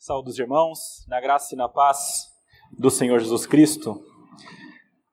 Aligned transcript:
Saúde 0.00 0.30
os 0.30 0.38
irmãos, 0.38 1.04
na 1.08 1.20
graça 1.20 1.56
e 1.56 1.58
na 1.58 1.68
paz 1.68 2.28
do 2.78 2.88
Senhor 2.88 3.18
Jesus 3.18 3.46
Cristo. 3.46 4.00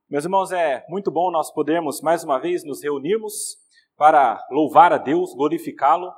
Meus 0.07 0.25
irmãos, 0.25 0.51
é 0.51 0.85
muito 0.87 1.09
bom 1.09 1.31
nós 1.31 1.51
podermos 1.51 2.01
mais 2.01 2.23
uma 2.23 2.37
vez 2.37 2.63
nos 2.63 2.83
reunirmos 2.83 3.57
para 3.97 4.45
louvar 4.51 4.93
a 4.93 4.99
Deus, 4.99 5.33
glorificá-lo, 5.33 6.13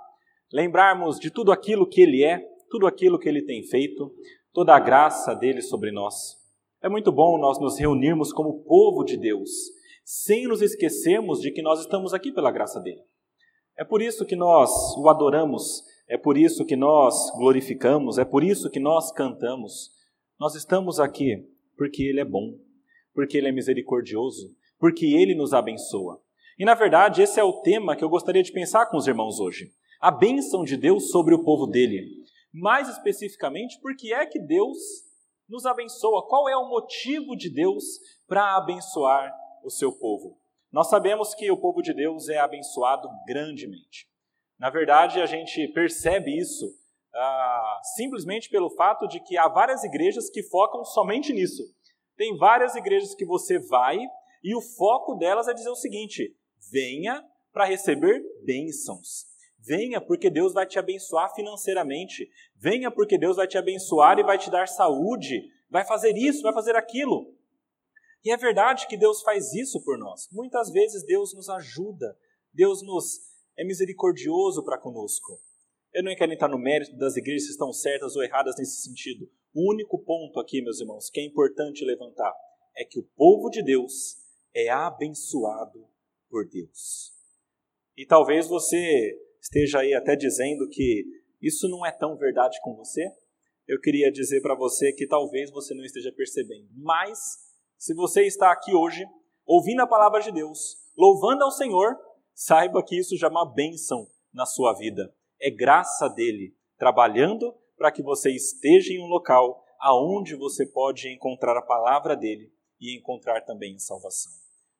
lembrarmos 0.51 1.17
de 1.17 1.31
tudo 1.31 1.53
aquilo 1.53 1.87
que 1.87 2.01
Ele 2.01 2.25
é, 2.25 2.39
tudo 2.69 2.85
aquilo 2.85 3.17
que 3.17 3.29
Ele 3.29 3.41
tem 3.41 3.63
feito, 3.63 4.11
toda 4.51 4.75
a 4.75 4.79
graça 4.81 5.33
dele 5.33 5.61
sobre 5.61 5.89
nós. 5.89 6.35
É 6.83 6.89
muito 6.89 7.09
bom 7.09 7.37
nós 7.37 7.57
nos 7.61 7.79
reunirmos 7.79 8.33
como 8.33 8.65
povo 8.65 9.05
de 9.05 9.15
Deus, 9.15 9.49
sem 10.03 10.45
nos 10.45 10.61
esquecermos 10.61 11.39
de 11.39 11.51
que 11.51 11.61
nós 11.61 11.79
estamos 11.79 12.13
aqui 12.13 12.33
pela 12.33 12.51
graça 12.51 12.81
dele. 12.81 13.01
É 13.77 13.85
por 13.85 14.01
isso 14.01 14.25
que 14.25 14.35
nós 14.35 14.69
o 14.97 15.07
adoramos 15.07 15.83
é 16.07 16.17
por 16.17 16.37
isso 16.37 16.65
que 16.65 16.75
nós 16.75 17.31
glorificamos, 17.37 18.17
é 18.17 18.23
por 18.23 18.43
isso 18.43 18.69
que 18.69 18.79
nós 18.79 19.11
cantamos. 19.11 19.91
Nós 20.39 20.55
estamos 20.55 20.99
aqui 20.99 21.45
porque 21.75 22.03
Ele 22.03 22.21
é 22.21 22.25
bom, 22.25 22.57
porque 23.13 23.37
Ele 23.37 23.49
é 23.49 23.51
misericordioso, 23.51 24.55
porque 24.79 25.05
Ele 25.05 25.35
nos 25.35 25.53
abençoa. 25.53 26.21
E 26.57 26.63
na 26.63 26.73
verdade, 26.73 27.21
esse 27.21 27.39
é 27.39 27.43
o 27.43 27.61
tema 27.61 27.95
que 27.95 28.03
eu 28.03 28.09
gostaria 28.09 28.41
de 28.41 28.53
pensar 28.53 28.85
com 28.85 28.97
os 28.97 29.05
irmãos 29.05 29.39
hoje. 29.39 29.71
A 29.99 30.09
bênção 30.09 30.63
de 30.63 30.77
Deus 30.77 31.11
sobre 31.11 31.35
o 31.35 31.43
povo 31.43 31.67
dele. 31.67 32.07
Mais 32.53 32.87
especificamente, 32.87 33.79
por 33.81 33.95
que 33.95 34.13
é 34.13 34.25
que 34.25 34.39
Deus 34.39 34.77
nos 35.49 35.65
abençoa? 35.65 36.25
Qual 36.27 36.47
é 36.47 36.55
o 36.55 36.69
motivo 36.69 37.35
de 37.35 37.49
Deus 37.49 37.83
para 38.27 38.55
abençoar 38.55 39.31
o 39.63 39.69
seu 39.69 39.91
povo? 39.91 40.39
Nós 40.71 40.89
sabemos 40.89 41.35
que 41.35 41.51
o 41.51 41.57
povo 41.57 41.81
de 41.81 41.93
Deus 41.93 42.29
é 42.29 42.37
abençoado 42.37 43.09
grandemente. 43.27 44.06
Na 44.59 44.69
verdade, 44.69 45.21
a 45.21 45.25
gente 45.25 45.67
percebe 45.69 46.35
isso 46.35 46.65
ah, 47.13 47.79
simplesmente 47.95 48.49
pelo 48.49 48.69
fato 48.71 49.07
de 49.07 49.19
que 49.19 49.37
há 49.37 49.47
várias 49.47 49.83
igrejas 49.83 50.29
que 50.29 50.43
focam 50.43 50.83
somente 50.83 51.33
nisso. 51.33 51.63
Tem 52.15 52.35
várias 52.37 52.75
igrejas 52.75 53.13
que 53.13 53.25
você 53.25 53.59
vai 53.59 53.99
e 54.43 54.55
o 54.55 54.61
foco 54.61 55.15
delas 55.15 55.47
é 55.47 55.53
dizer 55.53 55.69
o 55.69 55.75
seguinte: 55.75 56.35
venha 56.71 57.23
para 57.51 57.65
receber 57.65 58.23
bênçãos. 58.43 59.25
Venha 59.59 59.99
porque 59.99 60.29
Deus 60.29 60.53
vai 60.53 60.65
te 60.65 60.79
abençoar 60.79 61.33
financeiramente. 61.35 62.29
Venha 62.55 62.89
porque 62.89 63.17
Deus 63.17 63.35
vai 63.35 63.47
te 63.47 63.57
abençoar 63.57 64.17
e 64.17 64.23
vai 64.23 64.37
te 64.37 64.49
dar 64.49 64.67
saúde. 64.67 65.51
Vai 65.69 65.83
fazer 65.83 66.15
isso, 66.15 66.41
vai 66.41 66.53
fazer 66.53 66.75
aquilo. 66.75 67.33
E 68.23 68.31
é 68.31 68.37
verdade 68.37 68.87
que 68.87 68.95
Deus 68.95 69.21
faz 69.21 69.53
isso 69.53 69.83
por 69.83 69.97
nós. 69.97 70.29
Muitas 70.31 70.71
vezes 70.71 71.03
Deus 71.05 71.33
nos 71.33 71.49
ajuda, 71.49 72.17
Deus 72.53 72.81
nos 72.81 73.26
é 73.57 73.63
misericordioso 73.63 74.63
para 74.63 74.77
conosco. 74.77 75.39
Eu 75.93 76.03
não 76.03 76.15
quero 76.15 76.31
entrar 76.31 76.47
no 76.47 76.59
mérito 76.59 76.95
das 76.95 77.17
igrejas 77.17 77.45
se 77.45 77.51
estão 77.51 77.73
certas 77.73 78.15
ou 78.15 78.23
erradas 78.23 78.55
nesse 78.57 78.81
sentido. 78.81 79.29
O 79.53 79.71
único 79.71 79.97
ponto 79.97 80.39
aqui, 80.39 80.61
meus 80.61 80.79
irmãos, 80.79 81.09
que 81.09 81.19
é 81.19 81.25
importante 81.25 81.83
levantar 81.83 82.33
é 82.75 82.85
que 82.85 82.99
o 82.99 83.03
povo 83.15 83.49
de 83.49 83.63
Deus 83.63 84.17
é 84.53 84.69
abençoado 84.69 85.87
por 86.29 86.47
Deus. 86.47 87.11
E 87.97 88.05
talvez 88.05 88.47
você 88.47 89.17
esteja 89.41 89.79
aí 89.79 89.95
até 89.95 90.15
dizendo 90.15 90.69
que 90.69 91.05
isso 91.41 91.67
não 91.67 91.83
é 91.83 91.91
tão 91.91 92.15
verdade 92.15 92.59
com 92.61 92.75
você. 92.75 93.09
Eu 93.67 93.79
queria 93.81 94.11
dizer 94.11 94.41
para 94.41 94.55
você 94.55 94.93
que 94.93 95.07
talvez 95.07 95.49
você 95.49 95.73
não 95.73 95.83
esteja 95.83 96.11
percebendo. 96.11 96.69
Mas, 96.75 97.19
se 97.77 97.93
você 97.95 98.23
está 98.25 98.51
aqui 98.51 98.75
hoje, 98.75 99.03
ouvindo 99.45 99.81
a 99.81 99.87
palavra 99.87 100.21
de 100.21 100.31
Deus, 100.31 100.77
louvando 100.95 101.43
ao 101.43 101.51
Senhor, 101.51 101.95
saiba 102.37 102.83
que 102.83 102.95
isso 102.95 103.17
já 103.17 103.25
é 103.25 103.31
uma 103.31 103.51
bênção 103.51 104.07
na 104.31 104.45
sua 104.45 104.71
vida. 104.73 105.11
É 105.41 105.49
graça 105.49 106.07
dele 106.07 106.55
trabalhando 106.77 107.51
para 107.75 107.91
que 107.91 108.03
você 108.03 108.29
esteja 108.31 108.93
em 108.93 109.01
um 109.01 109.07
local 109.07 109.65
aonde 109.79 110.35
você 110.35 110.63
pode 110.63 111.09
encontrar 111.09 111.57
a 111.57 111.63
palavra 111.63 112.15
dele 112.15 112.53
e 112.79 112.95
encontrar 112.95 113.41
também 113.41 113.75
a 113.75 113.79
salvação. 113.79 114.31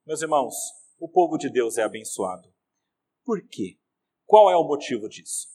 Meus 0.06 0.22
irmãos, 0.22 0.54
o 1.00 1.10
povo 1.10 1.36
de 1.36 1.50
Deus 1.50 1.80
é 1.80 1.84
abençoado. 1.84 2.48
Por 3.26 3.42
quê? 3.48 3.80
Qual 4.28 4.52
é 4.52 4.56
o 4.56 4.64
motivo 4.64 5.10
disso? 5.10 5.48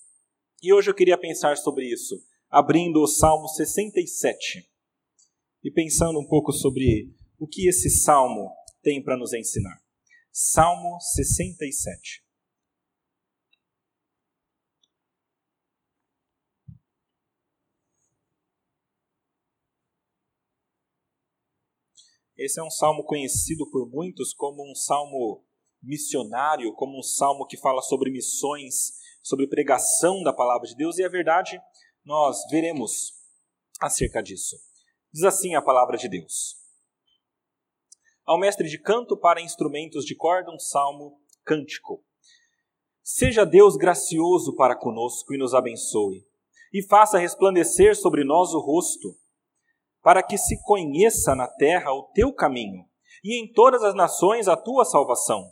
E 0.60 0.72
hoje 0.72 0.90
eu 0.90 0.94
queria 0.94 1.16
pensar 1.16 1.56
sobre 1.56 1.86
isso, 1.86 2.20
abrindo 2.50 3.00
o 3.00 3.06
Salmo 3.06 3.46
67 3.46 4.68
e 5.62 5.70
pensando 5.70 6.18
um 6.18 6.26
pouco 6.26 6.52
sobre 6.52 7.14
o 7.38 7.46
que 7.46 7.68
esse 7.68 7.88
salmo 7.88 8.50
tem 8.82 9.02
para 9.02 9.16
nos 9.16 9.32
ensinar. 9.32 9.81
Salmo 10.34 10.98
67. 10.98 12.24
Esse 22.34 22.58
é 22.58 22.62
um 22.62 22.70
salmo 22.70 23.04
conhecido 23.04 23.68
por 23.70 23.86
muitos 23.90 24.32
como 24.32 24.68
um 24.68 24.74
salmo 24.74 25.44
missionário, 25.82 26.72
como 26.76 26.98
um 26.98 27.02
salmo 27.02 27.46
que 27.46 27.58
fala 27.58 27.82
sobre 27.82 28.10
missões, 28.10 28.92
sobre 29.22 29.46
pregação 29.46 30.22
da 30.22 30.32
palavra 30.32 30.66
de 30.66 30.74
Deus, 30.74 30.96
e 30.96 31.02
é 31.02 31.10
verdade, 31.10 31.60
nós 32.02 32.38
veremos 32.50 33.12
acerca 33.82 34.22
disso. 34.22 34.56
Diz 35.12 35.24
assim 35.24 35.54
a 35.54 35.60
palavra 35.60 35.98
de 35.98 36.08
Deus: 36.08 36.61
ao 38.24 38.38
mestre 38.38 38.68
de 38.68 38.78
canto 38.78 39.16
para 39.16 39.40
instrumentos 39.40 40.04
de 40.04 40.14
corda 40.14 40.50
um 40.50 40.58
salmo 40.58 41.18
cântico. 41.44 42.04
Seja 43.02 43.44
Deus 43.44 43.76
gracioso 43.76 44.54
para 44.54 44.76
conosco 44.76 45.34
e 45.34 45.38
nos 45.38 45.54
abençoe, 45.54 46.24
e 46.72 46.82
faça 46.86 47.18
resplandecer 47.18 47.96
sobre 47.96 48.22
nós 48.24 48.54
o 48.54 48.60
rosto, 48.60 49.16
para 50.00 50.22
que 50.22 50.38
se 50.38 50.60
conheça 50.62 51.34
na 51.34 51.48
terra 51.48 51.92
o 51.92 52.04
teu 52.14 52.32
caminho, 52.32 52.84
e 53.24 53.42
em 53.42 53.52
todas 53.52 53.82
as 53.82 53.94
nações 53.94 54.46
a 54.46 54.56
tua 54.56 54.84
salvação. 54.84 55.44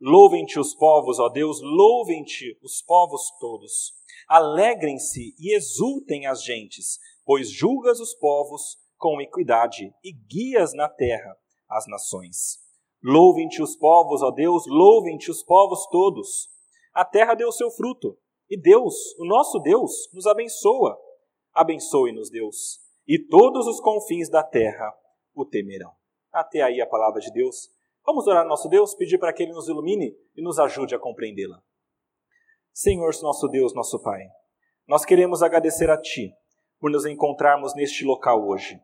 Louvem-te 0.00 0.58
os 0.58 0.74
povos, 0.74 1.18
ó 1.18 1.28
Deus, 1.28 1.60
louvem-te 1.62 2.58
os 2.62 2.82
povos 2.82 3.22
todos. 3.40 3.94
Alegrem-se 4.28 5.34
e 5.38 5.56
exultem 5.56 6.26
as 6.26 6.44
gentes, 6.44 6.98
pois 7.24 7.50
julgas 7.50 8.00
os 8.00 8.14
povos 8.14 8.76
com 8.98 9.20
equidade 9.20 9.92
e 10.02 10.12
guias 10.12 10.74
na 10.74 10.88
terra 10.88 11.36
as 11.68 11.86
nações. 11.86 12.58
Louvem-te 13.02 13.62
os 13.62 13.76
povos, 13.76 14.22
ó 14.22 14.30
Deus, 14.30 14.64
louvem-te 14.66 15.30
os 15.30 15.42
povos 15.42 15.86
todos. 15.88 16.48
A 16.92 17.04
terra 17.04 17.34
deu 17.34 17.52
seu 17.52 17.70
fruto, 17.70 18.18
e 18.48 18.60
Deus, 18.60 18.94
o 19.18 19.24
nosso 19.24 19.58
Deus, 19.58 20.10
nos 20.12 20.26
abençoa. 20.26 20.98
Abençoe-nos, 21.52 22.30
Deus, 22.30 22.80
e 23.06 23.18
todos 23.18 23.66
os 23.66 23.80
confins 23.80 24.28
da 24.28 24.42
terra 24.42 24.92
o 25.34 25.44
temerão. 25.44 25.92
Até 26.32 26.62
aí 26.62 26.80
a 26.80 26.86
palavra 26.86 27.20
de 27.20 27.30
Deus. 27.32 27.70
Vamos 28.04 28.26
orar 28.26 28.42
ao 28.42 28.48
nosso 28.48 28.68
Deus, 28.68 28.94
pedir 28.94 29.18
para 29.18 29.32
que 29.32 29.42
Ele 29.42 29.52
nos 29.52 29.68
ilumine 29.68 30.16
e 30.36 30.42
nos 30.42 30.58
ajude 30.58 30.94
a 30.94 30.98
compreendê-la. 30.98 31.60
Senhor, 32.72 33.10
nosso 33.22 33.48
Deus, 33.48 33.74
nosso 33.74 34.00
Pai, 34.02 34.22
nós 34.86 35.04
queremos 35.04 35.42
agradecer 35.42 35.90
a 35.90 36.00
Ti 36.00 36.32
por 36.78 36.90
nos 36.90 37.06
encontrarmos 37.06 37.74
neste 37.74 38.04
local 38.04 38.46
hoje 38.46 38.80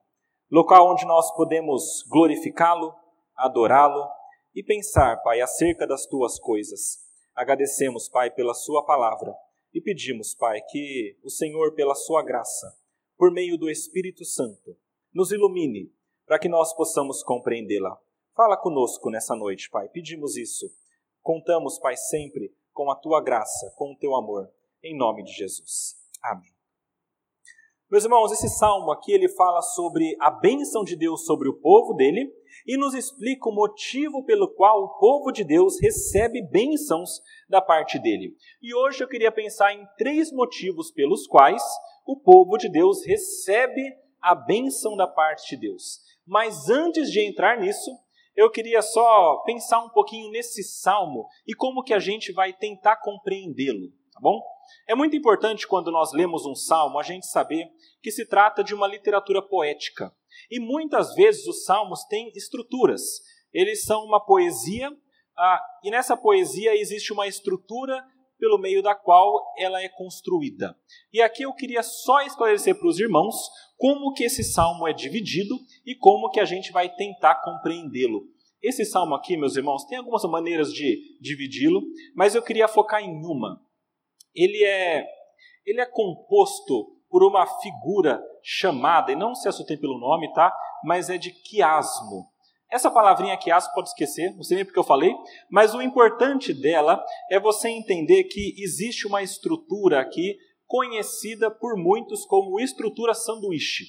local 0.52 0.92
onde 0.92 1.06
nós 1.06 1.34
podemos 1.34 2.04
glorificá-lo, 2.10 2.94
adorá-lo 3.34 4.06
e 4.54 4.62
pensar, 4.62 5.16
Pai, 5.22 5.40
acerca 5.40 5.86
das 5.86 6.04
tuas 6.04 6.38
coisas. 6.38 6.98
Agradecemos, 7.34 8.06
Pai, 8.06 8.30
pela 8.30 8.52
Sua 8.52 8.84
palavra 8.84 9.34
e 9.72 9.80
pedimos, 9.80 10.34
Pai, 10.34 10.60
que 10.68 11.18
o 11.24 11.30
Senhor, 11.30 11.74
pela 11.74 11.94
Sua 11.94 12.22
graça, 12.22 12.76
por 13.16 13.32
meio 13.32 13.56
do 13.56 13.70
Espírito 13.70 14.26
Santo, 14.26 14.76
nos 15.14 15.32
ilumine 15.32 15.90
para 16.26 16.38
que 16.38 16.50
nós 16.50 16.74
possamos 16.74 17.22
compreendê-la. 17.22 17.98
Fala 18.36 18.56
conosco 18.56 19.08
nessa 19.10 19.34
noite, 19.34 19.70
Pai, 19.70 19.88
pedimos 19.88 20.36
isso. 20.36 20.70
Contamos, 21.22 21.78
Pai, 21.78 21.96
sempre 21.96 22.54
com 22.74 22.90
a 22.90 22.96
Tua 22.96 23.22
graça, 23.22 23.72
com 23.76 23.92
o 23.92 23.96
Teu 23.96 24.14
amor, 24.14 24.50
em 24.82 24.94
nome 24.96 25.22
de 25.22 25.32
Jesus. 25.32 25.96
Amém. 26.22 26.51
Meus 27.92 28.04
irmãos, 28.04 28.32
esse 28.32 28.48
salmo 28.48 28.90
aqui 28.90 29.12
ele 29.12 29.28
fala 29.28 29.60
sobre 29.60 30.16
a 30.18 30.30
bênção 30.30 30.82
de 30.82 30.96
Deus 30.96 31.26
sobre 31.26 31.46
o 31.46 31.60
povo 31.60 31.92
dele 31.92 32.32
e 32.66 32.78
nos 32.78 32.94
explica 32.94 33.50
o 33.50 33.54
motivo 33.54 34.24
pelo 34.24 34.48
qual 34.48 34.82
o 34.82 34.98
povo 34.98 35.30
de 35.30 35.44
Deus 35.44 35.78
recebe 35.78 36.40
bênçãos 36.40 37.20
da 37.50 37.60
parte 37.60 37.98
dele. 37.98 38.34
E 38.62 38.74
hoje 38.74 39.04
eu 39.04 39.08
queria 39.08 39.30
pensar 39.30 39.74
em 39.74 39.86
três 39.98 40.32
motivos 40.32 40.90
pelos 40.90 41.26
quais 41.26 41.62
o 42.06 42.18
povo 42.18 42.56
de 42.56 42.70
Deus 42.70 43.04
recebe 43.04 43.82
a 44.22 44.34
bênção 44.34 44.96
da 44.96 45.06
parte 45.06 45.54
de 45.54 45.60
Deus. 45.60 46.00
Mas 46.26 46.70
antes 46.70 47.10
de 47.10 47.20
entrar 47.20 47.60
nisso, 47.60 47.90
eu 48.34 48.50
queria 48.50 48.80
só 48.80 49.42
pensar 49.44 49.84
um 49.84 49.90
pouquinho 49.90 50.30
nesse 50.30 50.62
salmo 50.62 51.26
e 51.46 51.52
como 51.52 51.82
que 51.82 51.92
a 51.92 51.98
gente 51.98 52.32
vai 52.32 52.54
tentar 52.54 52.96
compreendê-lo, 53.02 53.92
tá 54.12 54.20
bom? 54.20 54.40
É 54.88 54.94
muito 54.94 55.16
importante 55.16 55.66
quando 55.66 55.90
nós 55.90 56.12
lemos 56.12 56.44
um 56.46 56.54
salmo 56.54 56.98
a 56.98 57.02
gente 57.02 57.26
saber 57.26 57.68
que 58.02 58.10
se 58.10 58.26
trata 58.26 58.62
de 58.62 58.74
uma 58.74 58.86
literatura 58.86 59.42
poética. 59.42 60.12
E 60.50 60.60
muitas 60.60 61.14
vezes 61.14 61.46
os 61.46 61.64
salmos 61.64 62.04
têm 62.04 62.30
estruturas. 62.34 63.02
Eles 63.52 63.84
são 63.84 64.04
uma 64.04 64.24
poesia, 64.24 64.90
ah, 65.36 65.62
e 65.82 65.90
nessa 65.90 66.16
poesia 66.16 66.74
existe 66.74 67.12
uma 67.12 67.26
estrutura 67.26 68.02
pelo 68.38 68.58
meio 68.58 68.82
da 68.82 68.94
qual 68.94 69.40
ela 69.56 69.80
é 69.80 69.88
construída. 69.88 70.76
E 71.12 71.22
aqui 71.22 71.44
eu 71.44 71.54
queria 71.54 71.82
só 71.82 72.22
esclarecer 72.22 72.74
para 72.76 72.88
os 72.88 72.98
irmãos 72.98 73.36
como 73.76 74.12
que 74.12 74.24
esse 74.24 74.42
salmo 74.42 74.86
é 74.88 74.92
dividido 74.92 75.56
e 75.86 75.94
como 75.94 76.28
que 76.28 76.40
a 76.40 76.44
gente 76.44 76.72
vai 76.72 76.88
tentar 76.92 77.36
compreendê-lo. 77.36 78.24
Esse 78.60 78.84
salmo 78.84 79.14
aqui, 79.14 79.36
meus 79.36 79.56
irmãos, 79.56 79.84
tem 79.84 79.98
algumas 79.98 80.24
maneiras 80.24 80.72
de 80.72 81.18
dividi-lo, 81.20 81.82
mas 82.14 82.34
eu 82.34 82.42
queria 82.42 82.66
focar 82.66 83.00
em 83.02 83.24
uma. 83.24 83.60
Ele 84.34 84.64
é 84.64 85.06
ele 85.64 85.80
é 85.80 85.86
composto 85.86 86.88
por 87.08 87.22
uma 87.22 87.46
figura 87.60 88.20
chamada, 88.42 89.12
e 89.12 89.16
não 89.16 89.34
se 89.34 89.48
assustei 89.48 89.76
pelo 89.76 89.98
nome, 89.98 90.32
tá? 90.32 90.52
Mas 90.84 91.08
é 91.08 91.16
de 91.16 91.30
quiasmo. 91.30 92.26
Essa 92.70 92.90
palavrinha 92.90 93.36
quiasmo 93.36 93.72
pode 93.74 93.90
esquecer, 93.90 94.34
não 94.34 94.42
sei 94.42 94.56
nem 94.56 94.64
porque 94.64 94.78
eu 94.78 94.84
falei, 94.84 95.14
mas 95.50 95.74
o 95.74 95.82
importante 95.82 96.54
dela 96.54 97.04
é 97.30 97.38
você 97.38 97.68
entender 97.68 98.24
que 98.24 98.54
existe 98.56 99.06
uma 99.06 99.22
estrutura 99.22 100.00
aqui 100.00 100.36
conhecida 100.66 101.50
por 101.50 101.76
muitos 101.76 102.24
como 102.24 102.58
estrutura 102.58 103.12
sanduíche. 103.12 103.84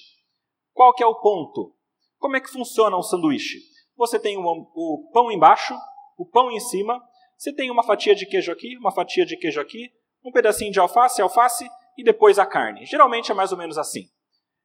Qual 0.74 0.94
que 0.94 1.01
é 1.01 1.07
o 1.07 1.16
ponto? 1.16 1.74
Como 2.19 2.36
é 2.36 2.42
que 2.42 2.51
funciona 2.51 2.98
um 2.98 3.01
sanduíche? 3.01 3.60
Você 3.95 4.19
tem 4.19 4.38
o 4.38 5.10
pão 5.13 5.31
embaixo, 5.31 5.74
o 6.18 6.25
pão 6.25 6.51
em 6.51 6.60
cima, 6.60 7.01
você 7.38 7.54
tem 7.54 7.72
uma 7.72 7.84
fatia 7.84 8.13
de 8.13 8.25
queijo 8.25 8.51
aqui, 8.51 8.78
uma 8.78 8.92
fatia 8.92 9.25
de 9.25 9.38
queijo 9.38 9.62
aqui, 9.62 9.92
um 10.24 10.31
pedacinho 10.31 10.72
de 10.72 10.80
alface, 10.80 11.22
alface 11.22 11.70
e 11.98 12.04
depois 12.04 12.40
a 12.40 12.46
carne. 12.46 12.86
Geralmente 12.86 13.31
é 13.31 13.34
mais 13.34 13.52
ou 13.52 13.58
menos 13.58 13.78
assim. 13.78 14.10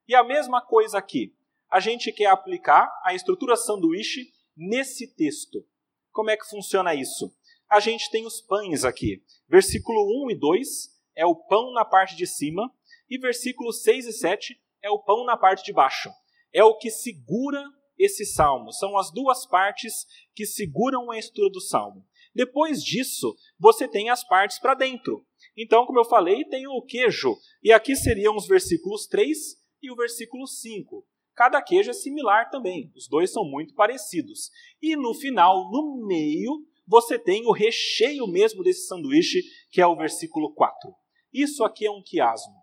E 0.06 0.14
a 0.14 0.24
mesma 0.24 0.60
coisa 0.60 0.98
aqui 0.98 1.34
a 1.70 1.80
gente 1.80 2.10
quer 2.12 2.26
aplicar 2.26 2.90
a 3.04 3.14
estrutura 3.14 3.56
sanduíche 3.56 4.32
nesse 4.56 5.14
texto. 5.14 5.64
Como 6.10 6.30
é 6.30 6.36
que 6.36 6.48
funciona 6.48 6.94
isso? 6.94 7.34
A 7.70 7.78
gente 7.78 8.10
tem 8.10 8.26
os 8.26 8.40
pães 8.40 8.84
aqui. 8.84 9.22
Versículo 9.46 10.24
1 10.26 10.30
e 10.30 10.34
2 10.34 10.68
é 11.14 11.26
o 11.26 11.34
pão 11.34 11.72
na 11.72 11.84
parte 11.84 12.16
de 12.16 12.26
cima, 12.26 12.72
e 13.10 13.18
versículos 13.18 13.82
6 13.82 14.06
e 14.06 14.12
7 14.12 14.58
é 14.82 14.90
o 14.90 14.98
pão 14.98 15.24
na 15.24 15.36
parte 15.36 15.64
de 15.64 15.72
baixo. 15.72 16.10
É 16.52 16.64
o 16.64 16.76
que 16.76 16.90
segura 16.90 17.62
esse 17.98 18.24
salmo. 18.24 18.72
São 18.72 18.96
as 18.96 19.10
duas 19.10 19.46
partes 19.46 20.06
que 20.34 20.46
seguram 20.46 21.10
a 21.10 21.18
estrutura 21.18 21.50
do 21.50 21.60
salmo. 21.60 22.06
Depois 22.34 22.82
disso, 22.82 23.36
você 23.58 23.88
tem 23.88 24.10
as 24.10 24.26
partes 24.26 24.58
para 24.58 24.74
dentro. 24.74 25.26
Então, 25.60 25.84
como 25.84 25.98
eu 25.98 26.04
falei, 26.04 26.44
tem 26.44 26.68
o 26.68 26.80
queijo. 26.82 27.36
E 27.60 27.72
aqui 27.72 27.96
seriam 27.96 28.36
os 28.36 28.46
versículos 28.46 29.08
3 29.08 29.36
e 29.82 29.90
o 29.90 29.96
versículo 29.96 30.46
5. 30.46 31.04
Cada 31.34 31.60
queijo 31.60 31.90
é 31.90 31.94
similar 31.94 32.48
também, 32.48 32.92
os 32.96 33.08
dois 33.08 33.32
são 33.32 33.44
muito 33.44 33.74
parecidos. 33.74 34.50
E 34.80 34.94
no 34.94 35.12
final, 35.14 35.68
no 35.70 36.06
meio, 36.06 36.64
você 36.86 37.18
tem 37.18 37.44
o 37.44 37.52
recheio 37.52 38.26
mesmo 38.28 38.62
desse 38.62 38.86
sanduíche, 38.86 39.42
que 39.70 39.80
é 39.80 39.86
o 39.86 39.96
versículo 39.96 40.54
4. 40.54 40.92
Isso 41.32 41.64
aqui 41.64 41.86
é 41.86 41.90
um 41.90 42.02
quiasmo. 42.02 42.54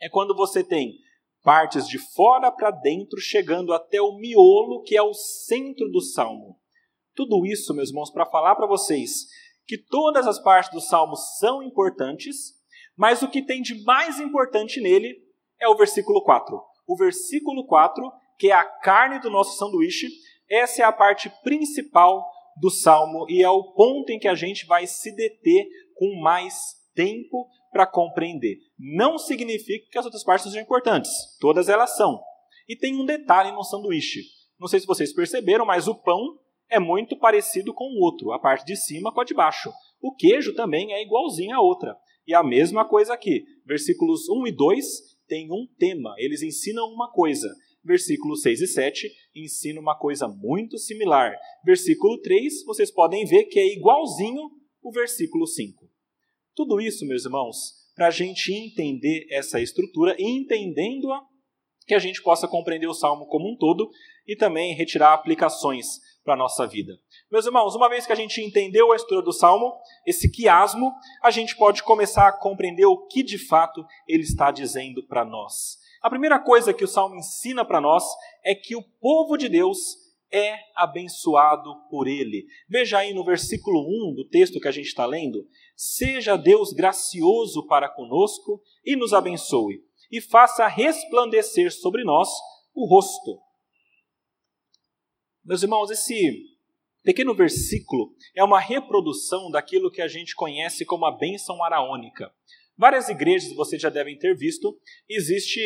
É 0.00 0.08
quando 0.08 0.34
você 0.34 0.64
tem 0.64 0.92
partes 1.42 1.86
de 1.86 1.98
fora 1.98 2.50
para 2.50 2.70
dentro, 2.72 3.20
chegando 3.20 3.72
até 3.72 4.00
o 4.00 4.16
miolo, 4.16 4.82
que 4.82 4.96
é 4.96 5.02
o 5.02 5.14
centro 5.14 5.88
do 5.88 6.00
salmo. 6.00 6.58
Tudo 7.14 7.46
isso, 7.46 7.72
meus 7.74 7.90
irmãos, 7.90 8.10
para 8.10 8.26
falar 8.26 8.56
para 8.56 8.66
vocês 8.66 9.26
que 9.66 9.78
todas 9.78 10.26
as 10.26 10.38
partes 10.38 10.72
do 10.72 10.80
salmo 10.80 11.16
são 11.16 11.62
importantes, 11.62 12.54
mas 12.96 13.22
o 13.22 13.28
que 13.28 13.42
tem 13.42 13.62
de 13.62 13.82
mais 13.84 14.20
importante 14.20 14.80
nele 14.80 15.16
é 15.60 15.68
o 15.68 15.76
versículo 15.76 16.22
4 16.22 16.74
o 16.86 16.96
versículo 16.96 17.66
4, 17.66 18.12
que 18.38 18.50
é 18.50 18.54
a 18.54 18.64
carne 18.64 19.18
do 19.20 19.30
nosso 19.30 19.56
sanduíche. 19.56 20.08
Essa 20.48 20.82
é 20.82 20.84
a 20.84 20.92
parte 20.92 21.30
principal 21.42 22.24
do 22.56 22.70
salmo 22.70 23.26
e 23.28 23.42
é 23.42 23.50
o 23.50 23.72
ponto 23.72 24.10
em 24.10 24.18
que 24.18 24.28
a 24.28 24.34
gente 24.34 24.66
vai 24.66 24.86
se 24.86 25.14
deter 25.14 25.66
com 25.94 26.20
mais 26.20 26.54
tempo 26.94 27.48
para 27.72 27.86
compreender. 27.86 28.58
Não 28.78 29.18
significa 29.18 29.88
que 29.90 29.98
as 29.98 30.04
outras 30.04 30.22
partes 30.22 30.46
sejam 30.46 30.62
importantes, 30.62 31.10
todas 31.40 31.68
elas 31.68 31.96
são. 31.96 32.20
E 32.68 32.76
tem 32.76 32.94
um 32.94 33.04
detalhe 33.04 33.50
no 33.50 33.64
sanduíche. 33.64 34.22
Não 34.58 34.68
sei 34.68 34.80
se 34.80 34.86
vocês 34.86 35.12
perceberam, 35.12 35.66
mas 35.66 35.88
o 35.88 35.94
pão 35.94 36.38
é 36.74 36.80
muito 36.80 37.16
parecido 37.16 37.72
com 37.72 37.84
o 37.84 38.00
outro, 38.00 38.32
a 38.32 38.38
parte 38.38 38.66
de 38.66 38.76
cima 38.76 39.12
com 39.12 39.20
a 39.20 39.24
de 39.24 39.32
baixo. 39.32 39.72
O 40.02 40.14
queijo 40.14 40.54
também 40.54 40.92
é 40.92 41.02
igualzinho 41.02 41.54
à 41.54 41.60
outra. 41.60 41.96
E 42.26 42.34
a 42.34 42.42
mesma 42.42 42.84
coisa 42.84 43.14
aqui. 43.14 43.44
Versículos 43.64 44.28
1 44.28 44.48
e 44.48 44.52
2 44.52 44.86
tem 45.28 45.50
um 45.50 45.66
tema, 45.78 46.14
eles 46.18 46.42
ensinam 46.42 46.86
uma 46.86 47.10
coisa. 47.10 47.48
Versículos 47.82 48.42
6 48.42 48.60
e 48.60 48.66
7 48.66 49.12
ensina 49.36 49.80
uma 49.80 49.96
coisa 49.96 50.26
muito 50.26 50.76
similar. 50.78 51.34
Versículo 51.64 52.20
3, 52.20 52.64
vocês 52.64 52.90
podem 52.90 53.24
ver 53.24 53.44
que 53.44 53.58
é 53.58 53.72
igualzinho 53.72 54.50
o 54.82 54.90
versículo 54.90 55.46
5. 55.46 55.88
Tudo 56.54 56.80
isso, 56.80 57.06
meus 57.06 57.24
irmãos, 57.24 57.56
para 57.94 58.08
a 58.08 58.10
gente 58.10 58.52
entender 58.52 59.26
essa 59.30 59.60
estrutura 59.60 60.16
e 60.18 60.24
entendendo-a, 60.24 61.20
que 61.86 61.94
a 61.94 61.98
gente 61.98 62.22
possa 62.22 62.48
compreender 62.48 62.86
o 62.86 62.94
salmo 62.94 63.26
como 63.26 63.52
um 63.52 63.56
todo 63.56 63.90
e 64.26 64.34
também 64.34 64.74
retirar 64.74 65.12
aplicações 65.12 66.00
para 66.24 66.34
a 66.34 66.36
nossa 66.36 66.66
vida. 66.66 66.98
Meus 67.30 67.44
irmãos, 67.44 67.74
uma 67.74 67.88
vez 67.88 68.06
que 68.06 68.12
a 68.12 68.16
gente 68.16 68.40
entendeu 68.40 68.90
a 68.90 68.96
estrutura 68.96 69.22
do 69.22 69.32
salmo, 69.32 69.76
esse 70.06 70.30
quiasmo, 70.30 70.92
a 71.22 71.30
gente 71.30 71.54
pode 71.56 71.82
começar 71.82 72.26
a 72.26 72.32
compreender 72.32 72.86
o 72.86 73.06
que 73.06 73.22
de 73.22 73.38
fato 73.38 73.84
ele 74.08 74.22
está 74.22 74.50
dizendo 74.50 75.06
para 75.06 75.24
nós. 75.24 75.78
A 76.02 76.08
primeira 76.08 76.38
coisa 76.38 76.72
que 76.72 76.84
o 76.84 76.88
salmo 76.88 77.16
ensina 77.16 77.64
para 77.64 77.80
nós 77.80 78.04
é 78.42 78.54
que 78.54 78.74
o 78.74 78.82
povo 79.00 79.36
de 79.36 79.48
Deus 79.48 79.78
é 80.32 80.58
abençoado 80.74 81.76
por 81.88 82.08
ele. 82.08 82.46
Veja 82.68 82.98
aí 82.98 83.14
no 83.14 83.24
versículo 83.24 83.80
1 84.10 84.14
do 84.14 84.28
texto 84.28 84.58
que 84.58 84.68
a 84.68 84.72
gente 84.72 84.86
está 84.86 85.06
lendo: 85.06 85.46
Seja 85.76 86.36
Deus 86.36 86.72
gracioso 86.72 87.66
para 87.66 87.88
conosco 87.88 88.60
e 88.84 88.96
nos 88.96 89.12
abençoe, 89.12 89.80
e 90.10 90.20
faça 90.20 90.66
resplandecer 90.66 91.70
sobre 91.70 92.02
nós 92.02 92.28
o 92.74 92.86
rosto 92.86 93.43
meus 95.44 95.62
irmãos, 95.62 95.90
esse 95.90 96.42
pequeno 97.02 97.34
versículo 97.34 98.14
é 98.34 98.42
uma 98.42 98.58
reprodução 98.58 99.50
daquilo 99.50 99.90
que 99.90 100.00
a 100.00 100.08
gente 100.08 100.34
conhece 100.34 100.84
como 100.84 101.04
a 101.04 101.16
bênção 101.16 101.62
araônica. 101.62 102.32
Várias 102.76 103.08
igrejas, 103.08 103.54
vocês 103.54 103.80
já 103.80 103.90
devem 103.90 104.18
ter 104.18 104.36
visto, 104.36 104.76
existe 105.08 105.60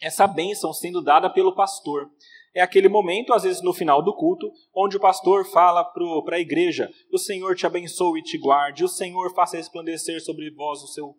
essa 0.00 0.26
bênção 0.26 0.72
sendo 0.72 1.02
dada 1.02 1.28
pelo 1.28 1.54
pastor. 1.54 2.08
É 2.54 2.60
aquele 2.60 2.88
momento, 2.88 3.32
às 3.32 3.42
vezes 3.42 3.62
no 3.62 3.72
final 3.72 4.02
do 4.02 4.14
culto, 4.14 4.50
onde 4.74 4.96
o 4.96 5.00
pastor 5.00 5.44
fala 5.50 5.84
para 6.24 6.36
a 6.36 6.40
igreja: 6.40 6.90
O 7.12 7.18
Senhor 7.18 7.56
te 7.56 7.66
abençoe 7.66 8.20
e 8.20 8.22
te 8.22 8.38
guarde, 8.38 8.84
o 8.84 8.88
Senhor 8.88 9.34
faça 9.34 9.56
resplandecer 9.56 10.22
sobre 10.22 10.50
vós 10.50 10.82
o 10.82 10.86
seu 10.88 11.14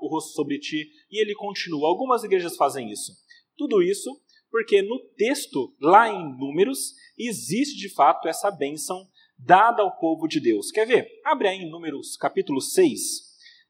o 0.00 0.08
rosto 0.08 0.34
sobre 0.34 0.58
ti. 0.58 0.88
E 1.10 1.20
ele 1.20 1.34
continua. 1.34 1.88
Algumas 1.88 2.22
igrejas 2.22 2.56
fazem 2.56 2.90
isso. 2.90 3.12
Tudo 3.56 3.82
isso 3.82 4.10
porque 4.50 4.82
no 4.82 4.98
texto, 5.16 5.74
lá 5.80 6.08
em 6.08 6.36
Números, 6.36 6.94
existe 7.16 7.76
de 7.76 7.88
fato 7.92 8.28
essa 8.28 8.50
bênção 8.50 9.08
dada 9.38 9.82
ao 9.82 9.98
povo 9.98 10.26
de 10.26 10.40
Deus. 10.40 10.70
Quer 10.70 10.86
ver? 10.86 11.08
Abre 11.24 11.48
aí 11.48 11.58
em 11.58 11.70
Números 11.70 12.16
capítulo 12.16 12.60
6, 12.60 13.00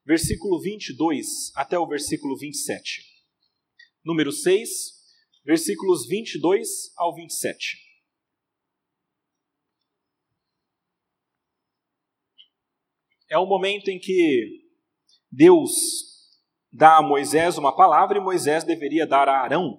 versículo 0.05 0.61
22 0.61 1.53
até 1.55 1.79
o 1.79 1.87
versículo 1.87 2.37
27. 2.37 3.03
Número 4.05 4.33
6, 4.33 4.71
versículos 5.45 6.07
22 6.07 6.69
ao 6.97 7.15
27. 7.15 7.77
É 13.31 13.37
o 13.37 13.45
momento 13.45 13.89
em 13.91 13.99
que 13.99 14.65
Deus 15.31 15.73
dá 16.73 16.97
a 16.97 17.03
Moisés 17.03 17.59
uma 17.59 17.77
palavra 17.77 18.17
e 18.17 18.21
Moisés 18.23 18.65
deveria 18.65 19.07
dar 19.07 19.29
a 19.29 19.43
Arão 19.43 19.79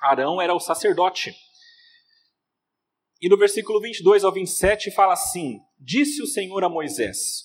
Arão 0.00 0.40
era 0.40 0.54
o 0.54 0.60
sacerdote. 0.60 1.34
E 3.20 3.28
no 3.28 3.36
versículo 3.36 3.80
22 3.80 4.24
ao 4.24 4.32
27 4.32 4.90
fala 4.90 5.14
assim: 5.14 5.58
Disse 5.78 6.22
o 6.22 6.26
Senhor 6.26 6.62
a 6.64 6.68
Moisés: 6.68 7.44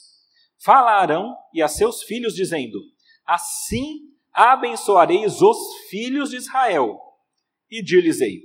Fala 0.63 0.91
a 0.91 1.01
Arão 1.01 1.36
e 1.53 1.62
a 1.62 1.67
seus 1.67 2.03
filhos, 2.03 2.36
dizendo: 2.36 2.79
Assim 3.25 4.12
abençoareis 4.34 5.41
os 5.41 5.58
filhos 5.89 6.29
de 6.29 6.38
Israel. 6.38 7.00
E 7.70 7.81
dir-lhes-ei: 7.81 8.41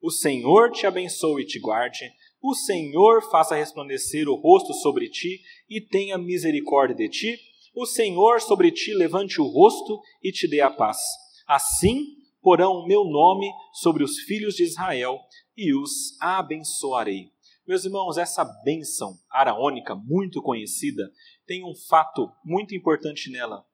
O 0.00 0.10
Senhor 0.10 0.72
te 0.72 0.86
abençoe 0.86 1.42
e 1.42 1.46
te 1.46 1.60
guarde. 1.60 2.10
O 2.42 2.54
Senhor 2.54 3.22
faça 3.30 3.56
resplandecer 3.56 4.28
o 4.28 4.34
rosto 4.34 4.72
sobre 4.74 5.08
ti 5.08 5.40
e 5.68 5.80
tenha 5.80 6.18
misericórdia 6.18 6.96
de 6.96 7.08
ti. 7.08 7.40
O 7.74 7.86
Senhor 7.86 8.40
sobre 8.40 8.70
ti 8.70 8.92
levante 8.94 9.40
o 9.40 9.46
rosto 9.46 10.00
e 10.22 10.32
te 10.32 10.48
dê 10.48 10.60
a 10.60 10.70
paz. 10.70 10.98
Assim 11.46 12.15
porão 12.46 12.74
o 12.74 12.86
meu 12.86 13.02
nome 13.02 13.52
sobre 13.72 14.04
os 14.04 14.20
filhos 14.20 14.54
de 14.54 14.62
Israel 14.62 15.18
e 15.56 15.74
os 15.74 16.16
abençoarei. 16.20 17.32
Meus 17.66 17.84
irmãos, 17.84 18.16
essa 18.16 18.44
bênção 18.62 19.14
araônica, 19.28 19.96
muito 19.96 20.40
conhecida, 20.40 21.10
tem 21.44 21.64
um 21.64 21.74
fato 21.88 22.30
muito 22.44 22.72
importante 22.72 23.32
nela: 23.32 23.64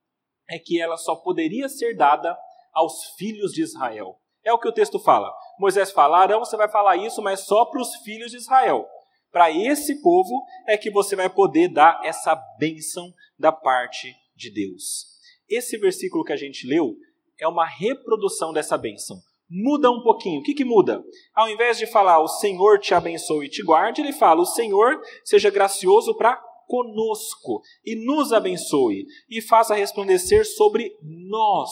é 0.49 0.57
que 0.57 0.81
ela 0.81 0.97
só 0.97 1.15
poderia 1.15 1.69
ser 1.69 1.95
dada 1.95 2.35
aos 2.73 3.13
filhos 3.15 3.51
de 3.51 3.61
Israel. 3.61 4.19
É 4.43 4.51
o 4.51 4.57
que 4.57 4.67
o 4.67 4.73
texto 4.73 4.97
fala. 4.97 5.31
Moisés 5.59 5.91
fala: 5.91 6.23
Arão, 6.23 6.39
você 6.39 6.57
vai 6.57 6.67
falar 6.67 6.97
isso, 6.97 7.21
mas 7.21 7.41
só 7.41 7.65
para 7.65 7.79
os 7.79 7.97
filhos 7.97 8.31
de 8.31 8.37
Israel. 8.37 8.87
Para 9.31 9.51
esse 9.51 10.01
povo 10.01 10.43
é 10.67 10.75
que 10.75 10.89
você 10.89 11.15
vai 11.15 11.29
poder 11.29 11.67
dar 11.67 12.01
essa 12.03 12.35
bênção 12.57 13.13
da 13.37 13.51
parte 13.51 14.15
de 14.35 14.51
Deus. 14.51 15.13
Esse 15.47 15.77
versículo 15.77 16.23
que 16.23 16.33
a 16.33 16.37
gente 16.37 16.65
leu 16.65 16.95
é 17.39 17.47
uma 17.47 17.65
reprodução 17.65 18.53
dessa 18.53 18.77
bênção. 18.77 19.17
Muda 19.49 19.91
um 19.91 20.01
pouquinho. 20.01 20.39
O 20.39 20.43
que, 20.43 20.53
que 20.53 20.65
muda? 20.65 21.03
Ao 21.35 21.49
invés 21.49 21.77
de 21.77 21.85
falar 21.85 22.19
o 22.19 22.27
Senhor 22.27 22.79
te 22.79 22.93
abençoe 22.93 23.45
e 23.45 23.49
te 23.49 23.63
guarde, 23.63 24.01
ele 24.01 24.13
fala 24.13 24.41
o 24.41 24.45
Senhor 24.45 25.01
seja 25.23 25.49
gracioso 25.49 26.15
para 26.15 26.41
conosco 26.65 27.61
e 27.85 27.95
nos 27.95 28.33
abençoe 28.33 29.05
e 29.29 29.41
faça 29.41 29.75
resplandecer 29.75 30.45
sobre 30.45 30.95
nós 31.01 31.69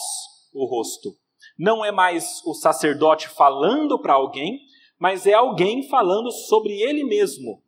o 0.52 0.64
rosto. 0.66 1.16
Não 1.58 1.84
é 1.84 1.90
mais 1.90 2.40
o 2.44 2.54
sacerdote 2.54 3.28
falando 3.28 3.98
para 4.00 4.14
alguém, 4.14 4.60
mas 4.98 5.26
é 5.26 5.32
alguém 5.32 5.88
falando 5.88 6.30
sobre 6.30 6.80
ele 6.80 7.02
mesmo. 7.02 7.62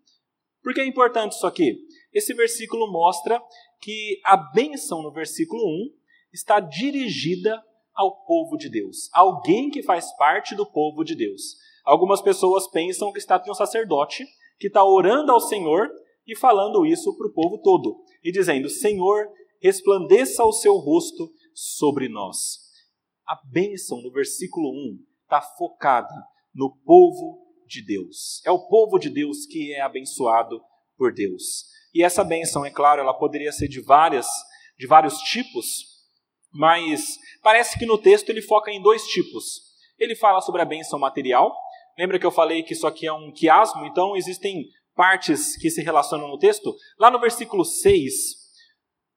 Por 0.62 0.72
que 0.72 0.80
é 0.80 0.86
importante 0.86 1.32
isso 1.32 1.46
aqui? 1.46 1.78
Esse 2.12 2.32
versículo 2.32 2.90
mostra 2.90 3.42
que 3.80 4.20
a 4.24 4.36
bênção 4.36 5.02
no 5.02 5.10
versículo 5.10 5.62
1 5.62 5.90
está 6.32 6.60
dirigida 6.60 7.62
ao 7.94 8.24
povo 8.24 8.56
de 8.56 8.68
Deus, 8.68 9.08
alguém 9.12 9.70
que 9.70 9.82
faz 9.82 10.14
parte 10.16 10.54
do 10.54 10.66
povo 10.66 11.04
de 11.04 11.14
Deus. 11.14 11.56
Algumas 11.84 12.20
pessoas 12.20 12.68
pensam 12.68 13.12
que 13.12 13.18
está 13.18 13.36
aqui 13.36 13.50
um 13.50 13.54
sacerdote 13.54 14.24
que 14.58 14.68
está 14.68 14.84
orando 14.84 15.30
ao 15.32 15.40
Senhor 15.40 15.88
e 16.26 16.36
falando 16.36 16.86
isso 16.86 17.14
para 17.16 17.26
o 17.26 17.32
povo 17.32 17.58
todo, 17.58 18.02
e 18.22 18.32
dizendo: 18.32 18.68
Senhor, 18.68 19.28
resplandeça 19.60 20.44
o 20.44 20.52
seu 20.52 20.76
rosto 20.76 21.30
sobre 21.54 22.08
nós. 22.08 22.58
A 23.26 23.38
bênção 23.50 24.00
no 24.02 24.10
versículo 24.10 24.70
1 24.70 24.98
está 25.22 25.40
focada 25.40 26.14
no 26.54 26.76
povo 26.84 27.44
de 27.66 27.84
Deus. 27.84 28.42
É 28.44 28.50
o 28.50 28.66
povo 28.68 28.98
de 28.98 29.08
Deus 29.08 29.46
que 29.46 29.72
é 29.72 29.80
abençoado 29.80 30.60
por 30.96 31.12
Deus. 31.12 31.66
E 31.94 32.02
essa 32.02 32.24
bênção, 32.24 32.64
é 32.64 32.70
claro, 32.70 33.00
ela 33.00 33.14
poderia 33.14 33.52
ser 33.52 33.68
de 33.68 33.80
várias, 33.80 34.26
de 34.78 34.86
vários 34.86 35.18
tipos, 35.18 35.93
mas 36.54 37.18
parece 37.42 37.78
que 37.78 37.84
no 37.84 37.98
texto 37.98 38.30
ele 38.30 38.40
foca 38.40 38.70
em 38.70 38.80
dois 38.80 39.04
tipos. 39.06 39.60
Ele 39.98 40.14
fala 40.14 40.40
sobre 40.40 40.62
a 40.62 40.64
bênção 40.64 40.98
material. 40.98 41.54
Lembra 41.98 42.18
que 42.18 42.26
eu 42.26 42.30
falei 42.30 42.62
que 42.62 42.72
isso 42.72 42.86
aqui 42.86 43.06
é 43.06 43.12
um 43.12 43.32
quiasmo? 43.32 43.84
Então 43.84 44.16
existem 44.16 44.64
partes 44.94 45.56
que 45.56 45.70
se 45.70 45.82
relacionam 45.82 46.28
no 46.28 46.38
texto. 46.38 46.74
Lá 46.98 47.10
no 47.10 47.18
versículo 47.18 47.64
6, 47.64 48.14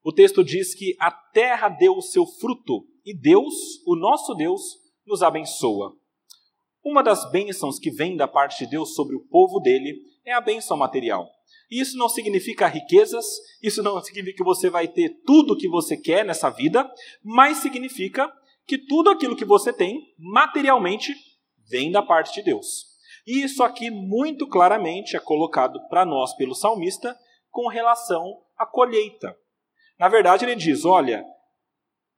o 0.03 0.11
texto 0.11 0.43
diz 0.43 0.73
que 0.73 0.95
a 0.99 1.11
terra 1.11 1.69
deu 1.69 1.93
o 1.93 2.01
seu 2.01 2.25
fruto 2.25 2.85
e 3.05 3.15
Deus, 3.15 3.53
o 3.85 3.95
nosso 3.95 4.33
Deus, 4.33 4.61
nos 5.05 5.21
abençoa. 5.21 5.93
Uma 6.83 7.03
das 7.03 7.29
bênçãos 7.31 7.77
que 7.77 7.91
vem 7.91 8.15
da 8.15 8.27
parte 8.27 8.63
de 8.63 8.71
Deus 8.71 8.95
sobre 8.95 9.15
o 9.15 9.27
povo 9.27 9.59
dele 9.59 9.95
é 10.25 10.33
a 10.33 10.41
bênção 10.41 10.75
material. 10.75 11.29
Isso 11.69 11.97
não 11.97 12.07
significa 12.07 12.67
riquezas, 12.67 13.25
isso 13.61 13.83
não 13.83 14.01
significa 14.01 14.37
que 14.37 14.43
você 14.43 14.69
vai 14.69 14.87
ter 14.87 15.21
tudo 15.25 15.53
o 15.53 15.57
que 15.57 15.67
você 15.67 15.97
quer 15.97 16.23
nessa 16.25 16.49
vida, 16.49 16.89
mas 17.23 17.57
significa 17.57 18.31
que 18.65 18.77
tudo 18.77 19.09
aquilo 19.09 19.35
que 19.35 19.45
você 19.45 19.73
tem, 19.73 20.13
materialmente, 20.17 21.13
vem 21.69 21.91
da 21.91 22.01
parte 22.01 22.33
de 22.33 22.41
Deus. 22.41 22.85
E 23.25 23.43
isso 23.43 23.61
aqui 23.63 23.91
muito 23.91 24.47
claramente 24.47 25.17
é 25.17 25.19
colocado 25.19 25.79
para 25.89 26.05
nós 26.05 26.33
pelo 26.35 26.55
salmista 26.55 27.17
com 27.49 27.67
relação 27.67 28.41
à 28.57 28.65
colheita. 28.65 29.35
Na 29.99 30.07
verdade, 30.07 30.45
ele 30.45 30.55
diz: 30.55 30.85
olha, 30.85 31.25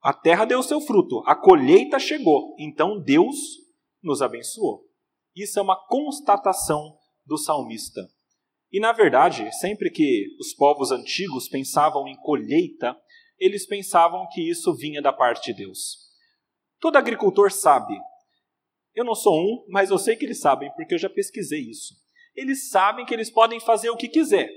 a 0.01 0.13
terra 0.13 0.45
deu 0.45 0.61
seu 0.61 0.79
fruto, 0.79 1.23
a 1.25 1.35
colheita 1.35 1.97
chegou, 1.97 2.55
então 2.59 3.01
Deus 3.01 3.35
nos 4.03 4.21
abençoou. 4.21 4.85
Isso 5.35 5.57
é 5.57 5.61
uma 5.61 5.75
constatação 5.87 6.97
do 7.25 7.37
salmista. 7.37 8.01
E 8.71 8.79
na 8.79 8.91
verdade, 8.91 9.51
sempre 9.59 9.89
que 9.89 10.27
os 10.39 10.53
povos 10.53 10.91
antigos 10.91 11.47
pensavam 11.47 12.07
em 12.07 12.15
colheita, 12.17 12.95
eles 13.39 13.65
pensavam 13.65 14.27
que 14.31 14.47
isso 14.47 14.75
vinha 14.75 15.01
da 15.01 15.11
parte 15.11 15.51
de 15.51 15.63
Deus. 15.65 16.09
Todo 16.79 16.97
agricultor 16.97 17.51
sabe. 17.51 17.97
Eu 18.93 19.05
não 19.05 19.15
sou 19.15 19.33
um, 19.33 19.65
mas 19.69 19.89
eu 19.89 19.97
sei 19.97 20.15
que 20.15 20.25
eles 20.25 20.39
sabem, 20.39 20.71
porque 20.75 20.93
eu 20.93 20.99
já 20.99 21.09
pesquisei 21.09 21.61
isso. 21.61 21.95
Eles 22.35 22.69
sabem 22.69 23.05
que 23.05 23.13
eles 23.13 23.29
podem 23.29 23.59
fazer 23.59 23.89
o 23.89 23.97
que 23.97 24.07
quiser. 24.07 24.49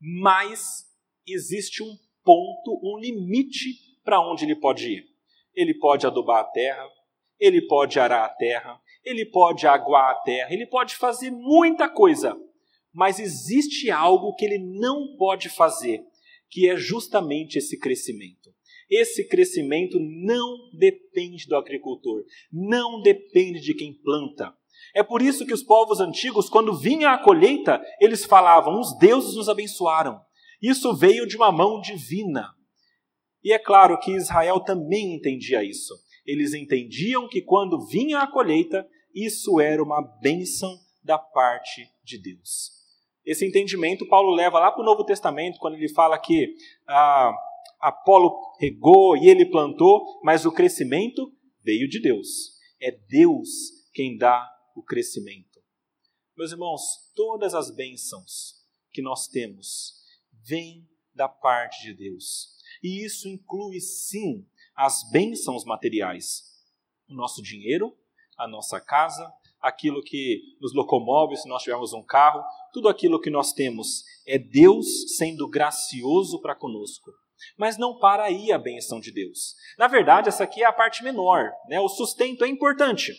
Mas 0.00 0.84
existe 1.26 1.82
um 1.82 1.96
ponto, 2.24 2.80
um 2.82 2.98
limite 2.98 3.74
para 4.04 4.20
onde 4.20 4.44
ele 4.44 4.56
pode 4.56 4.88
ir. 4.88 5.04
Ele 5.54 5.74
pode 5.74 6.06
adubar 6.06 6.40
a 6.40 6.44
terra, 6.44 6.86
ele 7.38 7.66
pode 7.66 7.98
arar 7.98 8.24
a 8.24 8.28
terra, 8.28 8.80
ele 9.04 9.24
pode 9.26 9.66
aguar 9.66 10.10
a 10.10 10.14
terra, 10.16 10.52
ele 10.52 10.66
pode 10.66 10.96
fazer 10.96 11.30
muita 11.30 11.88
coisa. 11.88 12.36
Mas 12.92 13.18
existe 13.18 13.90
algo 13.90 14.34
que 14.34 14.44
ele 14.44 14.58
não 14.58 15.16
pode 15.16 15.48
fazer, 15.48 16.02
que 16.50 16.68
é 16.68 16.76
justamente 16.76 17.56
esse 17.56 17.78
crescimento. 17.78 18.50
Esse 18.90 19.26
crescimento 19.28 19.98
não 20.00 20.68
depende 20.76 21.46
do 21.46 21.54
agricultor, 21.54 22.24
não 22.52 23.00
depende 23.00 23.60
de 23.60 23.72
quem 23.72 23.94
planta. 23.94 24.52
É 24.92 25.02
por 25.02 25.22
isso 25.22 25.46
que 25.46 25.54
os 25.54 25.62
povos 25.62 26.00
antigos, 26.00 26.48
quando 26.48 26.76
vinha 26.76 27.10
a 27.10 27.18
colheita, 27.18 27.80
eles 28.00 28.24
falavam: 28.24 28.80
os 28.80 28.98
deuses 28.98 29.36
nos 29.36 29.48
abençoaram. 29.48 30.20
Isso 30.60 30.94
veio 30.94 31.26
de 31.26 31.36
uma 31.36 31.52
mão 31.52 31.80
divina. 31.80 32.50
E 33.42 33.52
é 33.52 33.58
claro 33.58 33.98
que 33.98 34.10
Israel 34.10 34.60
também 34.60 35.14
entendia 35.14 35.62
isso. 35.62 35.94
Eles 36.26 36.52
entendiam 36.52 37.28
que 37.28 37.40
quando 37.40 37.86
vinha 37.86 38.20
a 38.20 38.26
colheita, 38.26 38.86
isso 39.14 39.60
era 39.60 39.82
uma 39.82 40.02
bênção 40.20 40.76
da 41.02 41.18
parte 41.18 41.88
de 42.04 42.18
Deus. 42.20 42.79
Esse 43.30 43.46
entendimento 43.46 44.08
Paulo 44.08 44.34
leva 44.34 44.58
lá 44.58 44.72
para 44.72 44.82
o 44.82 44.84
Novo 44.84 45.04
Testamento, 45.04 45.60
quando 45.60 45.74
ele 45.74 45.88
fala 45.88 46.18
que 46.18 46.52
ah, 46.84 47.32
Apolo 47.78 48.36
regou 48.58 49.16
e 49.16 49.28
ele 49.28 49.46
plantou, 49.46 50.04
mas 50.24 50.44
o 50.44 50.50
crescimento 50.50 51.32
veio 51.62 51.88
de 51.88 52.00
Deus. 52.00 52.58
É 52.82 52.90
Deus 52.90 53.48
quem 53.94 54.16
dá 54.16 54.52
o 54.74 54.82
crescimento. 54.82 55.62
Meus 56.36 56.50
irmãos, 56.50 57.12
todas 57.14 57.54
as 57.54 57.70
bênçãos 57.70 58.66
que 58.92 59.00
nós 59.00 59.28
temos 59.28 60.02
vêm 60.44 60.84
da 61.14 61.28
parte 61.28 61.84
de 61.84 61.94
Deus. 61.94 62.56
E 62.82 63.04
isso 63.04 63.28
inclui, 63.28 63.78
sim, 63.78 64.44
as 64.74 65.08
bênçãos 65.12 65.64
materiais. 65.64 66.42
O 67.08 67.14
nosso 67.14 67.40
dinheiro, 67.40 67.96
a 68.36 68.48
nossa 68.48 68.80
casa, 68.80 69.32
aquilo 69.60 70.02
que 70.02 70.42
nos 70.60 70.74
locomove 70.74 71.36
se 71.36 71.48
nós 71.48 71.62
tivermos 71.62 71.92
um 71.92 72.02
carro, 72.02 72.42
tudo 72.72 72.88
aquilo 72.88 73.20
que 73.20 73.30
nós 73.30 73.52
temos 73.52 74.04
é 74.26 74.38
Deus 74.38 75.16
sendo 75.16 75.48
gracioso 75.48 76.40
para 76.40 76.54
conosco. 76.54 77.10
Mas 77.56 77.78
não 77.78 77.98
para 77.98 78.24
aí 78.24 78.52
a 78.52 78.58
benção 78.58 79.00
de 79.00 79.12
Deus. 79.12 79.54
Na 79.78 79.86
verdade, 79.86 80.28
essa 80.28 80.44
aqui 80.44 80.62
é 80.62 80.66
a 80.66 80.72
parte 80.72 81.02
menor. 81.02 81.50
Né? 81.68 81.80
O 81.80 81.88
sustento 81.88 82.44
é 82.44 82.48
importante, 82.48 83.12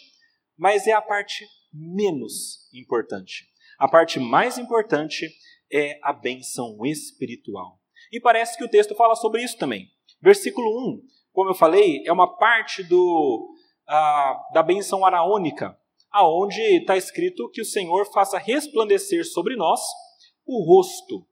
mas 0.58 0.86
é 0.88 0.92
a 0.92 1.02
parte 1.02 1.46
menos 1.74 2.70
importante. 2.74 3.46
A 3.80 3.88
parte 3.88 4.20
mais 4.20 4.58
importante 4.58 5.28
é 5.72 6.00
a 6.04 6.14
benção 6.14 6.78
espiritual. 6.86 7.80
E 8.12 8.20
parece 8.20 8.58
que 8.58 8.64
o 8.64 8.70
texto 8.70 8.94
fala 8.94 9.16
sobre 9.16 9.44
isso 9.44 9.58
também. 9.58 9.90
Versículo 10.22 10.68
1, 10.94 11.02
como 11.32 11.50
eu 11.50 11.56
falei, 11.56 12.04
é 12.06 12.12
uma 12.12 12.38
parte 12.38 12.84
do, 12.84 13.56
ah, 13.88 14.40
da 14.54 14.62
benção 14.62 15.06
araônica, 15.06 15.76
aonde 16.12 16.62
está 16.62 16.98
escrito 16.98 17.50
que 17.50 17.62
o 17.62 17.66
Senhor 17.66 18.06
faça 18.12 18.38
resplandecer 18.38 19.26
sobre 19.26 19.56
nós 19.56 19.80
o 20.46 20.64
rosto. 20.64 21.26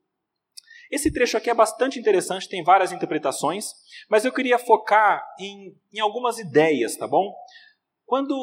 Esse 0.90 1.12
trecho 1.12 1.36
aqui 1.36 1.48
é 1.48 1.54
bastante 1.54 1.98
interessante, 1.98 2.48
tem 2.48 2.64
várias 2.64 2.90
interpretações, 2.90 3.66
mas 4.08 4.24
eu 4.24 4.32
queria 4.32 4.58
focar 4.58 5.22
em, 5.38 5.76
em 5.92 6.00
algumas 6.00 6.38
ideias, 6.38 6.96
tá 6.96 7.06
bom? 7.06 7.32
Quando 8.04 8.34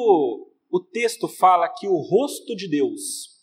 o 0.70 0.80
texto 0.80 1.28
fala 1.28 1.68
que 1.68 1.86
o 1.86 1.96
rosto 1.96 2.56
de 2.56 2.68
Deus 2.68 3.36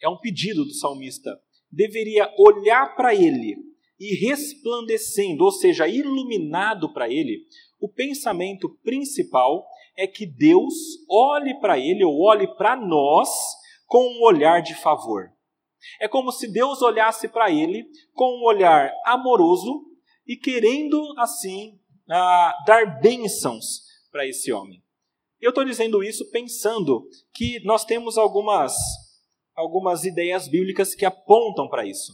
é 0.00 0.08
um 0.08 0.18
pedido 0.18 0.64
do 0.64 0.74
salmista, 0.74 1.30
deveria 1.70 2.32
olhar 2.38 2.94
para 2.94 3.14
ele 3.14 3.56
e 3.98 4.14
resplandecendo, 4.14 5.42
ou 5.42 5.50
seja, 5.50 5.88
iluminado 5.88 6.92
para 6.92 7.08
ele, 7.08 7.46
o 7.80 7.88
pensamento 7.88 8.68
principal 8.82 9.66
é 9.96 10.06
que 10.06 10.26
Deus 10.26 10.74
olhe 11.08 11.58
para 11.60 11.78
ele 11.78 12.04
ou 12.04 12.20
olhe 12.20 12.46
para 12.56 12.76
nós 12.76 13.28
com 13.86 14.02
um 14.02 14.22
olhar 14.22 14.60
de 14.60 14.74
favor. 14.74 15.30
É 16.00 16.08
como 16.08 16.32
se 16.32 16.50
Deus 16.50 16.82
olhasse 16.82 17.28
para 17.28 17.50
ele 17.50 17.86
com 18.12 18.40
um 18.40 18.44
olhar 18.44 18.92
amoroso 19.04 19.84
e 20.26 20.36
querendo 20.36 21.14
assim 21.18 21.78
uh, 22.08 22.66
dar 22.66 23.00
bênçãos 23.00 23.82
para 24.10 24.26
esse 24.26 24.52
homem. 24.52 24.82
Eu 25.40 25.50
estou 25.50 25.64
dizendo 25.64 26.02
isso 26.02 26.28
pensando 26.30 27.06
que 27.32 27.60
nós 27.64 27.84
temos 27.84 28.18
algumas, 28.18 28.74
algumas 29.54 30.04
ideias 30.04 30.48
bíblicas 30.48 30.94
que 30.94 31.04
apontam 31.04 31.68
para 31.68 31.86
isso. 31.86 32.12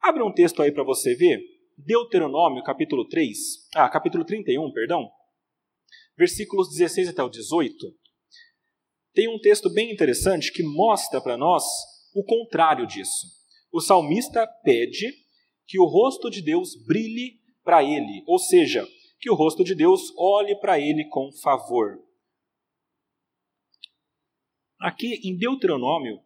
Abre 0.00 0.22
um 0.22 0.32
texto 0.32 0.62
aí 0.62 0.72
para 0.72 0.84
você 0.84 1.14
ver. 1.14 1.40
Deuteronômio, 1.76 2.62
capítulo 2.62 3.06
3, 3.06 3.36
ah, 3.74 3.88
capítulo 3.88 4.24
31, 4.24 4.72
perdão 4.72 5.10
versículos 6.16 6.70
16 6.70 7.08
até 7.08 7.22
o 7.22 7.28
18, 7.28 7.94
tem 9.12 9.28
um 9.28 9.38
texto 9.38 9.70
bem 9.70 9.92
interessante 9.92 10.52
que 10.52 10.62
mostra 10.62 11.20
para 11.20 11.36
nós 11.36 11.64
o 12.14 12.24
contrário 12.24 12.86
disso. 12.86 13.26
O 13.72 13.80
salmista 13.80 14.46
pede 14.64 15.12
que 15.66 15.78
o 15.78 15.84
rosto 15.84 16.30
de 16.30 16.42
Deus 16.42 16.74
brilhe 16.86 17.40
para 17.62 17.82
ele, 17.82 18.22
ou 18.26 18.38
seja, 18.38 18.86
que 19.20 19.30
o 19.30 19.34
rosto 19.34 19.64
de 19.64 19.74
Deus 19.74 20.12
olhe 20.16 20.54
para 20.56 20.78
ele 20.78 21.04
com 21.08 21.30
favor. 21.42 21.98
Aqui 24.78 25.20
em 25.24 25.36
Deuteronômio, 25.36 26.20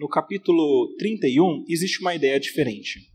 no 0.00 0.08
capítulo 0.08 0.96
31, 0.96 1.66
existe 1.68 2.00
uma 2.00 2.14
ideia 2.14 2.40
diferente. 2.40 3.12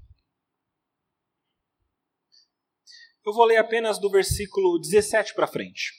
Eu 3.26 3.34
vou 3.34 3.44
ler 3.44 3.58
apenas 3.58 3.98
do 3.98 4.08
versículo 4.08 4.78
17 4.78 5.34
para 5.34 5.48
frente. 5.48 5.92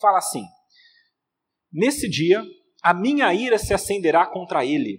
Fala 0.00 0.18
assim: 0.18 0.42
Nesse 1.72 2.10
dia, 2.10 2.42
a 2.82 2.92
minha 2.92 3.32
ira 3.32 3.56
se 3.56 3.72
acenderá 3.72 4.26
contra 4.26 4.66
ele. 4.66 4.98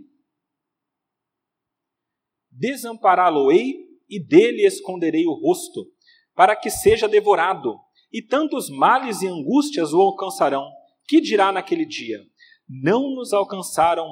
Desampará-lo-ei 2.50 3.76
e 4.10 4.26
dele 4.26 4.66
esconderei 4.66 5.26
o 5.26 5.34
rosto, 5.34 5.92
para 6.34 6.56
que 6.56 6.70
seja 6.70 7.06
devorado, 7.06 7.78
e 8.14 8.22
tantos 8.22 8.70
males 8.70 9.22
e 9.22 9.28
angústias 9.28 9.92
o 9.92 10.00
alcançarão. 10.00 10.66
Que 11.06 11.20
dirá 11.20 11.52
naquele 11.52 11.86
dia? 11.86 12.26
Não 12.66 13.14
nos 13.14 13.34
alcançaram 13.34 14.08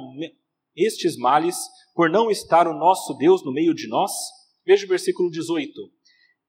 estes 0.76 1.18
males 1.18 1.58
por 1.94 2.10
não 2.10 2.30
estar 2.32 2.68
o 2.68 2.78
nosso 2.78 3.14
Deus 3.16 3.44
no 3.44 3.54
meio 3.54 3.74
de 3.74 3.88
nós? 3.88 4.12
Veja 4.66 4.86
o 4.86 4.90
versículo 4.90 5.30
18. 5.30 5.72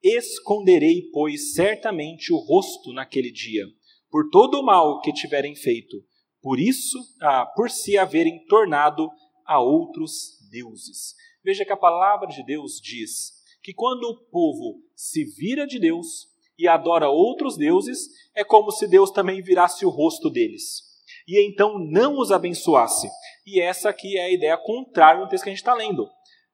Esconderei, 0.02 1.08
pois, 1.12 1.54
certamente 1.54 2.32
o 2.32 2.36
rosto 2.36 2.92
naquele 2.92 3.32
dia, 3.32 3.64
por 4.10 4.28
todo 4.30 4.60
o 4.60 4.62
mal 4.62 5.00
que 5.00 5.12
tiverem 5.12 5.56
feito, 5.56 5.96
por 6.42 6.60
isso, 6.60 6.98
ah, 7.22 7.46
por 7.56 7.70
se 7.70 7.96
haverem 7.96 8.44
tornado 8.46 9.08
a 9.46 9.60
outros 9.60 10.38
deuses. 10.50 11.14
Veja 11.42 11.64
que 11.64 11.72
a 11.72 11.76
palavra 11.76 12.28
de 12.28 12.44
Deus 12.44 12.80
diz 12.82 13.32
que 13.62 13.72
quando 13.72 14.04
o 14.04 14.20
povo 14.30 14.82
se 14.94 15.24
vira 15.24 15.66
de 15.66 15.78
Deus 15.78 16.28
e 16.58 16.68
adora 16.68 17.08
outros 17.08 17.56
deuses, 17.56 18.08
é 18.34 18.44
como 18.44 18.70
se 18.70 18.86
Deus 18.86 19.10
também 19.10 19.42
virasse 19.42 19.86
o 19.86 19.90
rosto 19.90 20.30
deles. 20.30 20.93
E 21.26 21.40
então 21.46 21.78
não 21.78 22.18
os 22.18 22.30
abençoasse. 22.30 23.08
E 23.46 23.60
essa 23.60 23.88
aqui 23.88 24.18
é 24.18 24.24
a 24.24 24.32
ideia 24.32 24.56
contrária 24.56 25.20
no 25.20 25.28
texto 25.28 25.44
que 25.44 25.50
a 25.50 25.52
gente 25.52 25.62
está 25.62 25.74
lendo. 25.74 26.08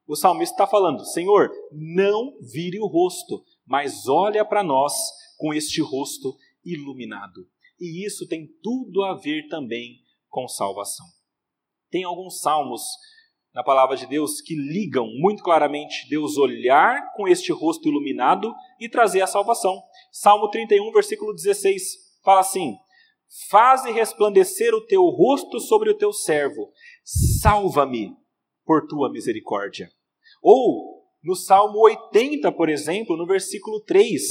O 0.07 0.15
salmista 0.15 0.53
está 0.53 0.67
falando: 0.67 1.05
Senhor, 1.05 1.49
não 1.71 2.37
vire 2.41 2.79
o 2.79 2.87
rosto, 2.87 3.43
mas 3.65 4.07
olha 4.07 4.43
para 4.43 4.63
nós 4.63 4.93
com 5.37 5.53
este 5.53 5.81
rosto 5.81 6.35
iluminado. 6.65 7.47
E 7.79 8.05
isso 8.05 8.27
tem 8.27 8.47
tudo 8.61 9.03
a 9.03 9.15
ver 9.15 9.47
também 9.47 9.99
com 10.29 10.47
salvação. 10.47 11.05
Tem 11.89 12.03
alguns 12.03 12.39
salmos 12.39 12.81
na 13.53 13.63
palavra 13.63 13.97
de 13.97 14.05
Deus 14.05 14.39
que 14.39 14.55
ligam 14.55 15.07
muito 15.17 15.43
claramente 15.43 16.07
Deus 16.09 16.37
olhar 16.37 17.11
com 17.13 17.27
este 17.27 17.51
rosto 17.51 17.87
iluminado 17.87 18.53
e 18.79 18.87
trazer 18.87 19.21
a 19.21 19.27
salvação. 19.27 19.81
Salmo 20.11 20.49
31, 20.49 20.91
versículo 20.91 21.33
16, 21.33 21.81
fala 22.23 22.39
assim: 22.39 22.77
Faze 23.49 23.89
resplandecer 23.91 24.73
o 24.73 24.85
teu 24.85 25.03
rosto 25.03 25.59
sobre 25.61 25.89
o 25.89 25.97
teu 25.97 26.11
servo, 26.11 26.69
salva-me 27.41 28.13
por 28.65 28.85
tua 28.87 29.09
misericórdia. 29.09 29.89
Ou, 30.41 31.05
no 31.23 31.33
Salmo 31.33 31.79
80, 31.79 32.51
por 32.51 32.67
exemplo, 32.67 33.15
no 33.15 33.25
versículo 33.25 33.79
3, 33.85 34.21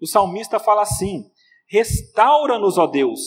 o 0.00 0.06
salmista 0.08 0.58
fala 0.58 0.82
assim: 0.82 1.30
Restaura-nos, 1.68 2.78
ó 2.78 2.88
Deus, 2.88 3.20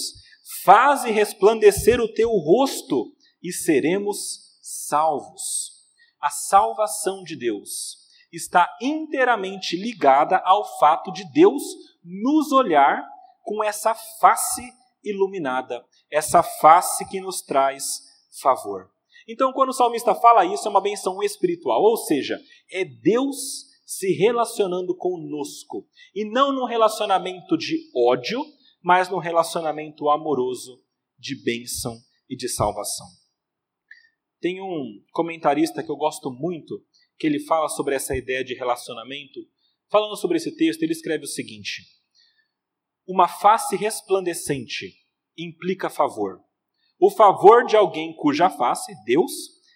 faze 0.65 1.11
resplandecer 1.11 2.01
o 2.01 2.13
teu 2.13 2.29
rosto 2.29 3.13
e 3.41 3.53
seremos 3.53 4.59
salvos. 4.61 5.79
A 6.19 6.29
salvação 6.29 7.23
de 7.23 7.37
Deus 7.37 7.99
está 8.33 8.69
inteiramente 8.81 9.77
ligada 9.77 10.41
ao 10.43 10.77
fato 10.77 11.09
de 11.13 11.23
Deus 11.31 11.63
nos 12.03 12.51
olhar 12.51 13.01
com 13.43 13.63
essa 13.63 13.95
face 13.95 14.78
iluminada, 15.03 15.85
essa 16.11 16.43
face 16.43 17.07
que 17.09 17.19
nos 17.19 17.41
traz 17.41 18.01
favor. 18.41 18.89
Então, 19.27 19.53
quando 19.53 19.69
o 19.69 19.73
salmista 19.73 20.15
fala 20.15 20.45
isso, 20.45 20.67
é 20.67 20.71
uma 20.71 20.81
benção 20.81 21.21
espiritual, 21.21 21.81
ou 21.81 21.97
seja, 21.97 22.39
é 22.71 22.83
Deus 22.83 23.67
se 23.85 24.11
relacionando 24.13 24.95
conosco, 24.95 25.87
e 26.13 26.23
não 26.25 26.51
num 26.51 26.65
relacionamento 26.65 27.57
de 27.57 27.77
ódio, 27.95 28.43
mas 28.83 29.09
num 29.09 29.17
relacionamento 29.17 30.09
amoroso 30.09 30.81
de 31.17 31.35
bênção 31.43 31.97
e 32.29 32.35
de 32.35 32.47
salvação. 32.47 33.07
Tem 34.39 34.61
um 34.61 35.03
comentarista 35.11 35.83
que 35.83 35.91
eu 35.91 35.97
gosto 35.97 36.31
muito, 36.31 36.81
que 37.17 37.27
ele 37.27 37.39
fala 37.39 37.67
sobre 37.67 37.95
essa 37.95 38.15
ideia 38.15 38.43
de 38.43 38.53
relacionamento. 38.53 39.41
Falando 39.91 40.15
sobre 40.15 40.37
esse 40.37 40.55
texto, 40.55 40.81
ele 40.81 40.93
escreve 40.93 41.25
o 41.25 41.27
seguinte: 41.27 41.83
Uma 43.11 43.27
face 43.27 43.75
resplandecente 43.75 44.93
implica 45.35 45.89
favor. 45.89 46.43
O 46.99 47.09
favor 47.09 47.65
de 47.65 47.75
alguém 47.75 48.15
cuja 48.15 48.51
face, 48.51 48.93
Deus, 49.03 49.31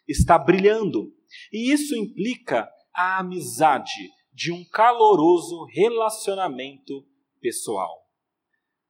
está 0.08 0.38
brilhando. 0.38 1.12
E 1.52 1.74
isso 1.74 1.96
implica 1.96 2.70
a 2.94 3.18
amizade 3.18 4.08
de 4.32 4.52
um 4.52 4.64
caloroso 4.64 5.66
relacionamento 5.66 7.04
pessoal. 7.42 8.08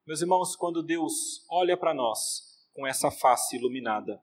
Meus 0.06 0.19
irmãos, 0.19 0.58
quando 0.58 0.84
Deus 0.84 1.45
olha 1.49 1.77
para 1.77 1.93
nós 1.93 2.67
com 2.73 2.86
essa 2.86 3.10
face 3.10 3.56
iluminada, 3.56 4.21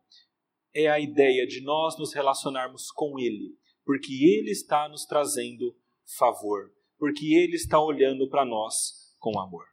é 0.74 0.86
a 0.86 1.00
ideia 1.00 1.46
de 1.46 1.62
nós 1.62 1.98
nos 1.98 2.12
relacionarmos 2.12 2.90
com 2.90 3.18
Ele, 3.18 3.56
porque 3.86 4.12
Ele 4.12 4.50
está 4.50 4.86
nos 4.86 5.06
trazendo 5.06 5.74
favor, 6.18 6.70
porque 6.98 7.34
Ele 7.34 7.56
está 7.56 7.80
olhando 7.82 8.28
para 8.28 8.44
nós 8.44 9.16
com 9.18 9.40
amor. 9.40 9.64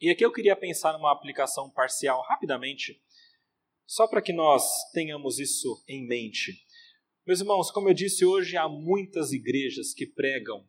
E 0.00 0.10
aqui 0.10 0.24
eu 0.24 0.32
queria 0.32 0.56
pensar 0.56 0.92
numa 0.92 1.12
aplicação 1.12 1.70
parcial 1.70 2.20
rapidamente 2.22 3.00
só 3.86 4.08
para 4.08 4.22
que 4.22 4.32
nós 4.32 4.64
tenhamos 4.92 5.38
isso 5.38 5.82
em 5.88 6.06
mente. 6.06 6.52
Meus 7.26 7.40
irmãos, 7.40 7.70
como 7.70 7.88
eu 7.88 7.94
disse 7.94 8.24
hoje, 8.24 8.56
há 8.56 8.68
muitas 8.68 9.32
igrejas 9.32 9.94
que 9.94 10.06
pregam 10.06 10.66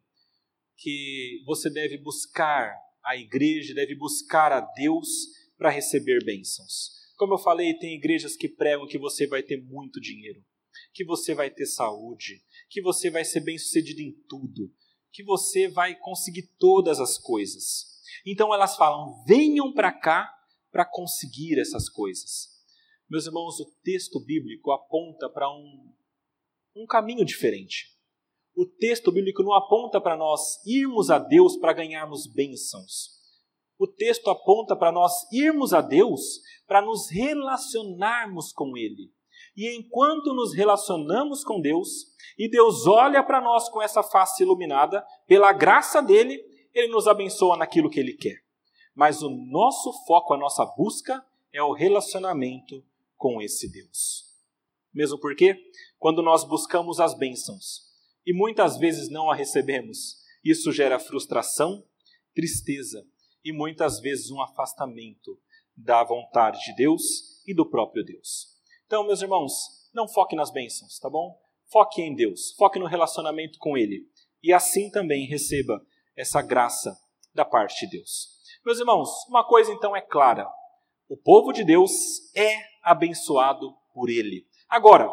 que 0.77 1.41
você 1.45 1.69
deve 1.69 1.97
buscar 1.97 2.73
a 3.03 3.15
igreja, 3.15 3.73
deve 3.73 3.95
buscar 3.95 4.51
a 4.51 4.61
Deus 4.61 5.07
para 5.57 5.69
receber 5.69 6.23
bênçãos. 6.23 6.91
Como 7.17 7.33
eu 7.33 7.37
falei, 7.37 7.73
tem 7.77 7.95
igrejas 7.95 8.35
que 8.35 8.49
pregam 8.49 8.87
que 8.87 8.97
você 8.97 9.25
vai 9.25 9.41
ter 9.41 9.61
muito 9.61 10.01
dinheiro, 10.01 10.43
que 10.93 11.05
você 11.05 11.33
vai 11.33 11.49
ter 11.49 11.65
saúde, 11.65 12.43
que 12.69 12.81
você 12.81 13.09
vai 13.09 13.23
ser 13.23 13.39
bem-sucedido 13.39 14.01
em 14.01 14.11
tudo, 14.27 14.71
que 15.11 15.23
você 15.23 15.67
vai 15.69 15.95
conseguir 15.95 16.49
todas 16.59 16.99
as 16.99 17.17
coisas. 17.17 17.94
Então 18.25 18.53
elas 18.53 18.75
falam: 18.75 19.23
venham 19.25 19.73
para 19.73 19.91
cá 19.91 20.31
para 20.71 20.85
conseguir 20.85 21.59
essas 21.59 21.89
coisas. 21.89 22.49
Meus 23.09 23.25
irmãos, 23.25 23.59
o 23.59 23.65
texto 23.83 24.19
bíblico 24.19 24.71
aponta 24.71 25.29
para 25.29 25.49
um, 25.49 25.93
um 26.75 26.85
caminho 26.85 27.23
diferente. 27.23 27.95
O 28.55 28.65
texto 28.65 29.11
bíblico 29.11 29.43
não 29.43 29.53
aponta 29.53 29.99
para 29.99 30.17
nós 30.17 30.65
irmos 30.65 31.09
a 31.09 31.19
Deus 31.19 31.57
para 31.57 31.73
ganharmos 31.73 32.25
bênçãos. 32.25 33.15
O 33.77 33.85
texto 33.85 34.29
aponta 34.29 34.75
para 34.75 34.91
nós 34.91 35.11
irmos 35.31 35.73
a 35.73 35.81
Deus 35.81 36.39
para 36.65 36.81
nos 36.81 37.09
relacionarmos 37.09 38.53
com 38.53 38.77
Ele. 38.77 39.13
E 39.55 39.77
enquanto 39.77 40.33
nos 40.33 40.53
relacionamos 40.53 41.43
com 41.43 41.61
Deus, 41.61 41.87
e 42.37 42.49
Deus 42.49 42.85
olha 42.87 43.23
para 43.23 43.41
nós 43.41 43.69
com 43.69 43.81
essa 43.81 44.03
face 44.03 44.43
iluminada, 44.43 45.05
pela 45.27 45.53
graça 45.53 46.01
dele, 46.01 46.41
ele 46.75 46.89
nos 46.89 47.07
abençoa 47.07 47.55
naquilo 47.55 47.89
que 47.89 47.99
ele 47.99 48.13
quer. 48.13 48.43
Mas 48.93 49.23
o 49.23 49.29
nosso 49.29 49.93
foco, 50.05 50.33
a 50.33 50.37
nossa 50.37 50.65
busca 50.77 51.25
é 51.51 51.63
o 51.63 51.71
relacionamento 51.71 52.85
com 53.15 53.41
esse 53.41 53.71
Deus. 53.71 54.25
Mesmo 54.93 55.17
porque, 55.19 55.57
quando 55.97 56.21
nós 56.21 56.43
buscamos 56.43 56.99
as 56.99 57.17
bênçãos 57.17 57.85
e 58.25 58.33
muitas 58.33 58.77
vezes 58.77 59.09
não 59.09 59.31
a 59.31 59.35
recebemos, 59.35 60.17
isso 60.43 60.71
gera 60.71 60.99
frustração, 60.99 61.83
tristeza 62.33 63.05
e 63.43 63.51
muitas 63.51 63.99
vezes 63.99 64.29
um 64.29 64.41
afastamento 64.41 65.39
da 65.75 66.03
vontade 66.03 66.59
de 66.65 66.75
Deus 66.75 67.41
e 67.47 67.53
do 67.53 67.65
próprio 67.65 68.03
Deus. 68.03 68.47
Então, 68.85 69.05
meus 69.05 69.21
irmãos, 69.21 69.89
não 69.93 70.07
foque 70.07 70.35
nas 70.35 70.51
bênçãos, 70.51 70.99
tá 70.99 71.09
bom? 71.09 71.39
Foque 71.71 72.01
em 72.01 72.13
Deus, 72.13 72.53
foque 72.57 72.79
no 72.79 72.85
relacionamento 72.85 73.57
com 73.59 73.77
Ele 73.77 74.07
e 74.43 74.53
assim 74.53 74.89
também 74.91 75.25
receba 75.25 75.85
essa 76.15 76.41
graça 76.41 76.97
da 77.33 77.43
parte 77.43 77.85
de 77.85 77.97
Deus. 77.97 78.29
Meus 78.65 78.79
irmãos, 78.79 79.09
uma 79.27 79.45
coisa 79.47 79.71
então 79.71 79.95
é 79.95 80.01
clara: 80.01 80.47
o 81.07 81.17
povo 81.17 81.51
de 81.51 81.63
Deus 81.63 81.91
é 82.35 82.57
abençoado 82.81 83.75
por 83.93 84.09
ele. 84.09 84.47
Agora, 84.69 85.09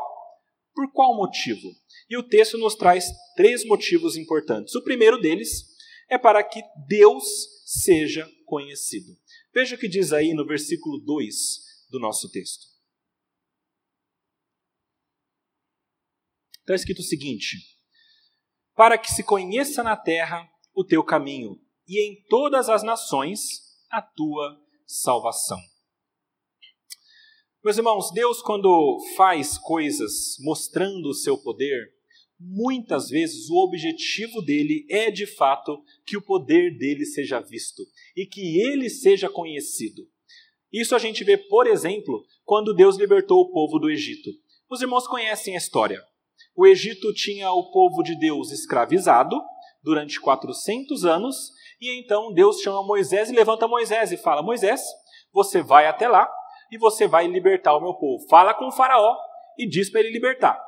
por 0.75 0.91
qual 0.93 1.15
motivo? 1.15 1.69
E 2.09 2.17
o 2.17 2.23
texto 2.23 2.57
nos 2.57 2.75
traz 2.75 3.07
três 3.37 3.65
motivos 3.65 4.17
importantes. 4.17 4.75
O 4.75 4.83
primeiro 4.83 5.21
deles 5.21 5.73
é 6.09 6.19
para 6.19 6.43
que 6.43 6.63
Deus 6.87 7.25
seja 7.65 8.29
conhecido. 8.47 9.13
Veja 9.55 9.77
o 9.77 9.79
que 9.79 9.89
diz 9.89 10.13
aí 10.13 10.35
no 10.35 10.47
versículo 10.47 10.99
2 10.99 11.37
do 11.91 11.99
nosso 11.99 12.31
texto. 12.31 12.67
Está 16.61 16.75
escrito 16.75 17.01
o 17.01 17.05
seguinte: 17.05 17.57
Para 18.75 18.97
que 18.97 19.11
se 19.11 19.23
conheça 19.23 19.83
na 19.83 19.97
terra 19.97 20.49
o 20.75 20.85
teu 20.85 21.03
caminho, 21.03 21.61
e 21.87 22.01
em 22.01 22.23
todas 22.29 22.69
as 22.69 22.83
nações 22.83 23.41
a 23.91 24.01
tua 24.01 24.59
salvação. 24.87 25.59
Meus 27.65 27.77
irmãos, 27.77 28.11
Deus, 28.13 28.43
quando 28.43 28.99
faz 29.17 29.57
coisas 29.57 30.37
mostrando 30.41 31.11
o 31.11 31.15
seu 31.15 31.39
poder, 31.39 31.93
muitas 32.41 33.09
vezes 33.09 33.49
o 33.51 33.57
objetivo 33.57 34.43
dele 34.43 34.85
é 34.91 35.11
de 35.11 35.27
fato 35.27 35.81
que 36.05 36.17
o 36.17 36.23
poder 36.23 36.77
dele 36.77 37.05
seja 37.05 37.39
visto 37.39 37.83
e 38.17 38.27
que 38.27 38.61
ele 38.61 38.91
seja 38.91 39.29
conhecido. 39.29 40.03
Isso 40.73 40.97
a 40.97 40.99
gente 40.99 41.23
vê, 41.23 41.37
por 41.37 41.67
exemplo, 41.67 42.25
quando 42.45 42.75
Deus 42.75 42.97
libertou 42.97 43.41
o 43.43 43.53
povo 43.53 43.79
do 43.79 43.91
Egito. 43.91 44.31
Os 44.69 44.81
irmãos 44.81 45.07
conhecem 45.07 45.55
a 45.55 45.59
história. 45.59 46.03
O 46.57 46.67
Egito 46.67 47.13
tinha 47.13 47.53
o 47.53 47.71
povo 47.71 48.03
de 48.03 48.19
Deus 48.19 48.51
escravizado 48.51 49.37
durante 49.83 50.21
400 50.21 51.05
anos, 51.05 51.53
e 51.81 51.99
então 51.99 52.33
Deus 52.33 52.61
chama 52.61 52.87
Moisés 52.87 53.29
e 53.29 53.35
levanta 53.35 53.67
Moisés 53.67 54.13
e 54.13 54.17
fala: 54.17 54.43
Moisés, 54.43 54.83
você 55.33 55.63
vai 55.63 55.87
até 55.87 56.09
lá 56.09 56.31
e 56.71 56.79
você 56.79 57.07
vai 57.07 57.27
libertar 57.27 57.77
o 57.77 57.81
meu 57.81 57.95
povo. 57.95 58.27
Fala 58.29 58.55
com 58.55 58.67
o 58.67 58.73
Faraó 58.73 59.17
e 59.59 59.69
diz 59.69 59.91
para 59.91 60.01
ele 60.01 60.11
libertar. 60.11 60.63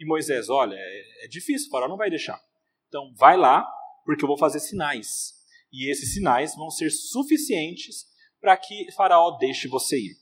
E 0.00 0.06
Moisés, 0.06 0.48
olha, 0.48 0.74
é, 0.74 1.24
é 1.24 1.28
difícil, 1.28 1.68
o 1.68 1.70
Faraó 1.70 1.88
não 1.88 1.96
vai 1.96 2.10
deixar. 2.10 2.40
Então 2.88 3.12
vai 3.16 3.36
lá, 3.36 3.66
porque 4.04 4.24
eu 4.24 4.28
vou 4.28 4.38
fazer 4.38 4.60
sinais. 4.60 5.34
E 5.72 5.90
esses 5.90 6.14
sinais 6.14 6.54
vão 6.54 6.70
ser 6.70 6.90
suficientes 6.90 8.06
para 8.40 8.56
que 8.56 8.90
Faraó 8.92 9.32
deixe 9.38 9.68
você 9.68 9.96
ir. 9.96 10.16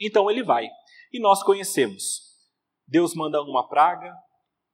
Então 0.00 0.30
ele 0.30 0.42
vai. 0.42 0.68
E 1.12 1.20
nós 1.20 1.42
conhecemos. 1.42 2.20
Deus 2.86 3.14
manda 3.14 3.40
uma 3.42 3.68
praga, 3.68 4.14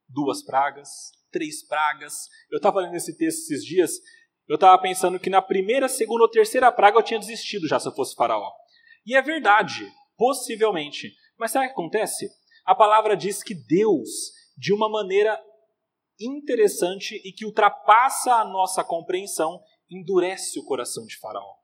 duas 0.09 0.43
pragas, 0.43 0.89
três 1.31 1.65
pragas. 1.65 2.27
Eu 2.51 2.57
estava 2.57 2.81
lendo 2.81 2.95
esse 2.95 3.17
texto 3.17 3.39
esses 3.39 3.65
dias, 3.65 3.91
eu 4.47 4.55
estava 4.55 4.79
pensando 4.81 5.19
que 5.19 5.29
na 5.29 5.41
primeira, 5.41 5.87
segunda 5.87 6.23
ou 6.23 6.29
terceira 6.29 6.71
praga 6.71 6.97
eu 6.97 7.03
tinha 7.03 7.19
desistido 7.19 7.67
já 7.67 7.79
se 7.79 7.87
eu 7.87 7.93
fosse 7.93 8.15
Faraó. 8.15 8.51
E 9.05 9.15
é 9.15 9.21
verdade, 9.21 9.89
possivelmente. 10.17 11.13
Mas 11.39 11.51
sabe 11.51 11.65
o 11.65 11.69
que 11.69 11.73
acontece? 11.73 12.29
A 12.65 12.75
palavra 12.75 13.15
diz 13.15 13.41
que 13.41 13.55
Deus, 13.55 14.09
de 14.57 14.73
uma 14.73 14.89
maneira 14.89 15.41
interessante 16.19 17.15
e 17.25 17.31
que 17.31 17.45
ultrapassa 17.45 18.35
a 18.35 18.45
nossa 18.45 18.83
compreensão, 18.83 19.59
endurece 19.89 20.59
o 20.59 20.65
coração 20.65 21.05
de 21.05 21.17
Faraó. 21.17 21.60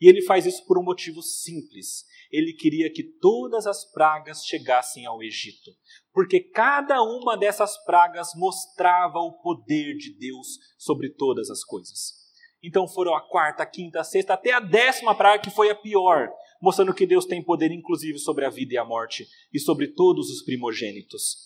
E 0.00 0.08
ele 0.08 0.22
faz 0.22 0.46
isso 0.46 0.64
por 0.66 0.78
um 0.78 0.82
motivo 0.82 1.22
simples. 1.22 2.04
Ele 2.30 2.52
queria 2.52 2.92
que 2.92 3.02
todas 3.02 3.66
as 3.66 3.90
pragas 3.90 4.44
chegassem 4.44 5.06
ao 5.06 5.22
Egito, 5.22 5.70
porque 6.12 6.40
cada 6.40 7.02
uma 7.02 7.36
dessas 7.36 7.76
pragas 7.84 8.30
mostrava 8.36 9.18
o 9.18 9.40
poder 9.40 9.96
de 9.96 10.16
Deus 10.18 10.58
sobre 10.76 11.10
todas 11.10 11.48
as 11.50 11.64
coisas. 11.64 12.26
Então 12.62 12.88
foram 12.88 13.14
a 13.14 13.20
quarta, 13.20 13.62
a 13.62 13.66
quinta, 13.66 14.00
a 14.00 14.04
sexta, 14.04 14.34
até 14.34 14.52
a 14.52 14.60
décima 14.60 15.14
praga, 15.14 15.42
que 15.42 15.50
foi 15.50 15.70
a 15.70 15.74
pior, 15.74 16.28
mostrando 16.60 16.94
que 16.94 17.06
Deus 17.06 17.24
tem 17.24 17.42
poder 17.42 17.70
inclusive 17.70 18.18
sobre 18.18 18.44
a 18.44 18.50
vida 18.50 18.74
e 18.74 18.78
a 18.78 18.84
morte 18.84 19.26
e 19.52 19.60
sobre 19.60 19.88
todos 19.88 20.30
os 20.30 20.42
primogênitos. 20.42 21.36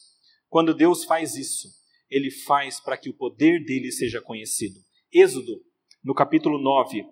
Quando 0.48 0.74
Deus 0.74 1.04
faz 1.04 1.36
isso, 1.36 1.68
ele 2.08 2.30
faz 2.30 2.80
para 2.80 2.96
que 2.96 3.10
o 3.10 3.16
poder 3.16 3.64
dele 3.64 3.92
seja 3.92 4.20
conhecido. 4.20 4.80
Êxodo, 5.12 5.62
no 6.02 6.14
capítulo 6.14 6.58
9, 6.58 7.04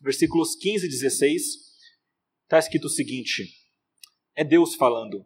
versículos 0.00 0.54
15 0.56 0.86
e 0.86 0.88
16, 0.88 1.42
está 2.44 2.58
escrito 2.58 2.86
o 2.86 2.90
seguinte: 2.90 3.48
é 4.34 4.44
Deus 4.44 4.74
falando. 4.74 5.24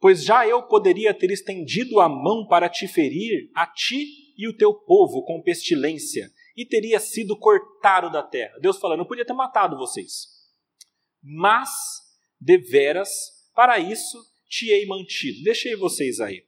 Pois 0.00 0.24
já 0.24 0.46
eu 0.46 0.62
poderia 0.64 1.14
ter 1.14 1.30
estendido 1.30 2.00
a 2.00 2.08
mão 2.08 2.46
para 2.46 2.68
te 2.68 2.88
ferir, 2.88 3.50
a 3.54 3.66
ti 3.66 4.04
e 4.36 4.48
o 4.48 4.56
teu 4.56 4.74
povo, 4.74 5.24
com 5.24 5.42
pestilência, 5.42 6.28
e 6.56 6.66
teria 6.66 6.98
sido 6.98 7.38
cortado 7.38 8.10
da 8.10 8.22
terra. 8.22 8.58
Deus 8.60 8.78
falando, 8.78 9.00
eu 9.00 9.06
podia 9.06 9.24
ter 9.24 9.32
matado 9.32 9.76
vocês. 9.76 10.26
Mas, 11.22 11.70
deveras, 12.40 13.10
para 13.54 13.78
isso 13.78 14.18
te 14.48 14.70
hei 14.70 14.86
mantido. 14.86 15.44
Deixei 15.44 15.76
vocês 15.76 16.18
aí. 16.18 16.44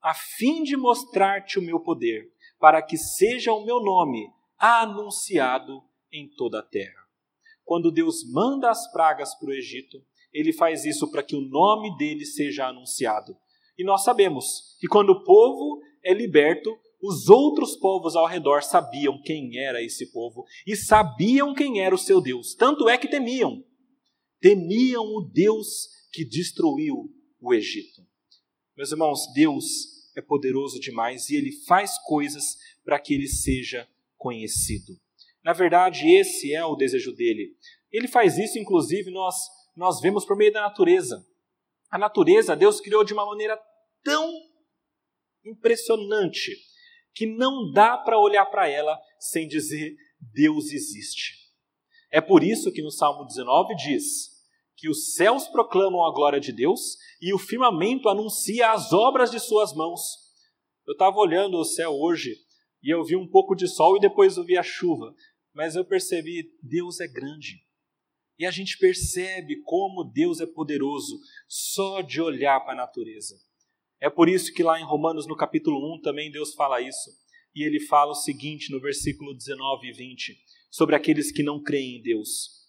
A 0.00 0.14
fim 0.14 0.62
de 0.62 0.76
mostrar-te 0.76 1.58
o 1.58 1.62
meu 1.62 1.80
poder, 1.80 2.30
para 2.58 2.80
que 2.80 2.96
seja 2.96 3.52
o 3.52 3.64
meu 3.64 3.80
nome 3.80 4.28
anunciado 4.56 5.82
em 6.12 6.28
toda 6.36 6.60
a 6.60 6.62
terra. 6.62 7.01
Quando 7.64 7.90
Deus 7.90 8.24
manda 8.30 8.70
as 8.70 8.90
pragas 8.92 9.34
para 9.38 9.48
o 9.48 9.52
Egito, 9.52 10.02
ele 10.32 10.52
faz 10.52 10.84
isso 10.84 11.10
para 11.10 11.22
que 11.22 11.36
o 11.36 11.40
nome 11.40 11.96
dele 11.96 12.24
seja 12.24 12.66
anunciado. 12.66 13.36
E 13.78 13.84
nós 13.84 14.04
sabemos 14.04 14.76
que 14.80 14.86
quando 14.86 15.10
o 15.10 15.24
povo 15.24 15.80
é 16.04 16.12
liberto, 16.12 16.70
os 17.02 17.28
outros 17.28 17.76
povos 17.76 18.14
ao 18.14 18.26
redor 18.26 18.62
sabiam 18.62 19.20
quem 19.22 19.58
era 19.58 19.82
esse 19.82 20.12
povo 20.12 20.44
e 20.66 20.76
sabiam 20.76 21.52
quem 21.52 21.80
era 21.80 21.94
o 21.94 21.98
seu 21.98 22.20
Deus. 22.20 22.54
Tanto 22.54 22.88
é 22.88 22.96
que 22.96 23.08
temiam. 23.08 23.62
Temiam 24.40 25.04
o 25.04 25.28
Deus 25.32 25.88
que 26.12 26.24
destruiu 26.24 27.10
o 27.40 27.52
Egito. 27.52 28.02
Meus 28.76 28.90
irmãos, 28.90 29.20
Deus 29.34 29.64
é 30.16 30.22
poderoso 30.22 30.78
demais 30.78 31.28
e 31.28 31.36
ele 31.36 31.52
faz 31.66 31.98
coisas 32.04 32.56
para 32.84 33.00
que 33.00 33.14
ele 33.14 33.26
seja 33.26 33.88
conhecido. 34.16 34.92
Na 35.44 35.52
verdade, 35.52 36.08
esse 36.08 36.54
é 36.54 36.64
o 36.64 36.76
desejo 36.76 37.12
dele. 37.12 37.56
Ele 37.90 38.08
faz 38.08 38.38
isso, 38.38 38.58
inclusive, 38.58 39.10
nós, 39.10 39.36
nós 39.76 40.00
vemos 40.00 40.24
por 40.24 40.36
meio 40.36 40.52
da 40.52 40.62
natureza. 40.62 41.24
A 41.90 41.98
natureza, 41.98 42.56
Deus 42.56 42.80
criou 42.80 43.04
de 43.04 43.12
uma 43.12 43.26
maneira 43.26 43.58
tão 44.02 44.30
impressionante 45.44 46.56
que 47.14 47.26
não 47.26 47.70
dá 47.72 47.98
para 47.98 48.18
olhar 48.18 48.46
para 48.46 48.68
ela 48.68 48.98
sem 49.18 49.46
dizer 49.46 49.94
Deus 50.20 50.72
existe. 50.72 51.42
É 52.10 52.20
por 52.20 52.42
isso 52.42 52.72
que 52.72 52.82
no 52.82 52.90
Salmo 52.90 53.26
19 53.26 53.74
diz 53.74 54.30
que 54.76 54.88
os 54.88 55.14
céus 55.14 55.46
proclamam 55.48 56.04
a 56.04 56.12
glória 56.12 56.40
de 56.40 56.52
Deus 56.52 56.96
e 57.20 57.32
o 57.32 57.38
firmamento 57.38 58.08
anuncia 58.08 58.70
as 58.72 58.92
obras 58.92 59.30
de 59.30 59.38
suas 59.38 59.74
mãos. 59.74 60.00
Eu 60.86 60.92
estava 60.92 61.16
olhando 61.18 61.58
o 61.58 61.64
céu 61.64 61.92
hoje 61.92 62.34
e 62.82 62.92
eu 62.92 63.04
vi 63.04 63.16
um 63.16 63.28
pouco 63.28 63.54
de 63.54 63.68
sol 63.68 63.96
e 63.96 64.00
depois 64.00 64.36
eu 64.36 64.44
vi 64.44 64.56
a 64.56 64.62
chuva 64.62 65.14
mas 65.54 65.76
eu 65.76 65.84
percebi, 65.84 66.50
Deus 66.62 67.00
é 67.00 67.06
grande. 67.06 67.62
E 68.38 68.46
a 68.46 68.50
gente 68.50 68.78
percebe 68.78 69.62
como 69.62 70.04
Deus 70.04 70.40
é 70.40 70.46
poderoso 70.46 71.18
só 71.46 72.00
de 72.00 72.20
olhar 72.20 72.60
para 72.60 72.72
a 72.72 72.86
natureza. 72.86 73.36
É 74.00 74.10
por 74.10 74.28
isso 74.28 74.52
que 74.52 74.62
lá 74.62 74.80
em 74.80 74.84
Romanos, 74.84 75.26
no 75.26 75.36
capítulo 75.36 75.94
1, 75.96 76.00
também 76.00 76.30
Deus 76.30 76.54
fala 76.54 76.80
isso. 76.80 77.10
E 77.54 77.64
ele 77.64 77.78
fala 77.80 78.12
o 78.12 78.16
seguinte 78.16 78.72
no 78.72 78.80
versículo 78.80 79.34
19 79.34 79.88
e 79.88 79.92
20, 79.92 80.36
sobre 80.70 80.96
aqueles 80.96 81.30
que 81.30 81.42
não 81.42 81.62
creem 81.62 81.98
em 81.98 82.02
Deus. 82.02 82.62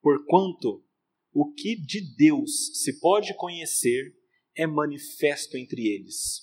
Porquanto 0.00 0.84
o 1.32 1.52
que 1.52 1.76
de 1.76 2.00
Deus 2.16 2.82
se 2.82 2.98
pode 2.98 3.34
conhecer 3.36 4.14
é 4.56 4.66
manifesto 4.66 5.56
entre 5.56 5.86
eles, 5.86 6.40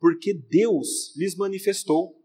porque 0.00 0.32
Deus 0.34 1.14
lhes 1.16 1.36
manifestou. 1.36 2.16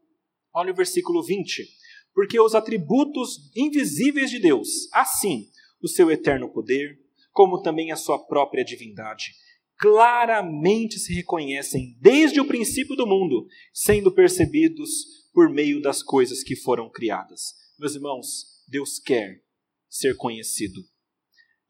Olha 0.53 0.71
o 0.71 0.75
versículo 0.75 1.21
20 1.21 1.76
porque 2.17 2.39
os 2.39 2.55
atributos 2.55 3.51
invisíveis 3.55 4.31
de 4.31 4.39
Deus, 4.39 4.91
assim 4.91 5.51
o 5.79 5.87
seu 5.87 6.09
eterno 6.09 6.51
poder, 6.51 6.99
como 7.31 7.61
também 7.61 7.91
a 7.91 7.95
sua 7.95 8.17
própria 8.17 8.65
divindade, 8.65 9.35
claramente 9.77 10.97
se 10.97 11.13
reconhecem 11.13 11.95
desde 12.01 12.41
o 12.41 12.47
princípio 12.47 12.95
do 12.95 13.05
mundo, 13.05 13.45
sendo 13.71 14.11
percebidos 14.11 14.89
por 15.31 15.47
meio 15.47 15.79
das 15.79 16.01
coisas 16.01 16.41
que 16.41 16.55
foram 16.55 16.89
criadas. 16.89 17.53
Meus 17.77 17.93
irmãos, 17.93 18.63
Deus 18.67 18.97
quer 18.97 19.43
ser 19.87 20.17
conhecido. 20.17 20.81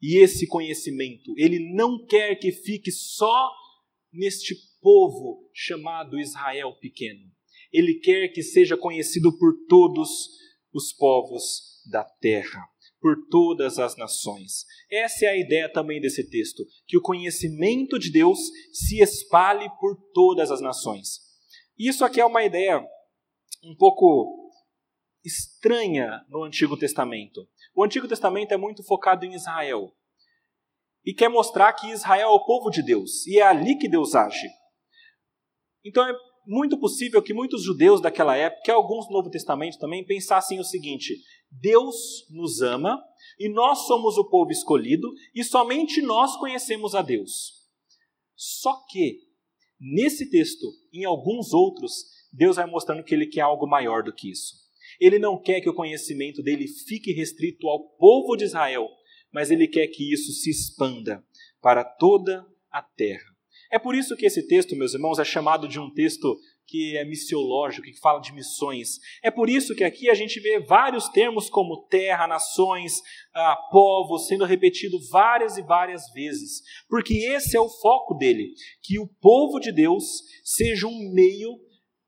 E 0.00 0.16
esse 0.16 0.46
conhecimento, 0.46 1.34
ele 1.36 1.74
não 1.74 2.06
quer 2.06 2.36
que 2.36 2.52
fique 2.52 2.90
só 2.90 3.50
neste 4.10 4.54
povo 4.80 5.46
chamado 5.52 6.18
Israel 6.18 6.72
pequeno. 6.80 7.36
Ele 7.72 7.94
quer 7.94 8.28
que 8.28 8.42
seja 8.42 8.76
conhecido 8.76 9.36
por 9.38 9.52
todos 9.68 10.08
os 10.72 10.92
povos 10.92 11.82
da 11.90 12.04
terra, 12.04 12.60
por 13.00 13.16
todas 13.30 13.78
as 13.78 13.96
nações. 13.96 14.64
Essa 14.90 15.26
é 15.26 15.28
a 15.28 15.36
ideia 15.36 15.72
também 15.72 16.00
desse 16.00 16.28
texto, 16.28 16.64
que 16.86 16.96
o 16.96 17.02
conhecimento 17.02 17.98
de 17.98 18.10
Deus 18.10 18.38
se 18.72 19.00
espalhe 19.00 19.68
por 19.80 19.96
todas 20.12 20.50
as 20.50 20.60
nações. 20.60 21.20
Isso 21.78 22.04
aqui 22.04 22.20
é 22.20 22.24
uma 22.24 22.42
ideia 22.42 22.84
um 23.64 23.74
pouco 23.76 24.50
estranha 25.24 26.24
no 26.28 26.44
Antigo 26.44 26.76
Testamento. 26.76 27.48
O 27.74 27.84
Antigo 27.84 28.08
Testamento 28.08 28.52
é 28.52 28.56
muito 28.56 28.82
focado 28.82 29.24
em 29.24 29.34
Israel 29.34 29.92
e 31.04 31.14
quer 31.14 31.28
mostrar 31.28 31.72
que 31.72 31.90
Israel 31.90 32.28
é 32.28 32.32
o 32.32 32.44
povo 32.44 32.70
de 32.70 32.82
Deus 32.82 33.26
e 33.26 33.38
é 33.38 33.42
ali 33.42 33.78
que 33.78 33.88
Deus 33.88 34.14
age. 34.14 34.48
Então 35.84 36.06
é 36.06 36.12
muito 36.48 36.78
possível 36.78 37.22
que 37.22 37.34
muitos 37.34 37.62
judeus 37.62 38.00
daquela 38.00 38.34
época, 38.34 38.70
e 38.70 38.70
alguns 38.70 39.06
do 39.06 39.12
Novo 39.12 39.28
Testamento 39.28 39.78
também, 39.78 40.04
pensassem 40.04 40.58
o 40.58 40.64
seguinte: 40.64 41.14
Deus 41.50 42.26
nos 42.30 42.62
ama 42.62 42.98
e 43.38 43.50
nós 43.50 43.86
somos 43.86 44.16
o 44.16 44.28
povo 44.28 44.50
escolhido 44.50 45.12
e 45.34 45.44
somente 45.44 46.00
nós 46.00 46.36
conhecemos 46.36 46.94
a 46.94 47.02
Deus. 47.02 47.52
Só 48.34 48.74
que 48.88 49.18
nesse 49.78 50.30
texto, 50.30 50.66
em 50.92 51.04
alguns 51.04 51.52
outros, 51.52 51.92
Deus 52.32 52.56
vai 52.56 52.66
mostrando 52.66 53.04
que 53.04 53.14
ele 53.14 53.26
quer 53.26 53.42
algo 53.42 53.66
maior 53.66 54.02
do 54.02 54.14
que 54.14 54.30
isso. 54.30 54.54
Ele 54.98 55.18
não 55.18 55.40
quer 55.40 55.60
que 55.60 55.68
o 55.68 55.74
conhecimento 55.74 56.42
dele 56.42 56.66
fique 56.66 57.12
restrito 57.12 57.68
ao 57.68 57.90
povo 57.96 58.36
de 58.36 58.44
Israel, 58.44 58.88
mas 59.32 59.50
ele 59.50 59.68
quer 59.68 59.86
que 59.88 60.12
isso 60.12 60.32
se 60.32 60.50
expanda 60.50 61.22
para 61.60 61.84
toda 61.84 62.46
a 62.70 62.82
terra. 62.82 63.27
É 63.70 63.78
por 63.78 63.94
isso 63.94 64.16
que 64.16 64.24
esse 64.24 64.46
texto, 64.46 64.74
meus 64.74 64.94
irmãos, 64.94 65.18
é 65.18 65.24
chamado 65.24 65.68
de 65.68 65.78
um 65.78 65.92
texto 65.92 66.38
que 66.66 66.96
é 66.96 67.04
missiológico, 67.04 67.86
que 67.86 67.98
fala 67.98 68.20
de 68.20 68.32
missões. 68.32 68.98
É 69.22 69.30
por 69.30 69.48
isso 69.48 69.74
que 69.74 69.84
aqui 69.84 70.08
a 70.08 70.14
gente 70.14 70.38
vê 70.40 70.60
vários 70.60 71.08
termos 71.08 71.48
como 71.48 71.86
terra, 71.88 72.26
nações, 72.26 73.00
ah, 73.34 73.56
povos 73.70 74.26
sendo 74.26 74.44
repetido 74.44 74.98
várias 75.10 75.56
e 75.56 75.62
várias 75.62 76.10
vezes, 76.12 76.62
porque 76.88 77.14
esse 77.14 77.56
é 77.56 77.60
o 77.60 77.68
foco 77.68 78.14
dele, 78.14 78.52
que 78.82 78.98
o 78.98 79.08
povo 79.20 79.58
de 79.58 79.72
Deus 79.72 80.04
seja 80.44 80.86
um 80.86 81.12
meio 81.12 81.58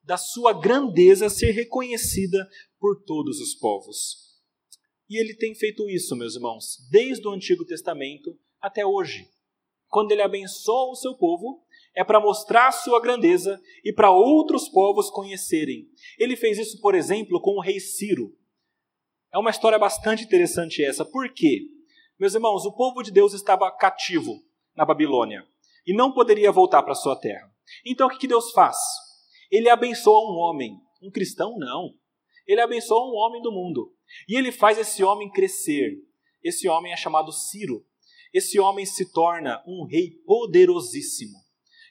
da 0.03 0.17
sua 0.17 0.53
grandeza 0.53 1.29
ser 1.29 1.53
reconhecida 1.53 2.49
por 2.79 3.03
todos 3.05 3.41
os 3.41 3.55
povos. 3.55 4.31
E 5.09 5.19
ele 5.21 5.35
tem 5.35 5.55
feito 5.55 5.89
isso, 5.89 6.15
meus 6.15 6.37
irmãos, 6.37 6.77
desde 6.91 7.27
o 7.27 7.33
Antigo 7.33 7.65
Testamento 7.65 8.39
até 8.61 8.85
hoje. 8.85 9.29
Quando 9.91 10.13
ele 10.13 10.23
abençoa 10.23 10.93
o 10.93 10.95
seu 10.95 11.15
povo, 11.15 11.63
é 11.95 12.05
para 12.05 12.21
mostrar 12.21 12.71
sua 12.71 13.01
grandeza 13.01 13.61
e 13.85 13.93
para 13.93 14.11
outros 14.11 14.69
povos 14.69 15.11
conhecerem. 15.11 15.89
Ele 16.17 16.37
fez 16.37 16.59
isso, 16.59 16.81
por 16.81 16.95
exemplo, 16.95 17.41
com 17.41 17.57
o 17.57 17.61
rei 17.61 17.81
Ciro. 17.81 18.33
É 19.35 19.39
uma 19.39 19.51
história 19.51 19.79
bastante 19.79 20.23
interessante 20.23 20.85
essa. 20.85 21.05
Por 21.05 21.33
quê? 21.35 21.63
Meus 22.19 22.35
irmãos, 22.35 22.65
o 22.65 22.73
povo 22.73 23.03
de 23.03 23.11
Deus 23.11 23.35
estava 23.35 23.71
cativo 23.71 24.41
na 24.77 24.85
Babilônia 24.85 25.45
e 25.85 25.93
não 25.93 26.13
poderia 26.13 26.53
voltar 26.53 26.83
para 26.85 26.95
sua 26.95 27.19
terra. 27.19 27.51
Então 27.85 28.07
o 28.07 28.17
que 28.17 28.29
Deus 28.29 28.53
faz? 28.53 28.77
Ele 29.51 29.69
abençoa 29.69 30.31
um 30.31 30.37
homem, 30.37 30.79
um 31.03 31.11
cristão 31.11 31.57
não. 31.59 31.95
Ele 32.47 32.61
abençoa 32.61 33.11
um 33.11 33.17
homem 33.17 33.43
do 33.43 33.51
mundo. 33.51 33.93
E 34.29 34.37
ele 34.37 34.53
faz 34.53 34.79
esse 34.79 35.03
homem 35.03 35.31
crescer. 35.31 35.97
Esse 36.43 36.69
homem 36.69 36.93
é 36.93 36.97
chamado 36.97 37.33
Ciro. 37.33 37.85
Esse 38.33 38.59
homem 38.61 38.87
se 38.87 39.13
torna 39.13 39.63
um 39.67 39.85
rei 39.85 40.11
poderosíssimo. 40.25 41.39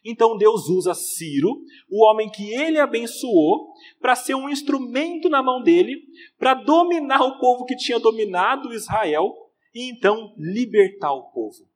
Então 0.03 0.37
Deus 0.37 0.69
usa 0.69 0.93
Ciro, 0.93 1.61
o 1.89 2.05
homem 2.05 2.29
que 2.29 2.53
ele 2.53 2.79
abençoou, 2.79 3.73
para 3.99 4.15
ser 4.15 4.35
um 4.35 4.49
instrumento 4.49 5.29
na 5.29 5.43
mão 5.43 5.61
dele, 5.61 6.01
para 6.37 6.53
dominar 6.53 7.21
o 7.21 7.39
povo 7.39 7.65
que 7.65 7.75
tinha 7.75 7.99
dominado 7.99 8.73
Israel 8.73 9.33
e 9.73 9.89
então 9.89 10.33
libertar 10.37 11.13
o 11.13 11.31
povo. 11.31 11.67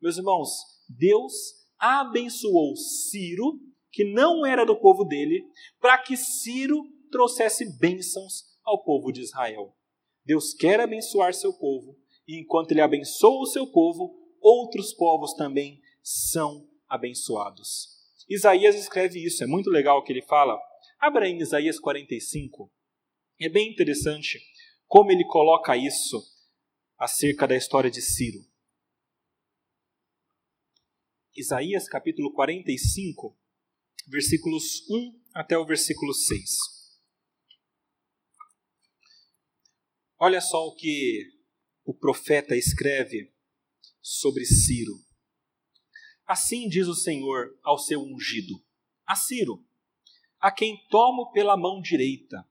Meus 0.00 0.16
irmãos, 0.16 0.50
Deus 0.88 1.32
abençoou 1.78 2.76
Ciro, 2.76 3.58
que 3.90 4.04
não 4.04 4.44
era 4.46 4.64
do 4.64 4.76
povo 4.76 5.04
dele, 5.04 5.44
para 5.80 5.98
que 5.98 6.16
Ciro 6.16 6.84
trouxesse 7.10 7.78
bênçãos 7.78 8.44
ao 8.64 8.82
povo 8.82 9.12
de 9.12 9.20
Israel. 9.20 9.74
Deus 10.24 10.54
quer 10.54 10.80
abençoar 10.80 11.34
seu 11.34 11.52
povo, 11.52 11.96
e 12.26 12.40
enquanto 12.40 12.72
ele 12.72 12.80
abençoa 12.80 13.42
o 13.42 13.46
seu 13.46 13.66
povo, 13.66 14.14
outros 14.40 14.92
povos 14.92 15.34
também 15.34 15.80
são 16.02 16.68
abençoados. 16.88 17.94
Isaías 18.28 18.74
escreve 18.74 19.24
isso, 19.24 19.44
é 19.44 19.46
muito 19.46 19.70
legal 19.70 19.98
o 19.98 20.02
que 20.02 20.12
ele 20.12 20.22
fala. 20.22 20.58
Abra 20.98 21.28
em 21.28 21.38
Isaías 21.38 21.78
45. 21.78 22.72
É 23.40 23.48
bem 23.48 23.70
interessante 23.70 24.40
como 24.86 25.10
ele 25.10 25.24
coloca 25.24 25.76
isso 25.76 26.22
acerca 26.96 27.46
da 27.46 27.56
história 27.56 27.90
de 27.90 28.00
Ciro. 28.00 28.38
Isaías 31.36 31.88
capítulo 31.88 32.32
45, 32.32 33.36
versículos 34.06 34.88
1 34.88 35.20
até 35.34 35.58
o 35.58 35.66
versículo 35.66 36.14
6. 36.14 36.50
Olha 40.18 40.40
só 40.40 40.68
o 40.68 40.74
que 40.76 41.34
o 41.84 41.92
profeta 41.92 42.56
escreve 42.56 43.30
sobre 44.00 44.44
Ciro. 44.44 44.94
Assim 46.26 46.66
diz 46.66 46.88
o 46.88 46.94
Senhor 46.94 47.48
ao 47.62 47.78
seu 47.78 48.00
ungido, 48.00 48.54
a 49.06 49.14
Ciro, 49.14 49.62
a 50.40 50.50
quem 50.50 50.78
tomo 50.88 51.30
pela 51.32 51.56
mão 51.56 51.82
direita, 51.82 52.42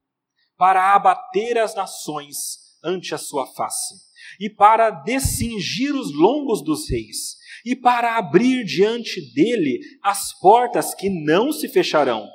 para 0.56 0.94
abater 0.94 1.58
as 1.58 1.74
nações 1.74 2.78
ante 2.84 3.16
a 3.16 3.18
sua 3.18 3.48
face, 3.48 3.96
e 4.40 4.50
para 4.50 4.92
descingir 4.92 5.96
os 5.96 6.14
lombos 6.14 6.64
dos 6.64 6.88
reis, 6.90 7.38
e 7.66 7.76
para 7.76 8.18
abrir 8.18 8.64
diante 8.64 9.20
dele 9.34 9.80
as 10.04 10.38
portas 10.40 10.94
que 10.94 11.10
não 11.10 11.52
se 11.52 11.68
fecharão. 11.68 12.30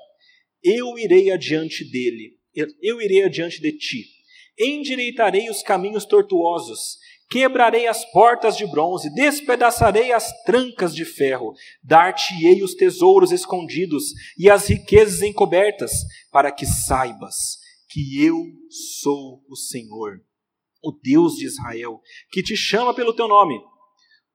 Eu 0.62 0.98
irei 0.98 1.30
adiante 1.30 1.84
dele, 1.88 2.40
eu 2.82 3.00
irei 3.00 3.22
adiante 3.22 3.60
de 3.60 3.72
ti 3.72 4.17
endireitarei 4.58 5.48
os 5.48 5.62
caminhos 5.62 6.04
tortuosos, 6.04 6.96
quebrarei 7.30 7.86
as 7.86 8.04
portas 8.10 8.56
de 8.56 8.66
bronze, 8.66 9.12
despedaçarei 9.14 10.12
as 10.12 10.32
trancas 10.44 10.94
de 10.94 11.04
ferro, 11.04 11.52
dar-te-ei 11.82 12.62
os 12.62 12.74
tesouros 12.74 13.30
escondidos 13.30 14.12
e 14.38 14.50
as 14.50 14.68
riquezas 14.68 15.22
encobertas, 15.22 15.92
para 16.32 16.50
que 16.50 16.66
saibas 16.66 17.58
que 17.88 18.22
eu 18.24 18.36
sou 19.00 19.42
o 19.48 19.56
Senhor, 19.56 20.20
o 20.82 20.92
Deus 20.92 21.34
de 21.34 21.46
Israel, 21.46 22.00
que 22.30 22.42
te 22.42 22.56
chama 22.56 22.94
pelo 22.94 23.14
teu 23.14 23.28
nome, 23.28 23.58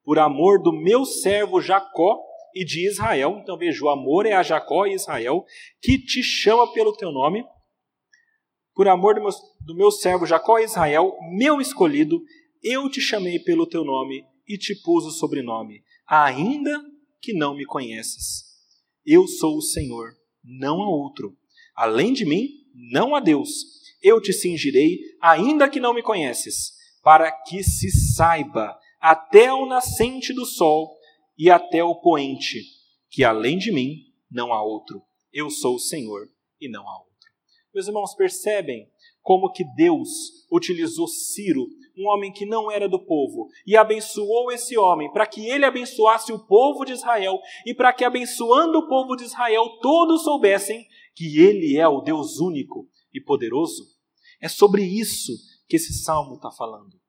por 0.03 0.19
amor 0.19 0.61
do 0.61 0.71
meu 0.71 1.05
servo 1.05 1.61
Jacó 1.61 2.19
e 2.53 2.63
de 2.63 2.87
Israel. 2.87 3.39
Então 3.41 3.57
veja, 3.57 3.83
o 3.83 3.89
amor 3.89 4.25
é 4.25 4.33
a 4.33 4.43
Jacó 4.43 4.85
e 4.85 4.93
Israel, 4.93 5.45
que 5.81 5.97
te 5.97 6.21
chama 6.21 6.71
pelo 6.73 6.93
teu 6.93 7.11
nome 7.11 7.43
por 8.73 8.87
amor 8.87 9.15
do 9.61 9.75
meu, 9.75 9.91
servo 9.91 10.25
Jacó 10.25 10.57
e 10.57 10.63
Israel, 10.63 11.15
meu 11.35 11.61
escolhido, 11.61 12.21
eu 12.61 12.89
te 12.89 12.99
chamei 12.99 13.39
pelo 13.39 13.67
teu 13.67 13.83
nome 13.83 14.25
e 14.47 14.57
te 14.57 14.75
pus 14.81 15.05
o 15.05 15.11
sobrenome, 15.11 15.83
ainda 16.07 16.83
que 17.21 17.33
não 17.33 17.55
me 17.55 17.65
conheces. 17.65 18.43
Eu 19.05 19.27
sou 19.27 19.57
o 19.57 19.61
Senhor, 19.61 20.11
não 20.43 20.81
há 20.81 20.89
outro. 20.89 21.37
Além 21.75 22.13
de 22.13 22.25
mim, 22.25 22.49
não 22.73 23.15
há 23.15 23.19
Deus. 23.19 23.49
Eu 24.01 24.21
te 24.21 24.33
cingirei, 24.33 24.99
ainda 25.21 25.69
que 25.69 25.79
não 25.79 25.93
me 25.93 26.01
conheces, 26.01 26.73
para 27.01 27.31
que 27.31 27.63
se 27.63 27.91
saiba 28.15 28.77
até 28.99 29.53
o 29.53 29.65
nascente 29.65 30.33
do 30.33 30.45
sol 30.45 30.97
e 31.37 31.49
até 31.49 31.83
o 31.83 31.95
poente, 31.95 32.61
que 33.09 33.23
além 33.23 33.57
de 33.57 33.71
mim 33.71 33.97
não 34.31 34.53
há 34.53 34.63
outro. 34.63 35.01
Eu 35.31 35.49
sou 35.49 35.75
o 35.75 35.79
Senhor 35.79 36.27
e 36.59 36.69
não 36.69 36.87
há 36.87 36.97
outro. 36.99 37.12
Meus 37.73 37.87
irmãos, 37.87 38.13
percebem 38.13 38.87
como 39.21 39.51
que 39.51 39.63
Deus 39.75 40.45
utilizou 40.51 41.07
Ciro, 41.07 41.65
um 41.97 42.07
homem 42.07 42.31
que 42.31 42.45
não 42.45 42.69
era 42.69 42.87
do 42.87 42.99
povo, 42.99 43.49
e 43.65 43.75
abençoou 43.75 44.51
esse 44.51 44.77
homem 44.77 45.11
para 45.11 45.25
que 45.25 45.47
ele 45.47 45.65
abençoasse 45.65 46.31
o 46.31 46.45
povo 46.45 46.85
de 46.85 46.91
Israel 46.91 47.39
e 47.65 47.73
para 47.73 47.93
que 47.93 48.03
abençoando 48.03 48.79
o 48.79 48.87
povo 48.87 49.15
de 49.15 49.23
Israel 49.23 49.77
todos 49.81 50.23
soubessem 50.23 50.87
que 51.15 51.39
ele 51.39 51.77
é 51.77 51.87
o 51.87 52.01
Deus 52.01 52.39
único 52.39 52.87
e 53.13 53.21
poderoso. 53.21 53.83
É 54.41 54.49
sobre 54.49 54.83
isso 54.83 55.33
que 55.67 55.77
esse 55.77 55.93
salmo 55.93 56.35
está 56.35 56.51
falando. 56.51 56.99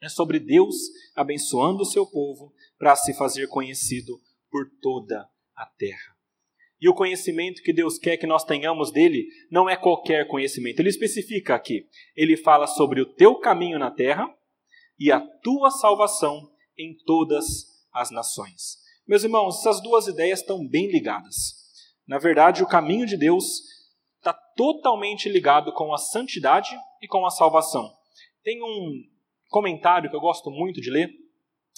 É 0.00 0.08
sobre 0.08 0.38
Deus 0.38 0.76
abençoando 1.14 1.82
o 1.82 1.86
seu 1.86 2.06
povo 2.06 2.52
para 2.78 2.94
se 2.94 3.12
fazer 3.14 3.48
conhecido 3.48 4.20
por 4.50 4.70
toda 4.80 5.28
a 5.56 5.66
terra. 5.66 6.17
E 6.80 6.88
o 6.88 6.94
conhecimento 6.94 7.62
que 7.62 7.72
Deus 7.72 7.98
quer 7.98 8.16
que 8.16 8.26
nós 8.26 8.44
tenhamos 8.44 8.92
dele 8.92 9.26
não 9.50 9.68
é 9.68 9.76
qualquer 9.76 10.28
conhecimento. 10.28 10.80
Ele 10.80 10.88
especifica 10.88 11.54
aqui. 11.54 11.88
Ele 12.14 12.36
fala 12.36 12.66
sobre 12.66 13.00
o 13.00 13.06
teu 13.06 13.34
caminho 13.36 13.78
na 13.78 13.90
terra 13.90 14.28
e 14.98 15.10
a 15.10 15.20
tua 15.20 15.70
salvação 15.70 16.50
em 16.78 16.96
todas 17.04 17.44
as 17.92 18.10
nações. 18.10 18.78
Meus 19.06 19.24
irmãos, 19.24 19.58
essas 19.58 19.82
duas 19.82 20.06
ideias 20.06 20.40
estão 20.40 20.66
bem 20.66 20.90
ligadas. 20.90 21.58
Na 22.06 22.18
verdade, 22.18 22.62
o 22.62 22.68
caminho 22.68 23.06
de 23.06 23.16
Deus 23.16 23.62
está 24.18 24.32
totalmente 24.32 25.28
ligado 25.28 25.72
com 25.72 25.92
a 25.92 25.98
santidade 25.98 26.76
e 27.02 27.08
com 27.08 27.26
a 27.26 27.30
salvação. 27.30 27.92
Tem 28.44 28.62
um 28.62 29.02
comentário 29.48 30.08
que 30.08 30.16
eu 30.16 30.20
gosto 30.20 30.50
muito 30.50 30.80
de 30.80 30.90
ler 30.90 31.10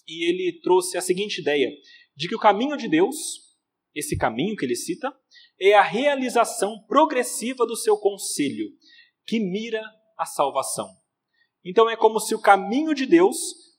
e 0.07 0.29
ele 0.29 0.61
trouxe 0.61 0.99
a 0.99 1.01
seguinte 1.01 1.41
ideia: 1.41 1.71
de 2.17 2.29
que 2.29 2.35
o 2.35 2.39
caminho 2.39 2.77
de 2.77 2.89
Deus 2.89 3.50
esse 3.95 4.17
caminho 4.17 4.57
que 4.57 4.65
ele 4.65 4.77
cita, 4.77 5.13
é 5.61 5.75
a 5.75 5.83
realização 5.83 6.83
progressiva 6.87 7.67
do 7.67 7.77
seu 7.77 7.97
conselho, 7.97 8.69
que 9.27 9.39
mira 9.39 9.83
a 10.19 10.25
salvação. 10.25 10.89
Então 11.65 11.89
é 11.89 11.97
como 11.97 12.19
se 12.21 12.35
o 12.35 12.41
caminho 12.41 12.95
de 12.95 13.07
Deus 13.07 13.37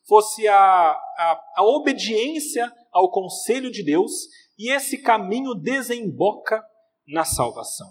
fosse 0.08 0.48
a, 0.48 0.56
a, 0.58 1.42
a 1.58 1.64
obediência 1.64 2.72
ao 2.92 3.10
conselho 3.10 3.72
de 3.72 3.84
Deus, 3.84 4.12
e 4.58 4.72
esse 4.72 4.98
caminho 4.98 5.56
desemboca 5.56 6.62
na 7.08 7.24
salvação. 7.24 7.88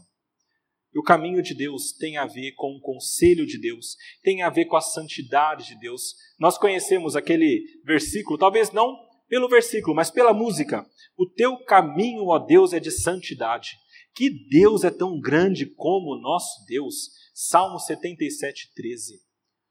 E 0.94 0.98
o 0.98 1.02
caminho 1.02 1.40
de 1.40 1.54
Deus 1.54 1.92
tem 1.92 2.16
a 2.16 2.26
ver 2.26 2.52
com 2.56 2.76
o 2.76 2.80
conselho 2.80 3.46
de 3.46 3.58
Deus, 3.58 3.96
tem 4.22 4.42
a 4.42 4.50
ver 4.50 4.64
com 4.66 4.76
a 4.76 4.80
santidade 4.80 5.68
de 5.68 5.78
Deus. 5.78 6.14
Nós 6.38 6.58
conhecemos 6.58 7.14
aquele 7.14 7.62
versículo, 7.84 8.36
talvez 8.36 8.72
não 8.72 8.96
pelo 9.30 9.48
versículo, 9.48 9.94
mas 9.94 10.10
pela 10.10 10.34
música. 10.34 10.84
O 11.16 11.24
teu 11.24 11.56
caminho, 11.64 12.26
ó 12.26 12.38
Deus, 12.38 12.72
é 12.72 12.80
de 12.80 12.90
santidade. 12.90 13.78
Que 14.12 14.28
Deus 14.50 14.82
é 14.82 14.90
tão 14.90 15.20
grande 15.20 15.66
como 15.66 16.16
o 16.16 16.20
nosso 16.20 16.66
Deus. 16.66 17.12
Salmo 17.32 17.78
77, 17.78 18.72
13. 18.74 19.20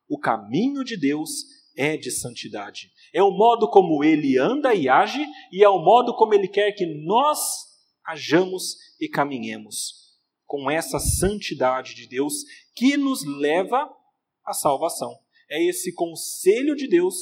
O 0.07 0.17
caminho 0.17 0.81
de 0.83 0.95
Deus 0.97 1.29
é 1.77 1.97
de 1.97 2.09
santidade. 2.09 2.89
É 3.13 3.21
o 3.21 3.31
modo 3.31 3.69
como 3.69 4.01
ele 4.01 4.37
anda 4.37 4.73
e 4.73 4.87
age, 4.87 5.23
e 5.51 5.61
é 5.61 5.67
o 5.67 5.83
modo 5.83 6.15
como 6.15 6.33
ele 6.33 6.47
quer 6.47 6.71
que 6.71 6.85
nós 7.05 7.39
hajamos 8.05 8.77
e 8.99 9.09
caminhemos 9.09 9.99
com 10.45 10.71
essa 10.71 10.99
santidade 10.99 11.93
de 11.93 12.07
Deus 12.07 12.33
que 12.73 12.95
nos 12.95 13.25
leva 13.25 13.89
à 14.45 14.53
salvação. 14.53 15.13
É 15.49 15.61
esse 15.63 15.93
conselho 15.93 16.75
de 16.75 16.87
Deus 16.87 17.15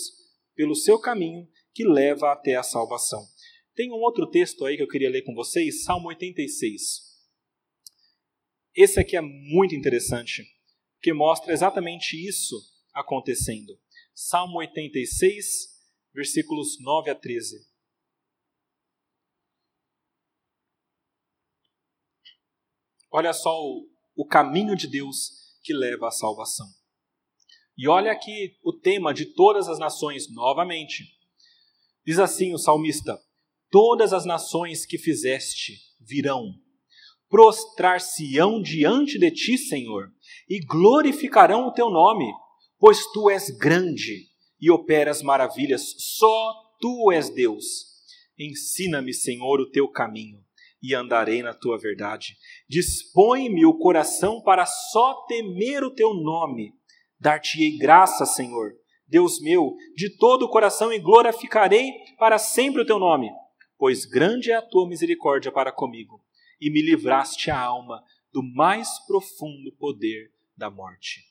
pelo 0.55 0.75
seu 0.75 0.99
caminho 0.99 1.47
que 1.77 1.85
leva 1.85 2.31
até 2.31 2.55
a 2.55 2.63
salvação. 2.63 3.23
Tem 3.75 3.91
um 3.91 4.01
outro 4.01 4.25
texto 4.25 4.65
aí 4.65 4.75
que 4.75 4.81
eu 4.81 4.87
queria 4.87 5.11
ler 5.11 5.21
com 5.21 5.35
vocês, 5.35 5.83
Salmo 5.83 6.07
86. 6.07 6.81
Esse 8.73 8.99
aqui 8.99 9.15
é 9.15 9.21
muito 9.21 9.75
interessante, 9.75 10.43
que 11.03 11.13
mostra 11.13 11.53
exatamente 11.53 12.17
isso 12.17 12.55
acontecendo. 12.91 13.79
Salmo 14.11 14.57
86, 14.57 15.45
versículos 16.15 16.81
9 16.81 17.11
a 17.11 17.15
13. 17.15 17.63
Olha 23.11 23.33
só 23.33 23.55
o, 23.55 23.87
o 24.15 24.25
caminho 24.25 24.75
de 24.75 24.87
Deus 24.87 25.55
que 25.61 25.75
leva 25.75 26.07
à 26.07 26.11
salvação. 26.11 26.65
E 27.77 27.87
olha 27.87 28.11
aqui 28.11 28.57
o 28.63 28.73
tema 28.73 29.13
de 29.13 29.27
todas 29.27 29.69
as 29.69 29.77
nações 29.77 30.27
novamente. 30.33 31.16
Diz 32.07 32.19
assim 32.19 32.53
o 32.53 32.57
salmista: 32.57 33.19
Todas 33.69 34.13
as 34.13 34.23
nações 34.23 34.85
que 34.85 34.97
fizeste 34.97 35.73
virão, 35.99 36.53
prostrar-se-ão 37.29 38.61
diante 38.61 39.19
de 39.19 39.29
ti, 39.29 39.57
Senhor, 39.57 40.09
e 40.49 40.61
glorificarão 40.61 41.67
o 41.67 41.73
teu 41.73 41.89
nome, 41.89 42.31
pois 42.79 43.05
tu 43.11 43.29
és 43.29 43.49
grande 43.49 44.25
e 44.61 44.71
operas 44.71 45.21
maravilhas, 45.21 45.95
só 45.97 46.53
tu 46.79 47.11
és 47.11 47.29
Deus. 47.29 47.65
Ensina-me, 48.39 49.13
Senhor, 49.13 49.59
o 49.59 49.69
teu 49.69 49.89
caminho 49.89 50.41
e 50.81 50.95
andarei 50.95 51.43
na 51.43 51.53
tua 51.53 51.77
verdade. 51.77 52.37
Dispõe-me 52.69 53.65
o 53.65 53.77
coração 53.77 54.41
para 54.41 54.65
só 54.65 55.25
temer 55.27 55.83
o 55.83 55.93
teu 55.93 56.13
nome. 56.13 56.71
Dar-te-ei 57.19 57.77
graça, 57.77 58.25
Senhor, 58.25 58.73
Deus 59.07 59.39
meu, 59.39 59.75
de 59.95 60.17
todo 60.17 60.43
o 60.43 60.49
coração 60.49 60.91
e 60.91 60.99
glorificarei 60.99 61.91
para 62.17 62.37
sempre 62.37 62.81
o 62.81 62.85
teu 62.85 62.99
nome, 62.99 63.29
pois 63.77 64.05
grande 64.05 64.51
é 64.51 64.55
a 64.55 64.61
tua 64.61 64.87
misericórdia 64.87 65.51
para 65.51 65.71
comigo, 65.71 66.21
e 66.59 66.69
me 66.69 66.81
livraste 66.81 67.49
a 67.49 67.59
alma 67.59 68.03
do 68.33 68.43
mais 68.43 68.99
profundo 69.05 69.71
poder 69.79 70.31
da 70.55 70.69
morte. 70.69 71.21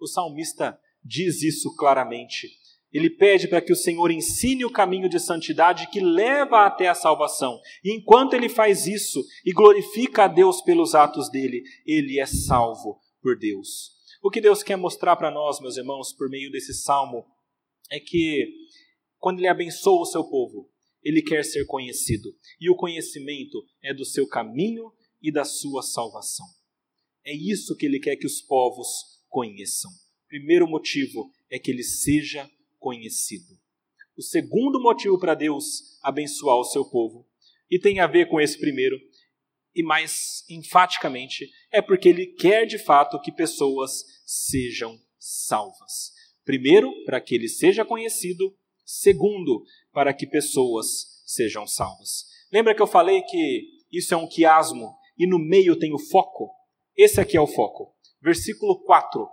O 0.00 0.06
salmista 0.06 0.78
diz 1.02 1.42
isso 1.42 1.74
claramente. 1.76 2.48
Ele 2.92 3.10
pede 3.10 3.48
para 3.48 3.60
que 3.60 3.72
o 3.72 3.76
Senhor 3.76 4.10
ensine 4.10 4.64
o 4.64 4.70
caminho 4.70 5.08
de 5.08 5.18
santidade 5.18 5.88
que 5.88 6.00
leva 6.00 6.64
até 6.64 6.88
a 6.88 6.94
salvação. 6.94 7.58
E 7.84 7.92
enquanto 7.94 8.34
ele 8.34 8.48
faz 8.48 8.86
isso 8.86 9.22
e 9.44 9.52
glorifica 9.52 10.24
a 10.24 10.28
Deus 10.28 10.62
pelos 10.62 10.94
atos 10.94 11.30
dele, 11.30 11.62
ele 11.84 12.18
é 12.18 12.26
salvo 12.26 12.98
por 13.20 13.36
Deus. 13.36 13.95
O 14.22 14.30
que 14.30 14.40
Deus 14.40 14.62
quer 14.62 14.76
mostrar 14.76 15.16
para 15.16 15.30
nós, 15.30 15.60
meus 15.60 15.76
irmãos, 15.76 16.12
por 16.12 16.28
meio 16.28 16.50
desse 16.50 16.74
salmo, 16.74 17.24
é 17.90 18.00
que 18.00 18.48
quando 19.18 19.38
ele 19.38 19.48
abençoa 19.48 20.00
o 20.00 20.06
seu 20.06 20.24
povo, 20.24 20.70
ele 21.02 21.22
quer 21.22 21.44
ser 21.44 21.64
conhecido. 21.66 22.34
E 22.60 22.70
o 22.70 22.76
conhecimento 22.76 23.64
é 23.82 23.94
do 23.94 24.04
seu 24.04 24.26
caminho 24.26 24.92
e 25.22 25.32
da 25.32 25.44
sua 25.44 25.82
salvação. 25.82 26.46
É 27.24 27.34
isso 27.34 27.76
que 27.76 27.86
ele 27.86 28.00
quer 28.00 28.16
que 28.16 28.26
os 28.26 28.40
povos 28.40 28.88
conheçam. 29.28 29.90
Primeiro 30.28 30.66
motivo 30.66 31.30
é 31.50 31.58
que 31.58 31.70
ele 31.70 31.82
seja 31.82 32.50
conhecido. 32.78 33.56
O 34.16 34.22
segundo 34.22 34.80
motivo 34.80 35.18
para 35.18 35.34
Deus 35.34 35.98
abençoar 36.02 36.56
o 36.56 36.64
seu 36.64 36.84
povo, 36.84 37.26
e 37.70 37.78
tem 37.78 38.00
a 38.00 38.06
ver 38.06 38.28
com 38.28 38.40
esse 38.40 38.58
primeiro, 38.58 38.96
e 39.76 39.82
mais 39.82 40.42
enfaticamente, 40.48 41.50
é 41.70 41.82
porque 41.82 42.08
ele 42.08 42.28
quer 42.28 42.64
de 42.64 42.78
fato 42.78 43.20
que 43.20 43.30
pessoas 43.30 44.02
sejam 44.24 44.98
salvas. 45.18 46.12
Primeiro, 46.46 46.90
para 47.04 47.20
que 47.20 47.34
ele 47.34 47.46
seja 47.46 47.84
conhecido, 47.84 48.56
segundo, 48.86 49.62
para 49.92 50.14
que 50.14 50.26
pessoas 50.26 51.22
sejam 51.26 51.66
salvas. 51.66 52.24
Lembra 52.50 52.74
que 52.74 52.80
eu 52.80 52.86
falei 52.86 53.20
que 53.22 53.68
isso 53.92 54.14
é 54.14 54.16
um 54.16 54.26
quiasmo 54.26 54.96
e 55.18 55.26
no 55.26 55.38
meio 55.38 55.78
tem 55.78 55.92
o 55.92 55.98
foco? 55.98 56.50
Esse 56.96 57.20
aqui 57.20 57.36
é 57.36 57.40
o 57.40 57.46
foco. 57.46 57.94
Versículo 58.22 58.82
4. 58.82 59.28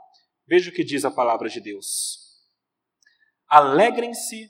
Veja 0.45 0.69
o 0.69 0.73
que 0.73 0.83
diz 0.83 1.05
a 1.05 1.11
palavra 1.11 1.47
de 1.47 1.61
Deus. 1.61 2.17
Alegrem-se 3.47 4.49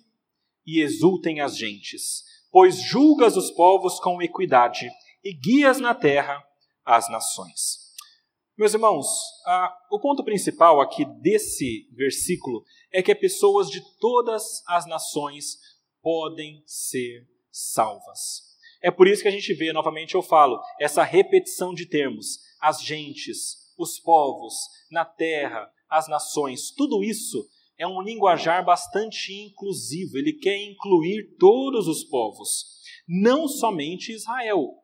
e 0.65 0.81
exultem 0.81 1.39
as 1.39 1.55
gentes, 1.55 2.23
pois 2.49 2.81
julgas 2.81 3.37
os 3.37 3.51
povos 3.51 3.99
com 3.99 4.21
equidade 4.21 4.89
e 5.23 5.33
guias 5.33 5.79
na 5.79 5.95
terra 5.95 6.43
as 6.85 7.09
nações. 7.09 7.83
Meus 8.57 8.73
irmãos, 8.73 9.07
ah, 9.47 9.75
o 9.89 9.99
ponto 9.99 10.23
principal 10.23 10.79
aqui 10.79 11.05
desse 11.21 11.87
versículo 11.91 12.63
é 12.91 13.01
que 13.01 13.15
pessoas 13.15 13.69
de 13.69 13.81
todas 13.97 14.61
as 14.67 14.85
nações 14.85 15.57
podem 16.01 16.61
ser 16.67 17.27
salvas. 17.49 18.53
É 18.81 18.91
por 18.91 19.07
isso 19.07 19.21
que 19.21 19.27
a 19.27 19.31
gente 19.31 19.53
vê, 19.53 19.71
novamente 19.71 20.13
eu 20.13 20.21
falo, 20.21 20.61
essa 20.79 21.03
repetição 21.03 21.73
de 21.73 21.87
termos: 21.87 22.39
as 22.59 22.83
gentes, 22.83 23.73
os 23.77 23.97
povos, 23.97 24.53
na 24.91 25.05
terra, 25.05 25.71
as 25.89 26.07
nações, 26.07 26.69
tudo 26.69 27.03
isso 27.03 27.47
é 27.77 27.87
um 27.87 28.01
linguajar 28.01 28.63
bastante 28.63 29.33
inclusivo, 29.33 30.17
ele 30.17 30.33
quer 30.33 30.61
incluir 30.61 31.35
todos 31.39 31.87
os 31.87 32.03
povos, 32.03 32.65
não 33.07 33.47
somente 33.47 34.13
Israel. 34.13 34.82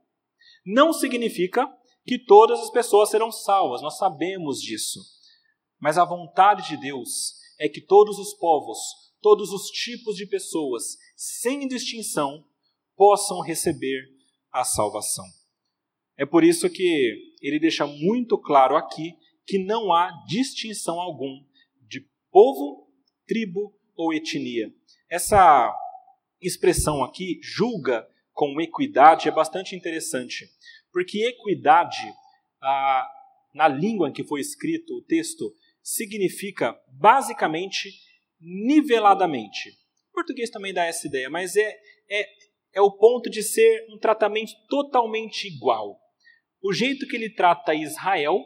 Não 0.72 0.94
significa 0.94 1.68
que 2.06 2.20
todas 2.20 2.60
as 2.60 2.70
pessoas 2.70 3.10
serão 3.10 3.32
salvas, 3.32 3.82
nós 3.82 3.98
sabemos 3.98 4.62
disso. 4.62 5.00
Mas 5.80 5.98
a 5.98 6.06
vontade 6.06 6.68
de 6.68 6.78
Deus 6.78 7.34
é 7.60 7.68
que 7.68 7.82
todos 7.82 8.20
os 8.20 8.36
povos, 8.36 8.78
todos 9.20 9.52
os 9.52 9.72
tipos 9.72 10.16
de 10.16 10.28
pessoas, 10.28 10.96
sem 11.16 11.68
distinção, 11.68 12.46
possam 12.96 13.42
receber 13.42 14.00
a 14.52 14.64
salvação. 14.64 15.26
É 16.16 16.24
por 16.24 16.44
isso 16.44 16.70
que 16.70 17.36
ele 17.42 17.60
deixa 17.60 17.88
muito 17.88 18.38
claro 18.38 18.76
aqui 18.76 19.18
que 19.48 19.58
não 19.58 19.92
há 19.92 20.12
distinção 20.28 21.00
algum 21.00 21.44
povo, 22.30 22.88
tribo 23.26 23.76
ou 23.96 24.14
etnia. 24.14 24.72
Essa 25.10 25.76
expressão 26.40 27.04
aqui, 27.04 27.40
julga 27.42 28.08
com 28.40 28.62
equidade, 28.62 29.28
é 29.28 29.32
bastante 29.32 29.76
interessante, 29.76 30.50
porque 30.94 31.26
equidade, 31.26 32.10
ah, 32.64 33.06
na 33.54 33.68
língua 33.68 34.08
em 34.08 34.14
que 34.14 34.24
foi 34.24 34.40
escrito 34.40 34.96
o 34.96 35.02
texto, 35.02 35.54
significa 35.84 36.74
basicamente 36.88 37.92
niveladamente. 38.40 39.72
O 40.12 40.14
português 40.14 40.50
também 40.50 40.74
dá 40.74 40.86
essa 40.86 41.06
ideia, 41.06 41.30
mas 41.30 41.58
é, 41.58 41.78
é, 42.10 42.30
é 42.76 42.82
o 42.82 42.94
ponto 42.94 43.30
de 43.30 43.44
ser 43.44 43.86
um 43.90 44.00
tratamento 44.00 44.54
totalmente 44.70 45.46
igual. 45.46 46.00
O 46.64 46.72
jeito 46.72 47.06
que 47.08 47.18
ele 47.18 47.34
trata 47.34 47.76
Israel 47.76 48.40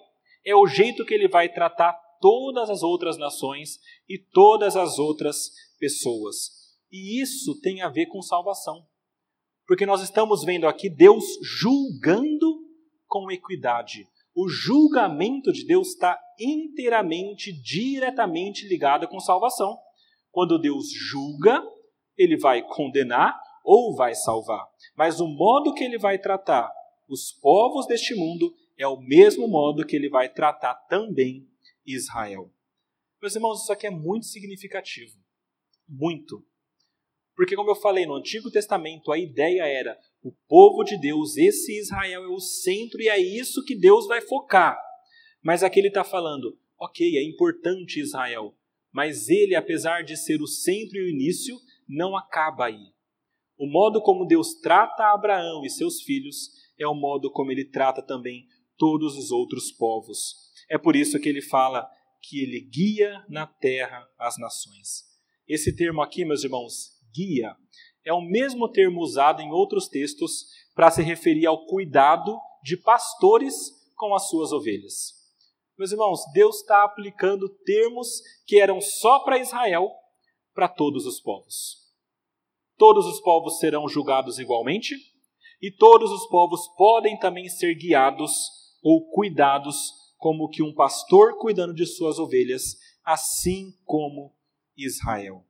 é 0.44 0.56
o 0.56 0.66
jeito 0.66 1.06
que 1.06 1.14
ele 1.14 1.28
vai 1.28 1.54
tratar 1.54 1.94
todas 2.20 2.68
as 2.68 2.82
outras 2.82 3.16
nações 3.16 3.78
e 4.10 4.18
todas 4.18 4.76
as 4.76 4.98
outras 4.98 5.52
pessoas. 5.78 6.50
E 6.92 7.22
isso 7.22 7.62
tem 7.62 7.84
a 7.84 7.90
ver 7.90 8.08
com 8.08 8.24
salvação. 8.24 8.88
Porque 9.68 9.86
nós 9.86 10.02
estamos 10.02 10.44
vendo 10.44 10.68
aqui 10.68 10.90
Deus 10.90 11.24
julgando 11.42 12.64
com 13.08 13.32
equidade. 13.32 14.08
O 14.36 14.50
julgamento 14.50 15.52
de 15.52 15.66
Deus 15.66 15.90
está 15.90 16.20
inteiramente, 16.40 17.54
diretamente 17.54 18.68
ligado 18.68 19.08
com 19.08 19.20
salvação. 19.20 19.78
Quando 20.32 20.60
Deus 20.60 20.92
julga, 20.92 21.64
ele 22.18 22.38
vai 22.38 22.62
condenar 22.64 23.40
ou 23.64 23.96
vai 23.96 24.16
salvar. 24.16 24.68
Mas 24.96 25.20
o 25.20 25.28
modo 25.28 25.74
que 25.74 25.84
ele 25.84 25.98
vai 25.98 26.18
tratar 26.18 26.72
os 27.08 27.32
povos 27.32 27.86
deste 27.86 28.16
mundo 28.16 28.54
é 28.78 28.88
o 28.88 29.00
mesmo 29.00 29.48
modo 29.48 29.86
que 29.86 29.96
ele 29.96 30.10
vai 30.10 30.28
tratar 30.28 30.74
também 30.90 31.48
Israel. 31.86 32.52
Meus 33.22 33.36
irmãos, 33.36 33.62
isso 33.62 33.72
aqui 33.72 33.88
é 33.88 33.92
muito 33.92 34.26
significativo. 34.26 35.16
Muito. 35.88 36.44
Porque, 37.36 37.56
como 37.56 37.70
eu 37.70 37.76
falei, 37.76 38.06
no 38.06 38.16
Antigo 38.16 38.52
Testamento 38.52 39.12
a 39.12 39.18
ideia 39.18 39.64
era 39.64 39.98
o 40.24 40.32
povo 40.48 40.84
de 40.84 40.98
Deus, 41.00 41.36
esse 41.36 41.78
Israel 41.80 42.24
é 42.24 42.28
o 42.28 42.40
centro 42.40 43.02
e 43.02 43.10
é 43.10 43.20
isso 43.20 43.64
que 43.66 43.76
Deus 43.76 44.08
vai 44.08 44.22
focar. 44.22 44.78
Mas 45.42 45.64
aqui 45.64 45.80
ele 45.80 45.90
está 45.90 46.04
falando, 46.04 46.58
ok, 46.80 47.18
é 47.18 47.24
importante 47.24 48.00
Israel, 48.00 48.56
mas 48.92 49.28
ele, 49.28 49.56
apesar 49.56 50.04
de 50.04 50.16
ser 50.16 50.42
o 50.42 50.48
centro 50.48 50.98
e 50.98 51.06
o 51.06 51.10
início, 51.10 51.60
não 51.88 52.16
acaba 52.16 52.68
aí. 52.68 52.94
O 53.58 53.68
modo 53.68 54.02
como 54.02 54.26
Deus 54.26 54.56
trata 54.56 55.14
Abraão 55.14 55.66
e 55.66 55.70
seus 55.70 56.02
filhos 56.02 56.52
é 56.78 56.88
o 56.88 56.96
modo 56.96 57.32
como 57.32 57.52
ele 57.52 57.66
trata 57.66 58.02
também 58.02 58.48
todos 58.78 59.18
os 59.18 59.32
outros 59.32 59.72
povos. 59.72 60.52
É 60.70 60.78
por 60.78 60.96
isso 60.96 61.20
que 61.20 61.30
ele 61.30 61.42
fala 61.42 61.90
que 62.22 62.42
ele 62.42 62.62
guia 62.62 63.24
na 63.28 63.46
terra 63.46 64.08
as 64.18 64.38
nações. 64.38 65.04
Esse 65.48 65.76
termo 65.76 66.02
aqui, 66.02 66.24
meus 66.24 66.44
irmãos, 66.44 66.93
guia, 67.14 67.56
é 68.06 68.12
o 68.12 68.22
mesmo 68.22 68.68
termo 68.70 69.02
usado 69.02 69.42
em 69.42 69.52
outros 69.52 69.88
textos 69.88 70.48
para 70.76 70.92
se 70.92 71.02
referir 71.02 71.46
ao 71.46 71.66
cuidado 71.66 72.38
de 72.64 72.76
pastores 72.78 73.56
com 73.96 74.14
as 74.14 74.30
suas 74.30 74.52
ovelhas. 74.52 75.24
Meus 75.78 75.92
irmãos, 75.92 76.22
Deus 76.34 76.58
está 76.58 76.84
aplicando 76.84 77.50
termos 77.66 78.22
que 78.46 78.60
eram 78.60 78.80
só 78.80 79.20
para 79.20 79.40
Israel, 79.40 79.92
para 80.54 80.68
todos 80.68 81.06
os 81.06 81.20
povos. 81.20 81.84
Todos 82.78 83.06
os 83.06 83.20
povos 83.22 83.60
serão 83.60 83.88
julgados 83.88 84.40
igualmente, 84.40 84.96
e 85.62 85.72
todos 85.72 86.12
os 86.12 86.28
povos 86.28 86.68
podem 86.76 87.18
também 87.18 87.48
ser 87.48 87.74
guiados 87.76 88.52
ou 88.84 89.10
cuidados 89.10 89.92
como 90.18 90.50
que 90.50 90.62
um 90.62 90.74
pastor 90.74 91.38
cuidando 91.38 91.74
de 91.74 91.86
suas 91.86 92.20
ovelhas, 92.20 92.78
assim 93.04 93.72
como 93.86 94.36
Israel. 94.76 95.46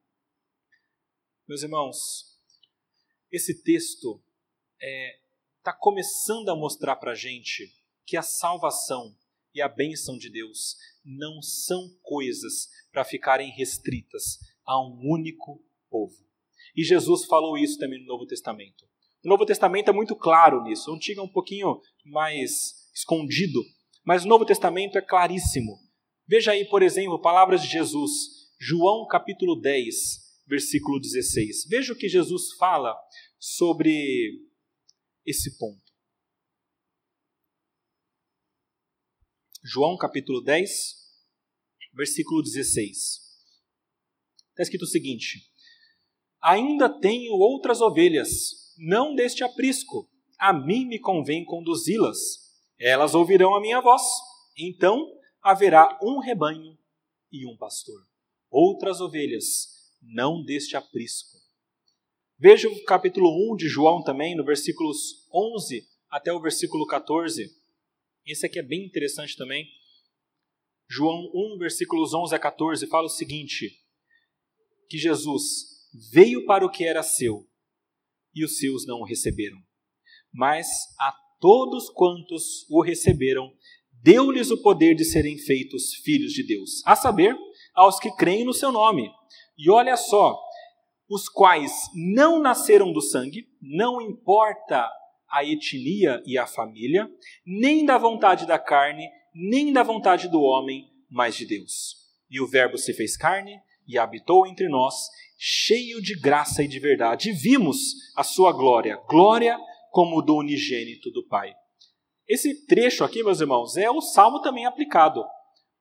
Meus 1.46 1.62
irmãos, 1.62 2.40
esse 3.30 3.62
texto 3.64 4.24
está 4.80 4.88
é, 4.88 5.20
tá 5.62 5.74
começando 5.74 6.48
a 6.48 6.56
mostrar 6.56 6.96
para 6.96 7.12
a 7.12 7.16
gente 7.16 7.70
que 8.06 8.16
a 8.16 8.22
salvação 8.22 9.14
e 9.54 9.62
a 9.62 9.68
bênção 9.68 10.18
de 10.18 10.30
Deus 10.30 10.78
não 11.04 11.42
são 11.42 11.90
coisas 12.02 12.70
para 12.94 13.04
ficarem 13.04 13.52
restritas 13.52 14.40
a 14.66 14.80
um 14.80 14.98
único 15.04 15.62
povo. 15.90 16.16
E 16.74 16.82
Jesus 16.82 17.26
falou 17.26 17.58
isso 17.58 17.78
também 17.78 18.00
no 18.00 18.08
Novo 18.08 18.26
Testamento. 18.26 18.86
O 19.22 19.28
Novo 19.28 19.46
Testamento 19.46 19.90
é 19.90 19.94
muito 19.94 20.16
claro 20.16 20.64
nisso. 20.64 20.90
O 20.90 20.96
Antigo 20.96 21.20
é 21.20 21.24
um 21.24 21.32
pouquinho 21.32 21.82
mais 22.06 22.90
escondido, 22.96 23.62
mas 24.06 24.24
o 24.24 24.30
Novo 24.30 24.46
Testamento 24.46 24.98
é 24.98 25.02
claríssimo. 25.02 25.78
Veja 26.26 26.52
aí, 26.54 26.64
por 26.64 26.82
exemplo, 26.82 27.20
palavras 27.20 27.62
de 27.62 27.68
Jesus, 27.68 28.12
João 28.58 29.06
capítulo 29.08 29.60
10, 29.60 30.23
versículo 30.54 31.00
16. 31.00 31.66
Veja 31.68 31.94
o 31.94 31.96
que 31.96 32.08
Jesus 32.08 32.54
fala 32.60 32.96
sobre 33.40 34.40
esse 35.26 35.58
ponto. 35.58 35.82
João 39.64 39.98
capítulo 39.98 40.44
10, 40.44 40.70
versículo 41.94 42.44
16. 42.44 42.98
Está 44.50 44.62
escrito 44.62 44.84
o 44.84 44.88
seguinte: 44.88 45.52
Ainda 46.40 46.88
tenho 47.00 47.34
outras 47.34 47.82
ovelhas, 47.82 48.76
não 48.78 49.16
deste 49.16 49.44
aprisco. 49.44 50.08
A 50.38 50.54
mim 50.54 50.86
me 50.86 51.00
convém 51.00 51.44
conduzi-las 51.44 52.44
elas 52.80 53.16
ouvirão 53.16 53.56
a 53.56 53.62
minha 53.62 53.80
voz. 53.80 54.02
Então 54.58 55.10
haverá 55.42 55.98
um 56.04 56.20
rebanho 56.20 56.78
e 57.32 57.46
um 57.46 57.56
pastor. 57.58 58.06
Outras 58.50 59.00
ovelhas, 59.00 59.83
não 60.04 60.44
deste 60.44 60.76
aprisco. 60.76 61.38
Veja 62.38 62.68
o 62.68 62.84
capítulo 62.84 63.30
1 63.54 63.56
de 63.56 63.68
João 63.68 64.04
também, 64.04 64.36
no 64.36 64.44
versículos 64.44 65.28
11 65.34 65.88
até 66.10 66.32
o 66.32 66.42
versículo 66.42 66.86
14. 66.86 67.50
Esse 68.26 68.46
aqui 68.46 68.60
é 68.60 68.64
bem 68.64 68.86
interessante 68.86 69.36
também. 69.36 69.68
João 70.90 71.32
1, 71.34 71.58
versículos 71.58 72.14
11 72.14 72.36
a 72.36 72.40
14, 72.40 72.86
fala 72.88 73.06
o 73.06 73.10
seguinte: 73.10 73.80
que 74.90 74.98
Jesus 74.98 75.42
veio 76.12 76.46
para 76.46 76.66
o 76.66 76.70
que 76.70 76.84
era 76.84 77.02
seu, 77.02 77.48
e 78.34 78.44
os 78.44 78.58
seus 78.58 78.86
não 78.86 79.00
o 79.00 79.06
receberam. 79.06 79.58
Mas 80.32 80.68
a 81.00 81.14
todos 81.40 81.90
quantos 81.90 82.70
o 82.70 82.82
receberam, 82.82 83.52
deu-lhes 84.04 84.52
o 84.52 84.62
poder 84.62 84.96
de 84.96 85.06
serem 85.06 85.38
feitos 85.38 85.96
filhos 86.04 86.32
de 86.32 86.44
Deus, 86.44 86.86
a 86.86 86.96
saber, 86.96 87.36
aos 87.74 88.00
que 88.00 88.16
creem 88.16 88.46
no 88.46 88.54
seu 88.54 88.72
nome. 88.72 89.10
E 89.58 89.70
olha 89.70 89.96
só, 89.96 90.40
os 91.10 91.30
quais 91.30 91.72
não 91.96 92.40
nasceram 92.42 92.92
do 92.92 93.02
sangue, 93.02 93.48
não 93.62 94.02
importa 94.02 94.90
a 95.30 95.44
etnia 95.44 96.22
e 96.26 96.38
a 96.38 96.46
família, 96.46 97.10
nem 97.46 97.86
da 97.86 97.98
vontade 97.98 98.46
da 98.46 98.60
carne, 98.60 99.08
nem 99.34 99.74
da 99.74 99.84
vontade 99.84 100.28
do 100.28 100.42
homem, 100.42 100.88
mas 101.10 101.36
de 101.36 101.46
Deus. 101.46 101.96
E 102.30 102.40
o 102.42 102.48
Verbo 102.48 102.78
se 102.78 102.94
fez 102.94 103.18
carne 103.18 103.60
e 103.88 103.98
habitou 103.98 104.48
entre 104.48 104.70
nós, 104.70 104.96
cheio 105.38 106.02
de 106.02 106.20
graça 106.20 106.64
e 106.64 106.68
de 106.68 106.80
verdade, 106.80 107.30
e 107.30 107.34
vimos 107.34 107.78
a 108.16 108.24
sua 108.24 108.54
glória, 108.54 108.98
glória 109.10 109.58
como 109.92 110.22
do 110.22 110.36
unigênito 110.36 111.12
do 111.12 111.28
Pai. 111.28 111.54
Esse 112.28 112.66
trecho 112.66 113.04
aqui, 113.04 113.22
meus 113.24 113.42
irmãos, 113.42 113.76
é 113.76 113.90
o 113.92 114.02
salmo 114.02 114.42
também 114.42 114.66
aplicado, 114.66 115.24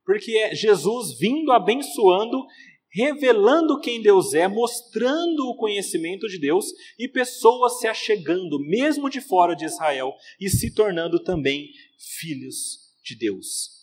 porque 0.05 0.33
é 0.37 0.55
Jesus 0.55 1.19
vindo 1.19 1.53
abençoando, 1.53 2.45
revelando 2.93 3.81
quem 3.81 4.03
Deus 4.03 4.35
é, 4.35 4.47
mostrando 4.47 5.49
o 5.49 5.57
conhecimento 5.57 6.29
de 6.29 6.39
Deus 6.39 6.67
e 6.99 7.09
pessoas 7.09 7.79
se 7.81 7.87
achegando, 7.87 8.61
mesmo 8.61 9.09
de 9.09 9.21
fora 9.21 9.57
de 9.57 9.65
Israel, 9.65 10.13
e 10.39 10.51
se 10.51 10.75
tornando 10.75 11.19
também 11.19 11.71
filhos 12.19 12.93
de 13.03 13.17
Deus. 13.17 13.83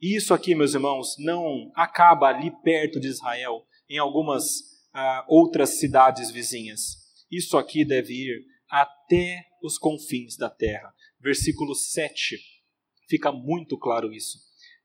E 0.00 0.16
isso 0.16 0.34
aqui, 0.34 0.54
meus 0.54 0.74
irmãos, 0.74 1.16
não 1.18 1.70
acaba 1.74 2.26
ali 2.26 2.50
perto 2.62 3.00
de 3.00 3.08
Israel, 3.08 3.64
em 3.88 3.98
algumas 3.98 4.44
ah, 4.92 5.24
outras 5.28 5.78
cidades 5.78 6.30
vizinhas. 6.30 6.98
Isso 7.30 7.56
aqui 7.56 7.84
deve 7.84 8.12
ir 8.12 8.44
até 8.68 9.46
os 9.62 9.78
confins 9.78 10.36
da 10.36 10.50
terra. 10.50 10.92
Versículo 11.20 11.74
7 11.74 12.36
fica 13.08 13.30
muito 13.30 13.78
claro 13.78 14.12
isso. 14.12 14.38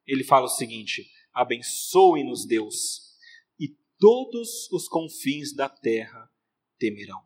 Ele 0.05 0.23
fala 0.23 0.45
o 0.45 0.49
seguinte: 0.49 1.09
Abençoe-nos, 1.33 2.45
Deus, 2.45 3.06
todos 3.99 4.71
os 4.71 4.87
confins 4.87 5.53
da 5.55 5.69
terra 5.69 6.29
temerão. 6.77 7.21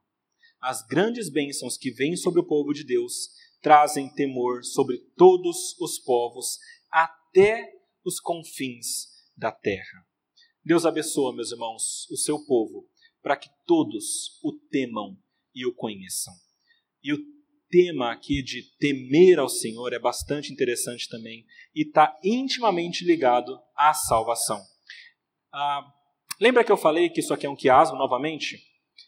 As 0.59 0.85
grandes 0.85 1.29
bênçãos 1.29 1.77
que 1.77 1.91
vêm 1.91 2.15
sobre 2.15 2.39
o 2.39 2.45
povo 2.45 2.73
de 2.73 2.83
Deus 2.83 3.29
trazem 3.61 4.13
temor 4.13 4.63
sobre 4.63 4.97
todos 5.15 5.77
os 5.79 5.99
povos, 5.99 6.57
até 6.91 7.71
os 8.05 8.19
confins 8.19 9.07
da 9.37 9.51
terra. 9.51 10.05
Deus 10.63 10.85
abençoa, 10.85 11.33
meus 11.33 11.51
irmãos, 11.51 12.07
o 12.11 12.17
seu 12.17 12.43
povo, 12.45 12.87
para 13.21 13.37
que 13.37 13.49
todos 13.65 14.39
o 14.43 14.51
temam 14.69 15.17
e 15.53 15.65
o 15.65 15.73
conheçam. 15.73 16.33
E 17.03 17.13
o 17.13 17.17
tema 17.69 18.11
aqui 18.11 18.43
de 18.43 18.63
temer 18.77 19.39
ao 19.39 19.49
Senhor 19.49 19.93
é 19.93 19.99
bastante 19.99 20.51
interessante 20.51 21.07
também 21.09 21.45
e 21.73 21.83
está 21.83 22.19
intimamente 22.23 23.05
ligado 23.05 23.59
à 23.75 23.93
salvação. 23.93 24.61
Ah, 25.51 25.81
lembra 26.41 26.63
que 26.63 26.71
eu 26.71 26.77
falei 26.77 27.09
que 27.09 27.19
isso 27.19 27.33
aqui 27.33 27.45
é 27.45 27.49
um 27.49 27.55
quiasmo 27.55 27.97
novamente? 27.97 28.59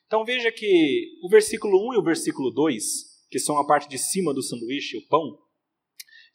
Então 0.06 0.24
veja 0.24 0.52
que 0.52 1.18
o 1.24 1.28
versículo 1.28 1.90
1 1.90 1.96
e 1.96 1.98
o 1.98 2.04
versículo 2.04 2.52
2, 2.52 2.84
que 3.30 3.40
são 3.40 3.58
a 3.58 3.66
parte 3.66 3.90
de 3.90 3.98
cima 3.98 4.34
do 4.34 4.44
sanduíche, 4.44 4.96
o 4.96 5.08
pão, 5.08 5.40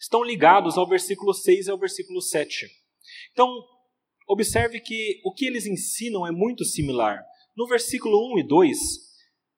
estão 0.01 0.24
ligados 0.24 0.76
ao 0.76 0.88
versículo 0.88 1.32
6 1.32 1.66
e 1.66 1.70
ao 1.70 1.78
versículo 1.78 2.20
7. 2.20 2.68
Então, 3.32 3.49
observe 4.28 4.80
que 4.80 5.20
o 5.24 5.32
que 5.32 5.46
eles 5.46 5.64
ensinam 5.64 6.26
é 6.26 6.32
muito 6.32 6.64
similar. 6.64 7.24
No 7.57 7.66
versículo 7.66 8.34
1 8.34 8.40
e 8.40 8.42
2, 8.46 8.78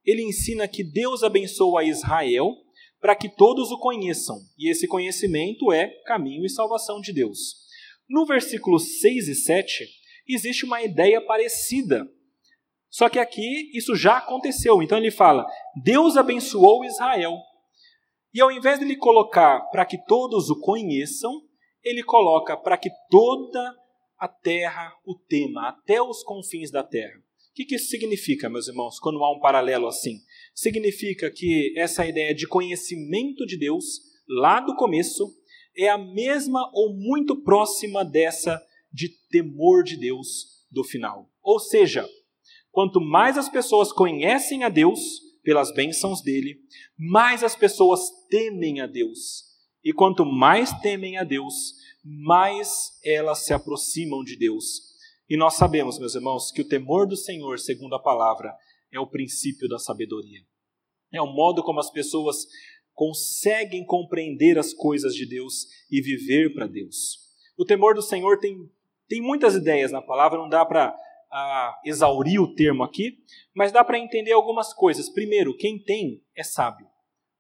ele 0.05 0.23
ensina 0.23 0.69
que 0.69 0.85
Deus 0.85 1.23
abençoa 1.23 1.85
Israel 1.85 2.55
para 3.01 3.17
que 3.17 3.29
todos 3.29 3.71
o 3.71 3.79
conheçam, 3.79 4.39
e 4.59 4.71
esse 4.71 4.87
conhecimento 4.87 5.73
é 5.73 5.89
caminho 6.05 6.45
e 6.45 6.51
salvação 6.51 7.01
de 7.01 7.13
Deus. 7.13 7.57
No 8.09 8.27
versículo 8.27 8.79
6 8.79 9.29
e 9.29 9.35
7, 9.35 10.00
existe 10.35 10.65
uma 10.65 10.83
ideia 10.83 11.21
parecida. 11.21 12.07
Só 12.89 13.09
que 13.09 13.19
aqui 13.19 13.71
isso 13.75 13.95
já 13.95 14.19
aconteceu. 14.19 14.83
Então 14.83 14.99
ele 14.99 15.11
fala: 15.11 15.47
Deus 15.83 16.17
abençoou 16.17 16.85
Israel. 16.85 17.37
E 18.33 18.41
ao 18.41 18.51
invés 18.51 18.79
de 18.79 18.85
ele 18.85 18.97
colocar 18.97 19.61
para 19.71 19.85
que 19.85 19.99
todos 20.07 20.51
o 20.51 20.61
conheçam, 20.61 21.33
ele 21.85 22.03
coloca 22.03 22.57
para 22.57 22.77
que 22.77 22.91
toda 23.09 23.75
a 24.19 24.29
terra 24.29 24.93
o 25.05 25.15
tema, 25.15 25.69
até 25.69 26.01
os 26.01 26.23
confins 26.23 26.71
da 26.71 26.83
terra. 26.83 27.19
O 27.19 27.55
que, 27.55 27.75
isso 27.75 27.89
significa, 27.89 28.49
meus 28.49 28.69
irmãos, 28.69 28.99
quando 29.01 29.23
há 29.25 29.37
um 29.37 29.41
paralelo 29.41 29.89
assim? 29.89 30.19
Significa 30.55 31.31
que 31.31 31.75
essa 31.77 32.07
ideia 32.07 32.35
de 32.35 32.47
conhecimento 32.47 33.45
de 33.45 33.59
Deus, 33.59 33.85
lá 34.29 34.61
do 34.61 34.77
começo, 34.77 35.27
é 35.77 35.89
a 35.89 35.99
mesma 35.99 36.71
ou 36.73 36.95
muito 36.95 37.43
próxima 37.43 38.05
dessa 38.05 38.61
de 38.93 39.09
temor 39.31 39.83
de 39.83 39.97
Deus 39.97 40.65
do 40.71 40.85
final. 40.85 41.31
Ou 41.43 41.59
seja, 41.59 42.09
quanto 42.71 43.01
mais 43.01 43.37
as 43.39 43.49
pessoas 43.49 43.93
conhecem 43.93 44.65
a 44.65 44.69
Deus 44.69 45.01
pelas 45.43 45.73
bênçãos 45.73 46.23
dele, 46.23 46.59
mais 46.99 47.43
as 47.43 47.57
pessoas 47.57 48.01
temem 48.29 48.81
a 48.81 48.87
Deus. 48.87 49.45
E 49.83 49.93
quanto 49.93 50.25
mais 50.27 50.73
temem 50.81 51.17
a 51.17 51.25
Deus, 51.25 51.75
mais 52.05 52.99
elas 53.05 53.45
se 53.45 53.53
aproximam 53.53 54.23
de 54.23 54.37
Deus 54.37 54.91
e 55.31 55.37
nós 55.37 55.55
sabemos, 55.55 55.97
meus 55.97 56.17
irmãos, 56.17 56.51
que 56.51 56.61
o 56.61 56.67
temor 56.67 57.07
do 57.07 57.17
Senhor, 57.17 57.57
segundo 57.61 57.95
a 57.95 58.03
palavra, 58.03 58.53
é 58.91 58.99
o 58.99 59.07
princípio 59.07 59.69
da 59.69 59.79
sabedoria. 59.79 60.41
É 61.13 61.23
o 61.23 61.33
modo 61.33 61.63
como 61.63 61.79
as 61.79 61.89
pessoas 61.89 62.49
conseguem 62.93 63.87
compreender 63.87 64.59
as 64.59 64.75
coisas 64.75 65.15
de 65.15 65.25
Deus 65.25 65.69
e 65.89 66.03
viver 66.03 66.53
para 66.53 66.67
Deus. 66.67 67.21
O 67.57 67.65
temor 67.65 67.95
do 67.95 68.03
Senhor 68.03 68.41
tem, 68.41 68.69
tem 69.11 69.21
muitas 69.21 69.57
ideias 69.57 69.91
na 69.91 70.01
palavra, 70.01 70.39
não 70.39 70.49
dá 70.49 70.65
para 70.65 70.97
exaurir 71.85 72.41
o 72.41 72.55
termo 72.55 72.85
aqui, 72.85 73.19
mas 73.53 73.73
dá 73.73 73.83
para 73.83 73.99
entender 73.99 74.31
algumas 74.31 74.73
coisas. 74.73 75.09
Primeiro, 75.09 75.57
quem 75.57 75.83
tem 75.83 76.23
é 76.37 76.45
sábio, 76.45 76.87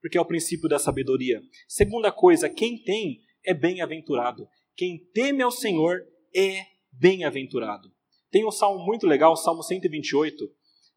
porque 0.03 0.19
é 0.19 0.21
o 0.21 0.27
princípio 0.27 0.69
da 0.69 0.81
sabedoria. 0.81 1.41
Segunda 1.69 2.11
coisa, 2.11 2.51
quem 2.51 2.83
tem 2.83 3.21
é 3.47 3.55
bem-aventurado. 3.55 4.49
Quem 4.77 4.99
teme 5.15 5.43
ao 5.43 5.53
Senhor 5.53 6.01
é 6.35 6.65
bem-aventurado. 6.93 7.89
Tem 8.33 8.45
um 8.45 8.51
salmo 8.51 8.85
muito 8.85 9.07
legal, 9.07 9.33
o 9.33 9.37
Salmo 9.37 9.63
128, 9.63 10.45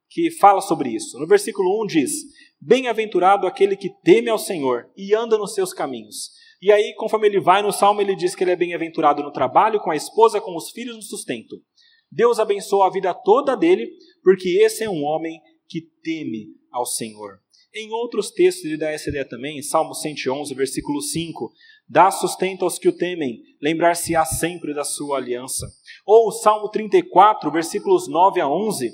que 0.09 0.31
fala 0.31 0.59
sobre 0.59 0.89
isso. 0.89 1.19
No 1.19 1.27
versículo 1.27 1.83
1 1.83 1.85
diz: 1.85 2.11
Bem-aventurado 2.59 3.45
aquele 3.45 3.75
que 3.75 3.89
teme 4.01 4.29
ao 4.29 4.39
Senhor 4.39 4.89
e 4.97 5.13
anda 5.13 5.37
nos 5.37 5.53
seus 5.53 5.71
caminhos. 5.71 6.31
E 6.63 6.71
aí, 6.71 6.93
conforme 6.95 7.27
ele 7.27 7.41
vai 7.41 7.61
no 7.61 7.73
salmo, 7.73 7.99
ele 7.99 8.15
diz 8.15 8.33
que 8.33 8.41
ele 8.41 8.51
é 8.51 8.55
bem-aventurado 8.55 9.21
no 9.21 9.33
trabalho, 9.33 9.81
com 9.81 9.91
a 9.91 9.97
esposa, 9.97 10.39
com 10.39 10.55
os 10.55 10.71
filhos 10.71 10.95
no 10.95 11.01
sustento. 11.01 11.61
Deus 12.09 12.39
abençoa 12.39 12.87
a 12.87 12.89
vida 12.89 13.13
toda 13.13 13.53
dele, 13.53 13.91
porque 14.23 14.61
esse 14.63 14.81
é 14.81 14.89
um 14.89 15.03
homem 15.03 15.41
que 15.67 15.81
teme 16.01 16.55
ao 16.71 16.85
Senhor. 16.85 17.41
Em 17.75 17.91
outros 17.91 18.31
textos 18.31 18.63
ele 18.63 18.77
dá 18.77 18.89
essa 18.89 19.09
ideia 19.09 19.27
também, 19.27 19.61
Salmo 19.61 19.93
111, 19.93 20.55
versículo 20.55 21.01
5, 21.01 21.51
dá 21.85 22.09
sustento 22.09 22.63
aos 22.63 22.79
que 22.79 22.87
o 22.87 22.95
temem, 22.95 23.41
lembrar-se-á 23.61 24.23
sempre 24.23 24.73
da 24.73 24.85
sua 24.85 25.17
aliança. 25.17 25.67
Ou 26.05 26.31
Salmo 26.31 26.69
34, 26.69 27.51
versículos 27.51 28.07
9 28.07 28.39
a 28.39 28.47
11, 28.47 28.87
o 28.87 28.93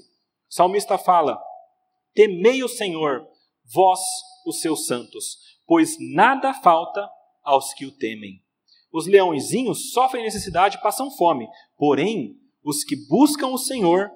salmista 0.50 0.98
fala: 0.98 1.40
Temei 2.16 2.64
o 2.64 2.68
Senhor, 2.68 3.28
vós, 3.72 4.00
os 4.48 4.60
seus 4.60 4.88
santos, 4.88 5.38
pois 5.68 5.98
nada 6.00 6.52
falta 6.52 7.08
aos 7.50 7.74
que 7.74 7.86
o 7.86 7.91
temem. 7.91 8.43
Os 8.93 9.08
leõezinhos 9.08 9.91
sofrem 9.91 10.24
necessidade 10.24 10.78
e 10.78 10.82
passam 10.82 11.10
fome, 11.10 11.47
porém, 11.78 12.39
os 12.64 12.84
que 12.84 12.95
buscam 13.08 13.47
o 13.47 13.58
Senhor, 13.58 14.12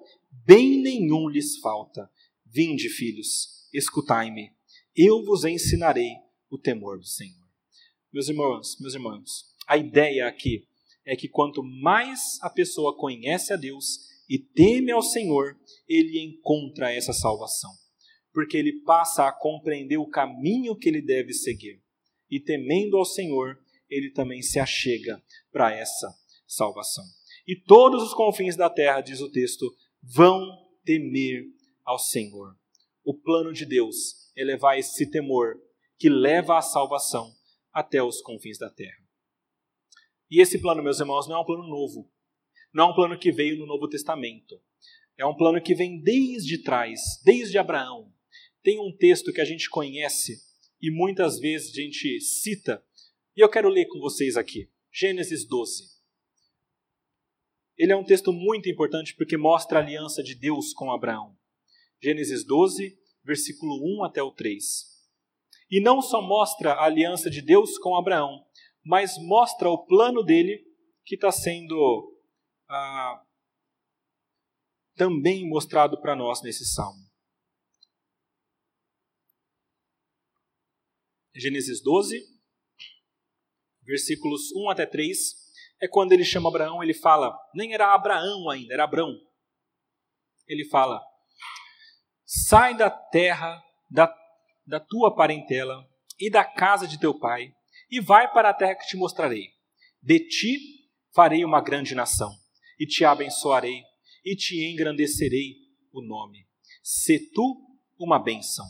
bem 0.46 0.82
nenhum 0.82 1.28
lhes 1.28 1.58
falta. 1.58 2.10
Vinde, 2.46 2.90
filhos, 2.90 3.68
escutai-me, 3.74 4.52
eu 4.96 5.24
vos 5.26 5.44
ensinarei 5.44 6.12
o 6.50 6.58
temor 6.58 7.00
do 7.00 7.06
Senhor. 7.06 7.44
Meus 8.12 8.30
irmãos, 8.30 8.78
meus 8.80 8.94
irmãos, 8.94 9.46
a 9.68 9.78
ideia 9.78 10.28
aqui 10.28 10.68
é 11.04 11.16
que 11.16 11.28
quanto 11.28 11.64
mais 11.64 12.38
a 12.42 12.50
pessoa 12.50 12.96
conhece 12.96 13.52
a 13.52 13.56
Deus 13.56 14.00
e 14.30 14.38
teme 14.38 14.92
ao 14.92 15.02
Senhor, 15.02 15.58
ele 15.88 16.24
encontra 16.24 16.94
essa 16.94 17.12
salvação, 17.12 17.72
porque 18.32 18.56
ele 18.56 18.84
passa 18.84 19.28
a 19.28 19.32
compreender 19.32 19.98
o 19.98 20.08
caminho 20.08 20.76
que 20.76 20.88
ele 20.88 21.02
deve 21.02 21.34
seguir. 21.34 21.83
E 22.34 22.40
temendo 22.40 22.98
ao 22.98 23.06
Senhor, 23.06 23.60
ele 23.88 24.10
também 24.10 24.42
se 24.42 24.58
achega 24.58 25.24
para 25.52 25.72
essa 25.72 26.12
salvação. 26.48 27.06
E 27.48 27.56
todos 27.56 28.02
os 28.02 28.12
confins 28.12 28.56
da 28.56 28.72
terra, 28.72 29.02
diz 29.02 29.22
o 29.22 29.32
texto, 29.32 29.72
vão 30.02 30.44
temer 30.84 31.44
ao 31.86 32.00
Senhor. 32.00 32.58
O 33.04 33.14
plano 33.14 33.54
de 33.54 33.68
Deus 33.68 34.32
é 34.36 34.44
levar 34.44 34.80
esse 34.80 35.12
temor 35.12 35.62
que 36.00 36.10
leva 36.10 36.58
à 36.58 36.62
salvação 36.64 37.32
até 37.72 38.02
os 38.02 38.20
confins 38.20 38.58
da 38.58 38.72
terra. 38.72 38.98
E 40.32 40.42
esse 40.42 40.58
plano, 40.58 40.82
meus 40.82 41.00
irmãos, 41.00 41.28
não 41.28 41.36
é 41.36 41.40
um 41.40 41.46
plano 41.46 41.68
novo. 41.68 42.12
Não 42.74 42.86
é 42.86 42.92
um 42.92 42.96
plano 42.96 43.20
que 43.20 43.32
veio 43.32 43.60
no 43.60 43.68
Novo 43.68 43.88
Testamento. 43.88 44.60
É 45.20 45.24
um 45.24 45.38
plano 45.38 45.62
que 45.62 45.76
vem 45.76 46.02
desde 46.02 46.64
trás, 46.64 47.00
desde 47.24 47.60
Abraão. 47.60 48.12
Tem 48.64 48.80
um 48.80 48.92
texto 48.92 49.32
que 49.32 49.40
a 49.40 49.46
gente 49.46 49.70
conhece 49.70 50.52
e 50.84 50.92
muitas 50.92 51.40
vezes 51.40 51.72
a 51.72 51.82
gente 51.82 52.20
cita, 52.20 52.86
e 53.38 53.40
eu 53.40 53.50
quero 53.50 53.70
ler 53.70 53.86
com 53.86 54.02
vocês 54.02 54.36
aqui. 54.36 54.70
Gênesis 54.92 55.48
12. 55.48 55.86
Ele 57.78 57.94
é 57.94 57.96
um 57.96 58.04
texto 58.04 58.34
muito 58.34 58.68
importante 58.68 59.16
porque 59.16 59.38
mostra 59.38 59.80
a 59.80 59.82
aliança 59.82 60.22
de 60.22 60.36
Deus 60.36 60.74
com 60.74 60.92
Abraão. 60.92 61.38
Gênesis 62.02 62.46
12, 62.46 63.00
versículo 63.24 63.80
1 64.02 64.04
até 64.04 64.22
o 64.22 64.30
3. 64.30 64.60
E 65.72 65.80
não 65.80 66.02
só 66.02 66.22
mostra 66.22 66.74
a 66.74 66.84
aliança 66.84 67.30
de 67.30 67.42
Deus 67.42 67.78
com 67.78 67.96
Abraão, 67.96 68.46
mas 68.84 69.18
mostra 69.18 69.70
o 69.70 69.86
plano 69.86 70.22
dele 70.22 70.66
que 71.06 71.16
está 71.16 71.32
sendo 71.32 72.14
ah, 72.70 73.24
também 74.96 75.48
mostrado 75.48 76.00
para 76.02 76.14
nós 76.14 76.44
nesse 76.44 76.66
salmo. 76.66 77.03
Gênesis 81.36 81.82
12, 81.82 82.22
versículos 83.84 84.52
1 84.56 84.70
até 84.70 84.86
3 84.86 85.44
é 85.82 85.88
quando 85.88 86.14
ele 86.14 86.24
chama 86.24 86.48
Abraão, 86.48 86.82
ele 86.82 86.94
fala, 86.94 87.38
nem 87.54 87.74
era 87.74 87.94
Abraão 87.94 88.50
ainda, 88.50 88.74
era 88.74 88.84
Abrão. 88.86 89.14
Ele 90.48 90.64
fala: 90.70 91.02
Sai 92.26 92.76
da 92.78 92.90
terra 92.90 93.62
da, 93.90 94.14
da 94.66 94.80
tua 94.80 95.14
parentela 95.14 95.86
e 96.20 96.30
da 96.30 96.46
casa 96.46 96.88
de 96.88 97.00
teu 97.00 97.18
pai, 97.18 97.54
e 97.90 98.00
vai 98.00 98.32
para 98.32 98.50
a 98.50 98.54
terra 98.54 98.76
que 98.76 98.88
te 98.88 98.96
mostrarei. 98.96 99.50
De 100.02 100.20
ti 100.20 100.58
farei 101.14 101.44
uma 101.44 101.62
grande 101.62 101.96
nação, 101.96 102.32
e 102.80 102.86
te 102.86 103.04
abençoarei, 103.04 103.84
e 104.24 104.36
te 104.36 104.72
engrandecerei 104.72 105.56
o 105.92 106.02
nome. 106.02 106.48
Se 106.82 107.32
tu 107.32 107.62
uma 108.00 108.20
bênção. 108.20 108.66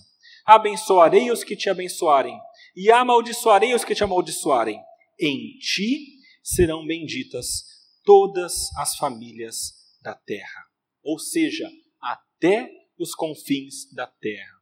Abençoarei 0.46 1.32
os 1.32 1.44
que 1.44 1.56
te 1.56 1.70
abençoarem, 1.70 2.38
e 2.76 2.92
amaldiçoarei 2.92 3.74
os 3.74 3.84
que 3.84 3.96
te 3.96 4.04
amaldiçoarem. 4.04 4.80
Em 5.20 5.58
ti 5.60 6.18
serão 6.44 6.86
benditas 6.86 7.64
todas 8.04 8.70
as 8.78 8.96
famílias 8.96 9.74
da 10.02 10.14
terra, 10.14 10.66
ou 11.04 11.18
seja, 11.18 11.70
até 12.02 12.70
os 12.98 13.16
confins 13.16 13.94
da 13.94 14.08
terra. 14.08 14.54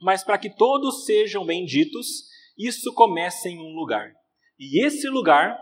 Mas 0.00 0.22
para 0.22 0.38
que 0.38 0.50
todos 0.50 1.06
sejam 1.06 1.44
benditos, 1.44 2.24
isso 2.58 2.92
começa 2.92 3.48
em 3.48 3.58
um 3.58 3.74
lugar. 3.74 4.12
E 4.58 4.84
esse 4.84 5.08
lugar 5.08 5.58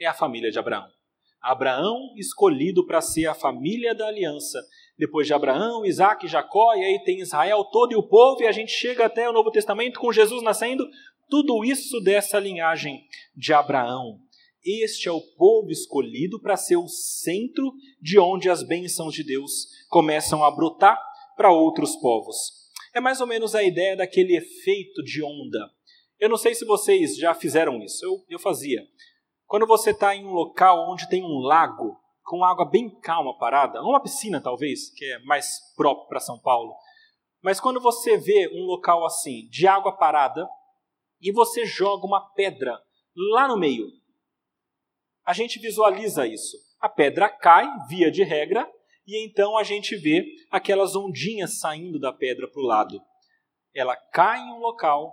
é 0.00 0.06
a 0.06 0.14
família 0.14 0.50
de 0.50 0.58
Abraão. 0.58 0.88
Abraão 1.40 2.12
escolhido 2.16 2.84
para 2.84 3.00
ser 3.00 3.26
a 3.26 3.34
família 3.34 3.94
da 3.94 4.08
aliança. 4.08 4.60
Depois 4.98 5.26
de 5.26 5.34
Abraão, 5.34 5.84
Isaac, 5.84 6.26
Jacó, 6.26 6.74
e 6.74 6.84
aí 6.84 7.04
tem 7.04 7.20
Israel 7.20 7.62
todo 7.64 7.92
e 7.92 7.96
o 7.96 8.02
povo, 8.02 8.42
e 8.42 8.46
a 8.46 8.52
gente 8.52 8.72
chega 8.72 9.06
até 9.06 9.28
o 9.28 9.32
Novo 9.32 9.50
Testamento 9.50 10.00
com 10.00 10.12
Jesus 10.12 10.42
nascendo. 10.42 10.88
Tudo 11.28 11.64
isso 11.64 12.00
dessa 12.00 12.38
linhagem 12.38 13.04
de 13.34 13.52
Abraão. 13.52 14.20
Este 14.64 15.08
é 15.08 15.12
o 15.12 15.20
povo 15.36 15.70
escolhido 15.70 16.40
para 16.40 16.56
ser 16.56 16.76
o 16.76 16.88
centro 16.88 17.72
de 18.00 18.18
onde 18.18 18.48
as 18.48 18.62
bênçãos 18.62 19.12
de 19.12 19.24
Deus 19.24 19.66
começam 19.88 20.44
a 20.44 20.50
brotar 20.50 21.00
para 21.36 21.52
outros 21.52 21.96
povos. 21.96 22.36
É 22.94 23.00
mais 23.00 23.20
ou 23.20 23.26
menos 23.26 23.54
a 23.54 23.62
ideia 23.62 23.96
daquele 23.96 24.36
efeito 24.36 25.02
de 25.02 25.22
onda. 25.22 25.68
Eu 26.18 26.28
não 26.28 26.36
sei 26.36 26.54
se 26.54 26.64
vocês 26.64 27.16
já 27.16 27.34
fizeram 27.34 27.82
isso, 27.82 28.04
eu, 28.04 28.24
eu 28.28 28.38
fazia. 28.38 28.80
Quando 29.46 29.66
você 29.66 29.90
está 29.90 30.14
em 30.14 30.24
um 30.24 30.32
local 30.32 30.90
onde 30.90 31.08
tem 31.08 31.22
um 31.22 31.40
lago, 31.40 31.96
com 32.24 32.44
água 32.44 32.64
bem 32.64 32.88
calma 33.00 33.36
parada, 33.36 33.82
uma 33.82 34.02
piscina 34.02 34.40
talvez, 34.40 34.90
que 34.90 35.04
é 35.04 35.18
mais 35.24 35.58
próprio 35.76 36.08
para 36.08 36.20
São 36.20 36.38
Paulo, 36.38 36.74
mas 37.42 37.60
quando 37.60 37.80
você 37.80 38.16
vê 38.16 38.48
um 38.52 38.64
local 38.64 39.04
assim, 39.04 39.46
de 39.48 39.66
água 39.68 39.92
parada, 39.92 40.48
e 41.26 41.32
você 41.32 41.66
joga 41.66 42.06
uma 42.06 42.20
pedra 42.34 42.80
lá 43.32 43.48
no 43.48 43.58
meio, 43.58 43.88
a 45.26 45.32
gente 45.32 45.58
visualiza 45.58 46.24
isso. 46.24 46.56
A 46.80 46.88
pedra 46.88 47.28
cai, 47.28 47.66
via 47.88 48.12
de 48.12 48.22
regra, 48.22 48.64
e 49.04 49.26
então 49.26 49.58
a 49.58 49.64
gente 49.64 49.96
vê 49.96 50.24
aquelas 50.52 50.94
ondinhas 50.94 51.58
saindo 51.58 51.98
da 51.98 52.12
pedra 52.12 52.48
para 52.48 52.62
o 52.62 52.64
lado. 52.64 53.02
Ela 53.74 53.96
cai 53.96 54.38
em 54.38 54.52
um 54.52 54.60
local 54.60 55.12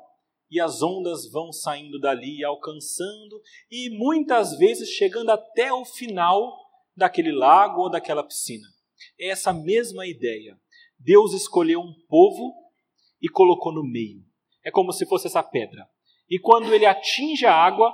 e 0.51 0.61
as 0.61 0.83
ondas 0.83 1.31
vão 1.31 1.51
saindo 1.51 1.99
dali, 1.99 2.43
alcançando 2.43 3.41
e 3.71 3.89
muitas 3.97 4.55
vezes 4.59 4.89
chegando 4.89 5.31
até 5.31 5.73
o 5.73 5.83
final 5.83 6.55
daquele 6.95 7.31
lago 7.31 7.81
ou 7.81 7.89
daquela 7.89 8.23
piscina. 8.23 8.67
É 9.19 9.29
essa 9.29 9.51
mesma 9.51 10.05
ideia. 10.05 10.55
Deus 10.99 11.33
escolheu 11.33 11.79
um 11.79 11.95
povo 12.07 12.53
e 13.19 13.27
colocou 13.27 13.73
no 13.73 13.83
meio. 13.83 14.23
É 14.63 14.69
como 14.69 14.93
se 14.93 15.07
fosse 15.07 15.25
essa 15.25 15.41
pedra. 15.41 15.89
E 16.33 16.39
quando 16.39 16.73
ele 16.73 16.87
atinge 16.87 17.45
a 17.45 17.53
água, 17.53 17.93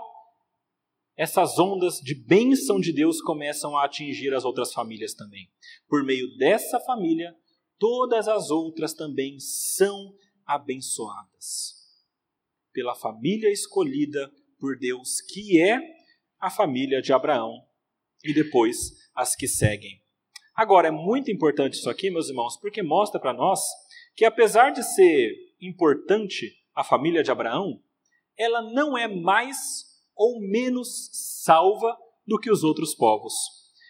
essas 1.17 1.59
ondas 1.59 1.95
de 1.95 2.15
bênção 2.15 2.79
de 2.79 2.93
Deus 2.93 3.21
começam 3.21 3.75
a 3.75 3.83
atingir 3.83 4.33
as 4.33 4.45
outras 4.45 4.71
famílias 4.71 5.13
também. 5.13 5.51
Por 5.89 6.05
meio 6.05 6.25
dessa 6.37 6.79
família, 6.79 7.35
todas 7.77 8.29
as 8.29 8.49
outras 8.49 8.93
também 8.93 9.37
são 9.41 10.15
abençoadas. 10.45 11.73
Pela 12.71 12.95
família 12.95 13.51
escolhida 13.51 14.31
por 14.57 14.79
Deus, 14.79 15.19
que 15.19 15.61
é 15.61 15.77
a 16.39 16.49
família 16.49 17.01
de 17.01 17.11
Abraão, 17.11 17.67
e 18.23 18.33
depois 18.33 18.93
as 19.13 19.35
que 19.35 19.49
seguem. 19.49 20.01
Agora, 20.55 20.87
é 20.87 20.91
muito 20.91 21.29
importante 21.29 21.73
isso 21.73 21.89
aqui, 21.89 22.09
meus 22.09 22.29
irmãos, 22.29 22.55
porque 22.55 22.81
mostra 22.81 23.19
para 23.19 23.33
nós 23.33 23.59
que, 24.15 24.23
apesar 24.23 24.69
de 24.69 24.81
ser 24.81 25.35
importante 25.59 26.57
a 26.73 26.85
família 26.85 27.21
de 27.21 27.31
Abraão, 27.31 27.83
ela 28.39 28.61
não 28.61 28.97
é 28.97 29.07
mais 29.07 29.57
ou 30.15 30.39
menos 30.39 31.09
salva 31.43 31.95
do 32.25 32.39
que 32.39 32.49
os 32.49 32.63
outros 32.63 32.95
povos. 32.95 33.33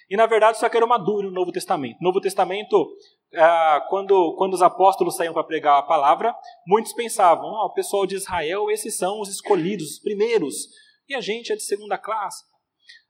E 0.09 0.17
na 0.17 0.25
verdade 0.25 0.57
isso 0.57 0.65
aqui 0.65 0.75
era 0.75 0.85
uma 0.85 0.97
dúvida 0.97 1.27
no 1.27 1.35
Novo 1.35 1.51
Testamento. 1.51 1.97
No 2.01 2.07
Novo 2.07 2.19
Testamento, 2.19 2.89
ah, 3.35 3.85
quando, 3.89 4.35
quando 4.37 4.55
os 4.55 4.61
apóstolos 4.61 5.15
saíam 5.15 5.33
para 5.33 5.43
pregar 5.43 5.77
a 5.77 5.83
palavra, 5.83 6.35
muitos 6.65 6.93
pensavam: 6.93 7.45
oh, 7.45 7.67
o 7.67 7.73
pessoal 7.73 8.07
de 8.07 8.15
Israel, 8.15 8.71
esses 8.71 8.97
são 8.97 9.21
os 9.21 9.29
escolhidos, 9.29 9.91
os 9.91 9.99
primeiros, 9.99 10.67
e 11.07 11.13
a 11.13 11.21
gente 11.21 11.51
é 11.51 11.55
de 11.55 11.63
segunda 11.63 11.97
classe. 11.97 12.43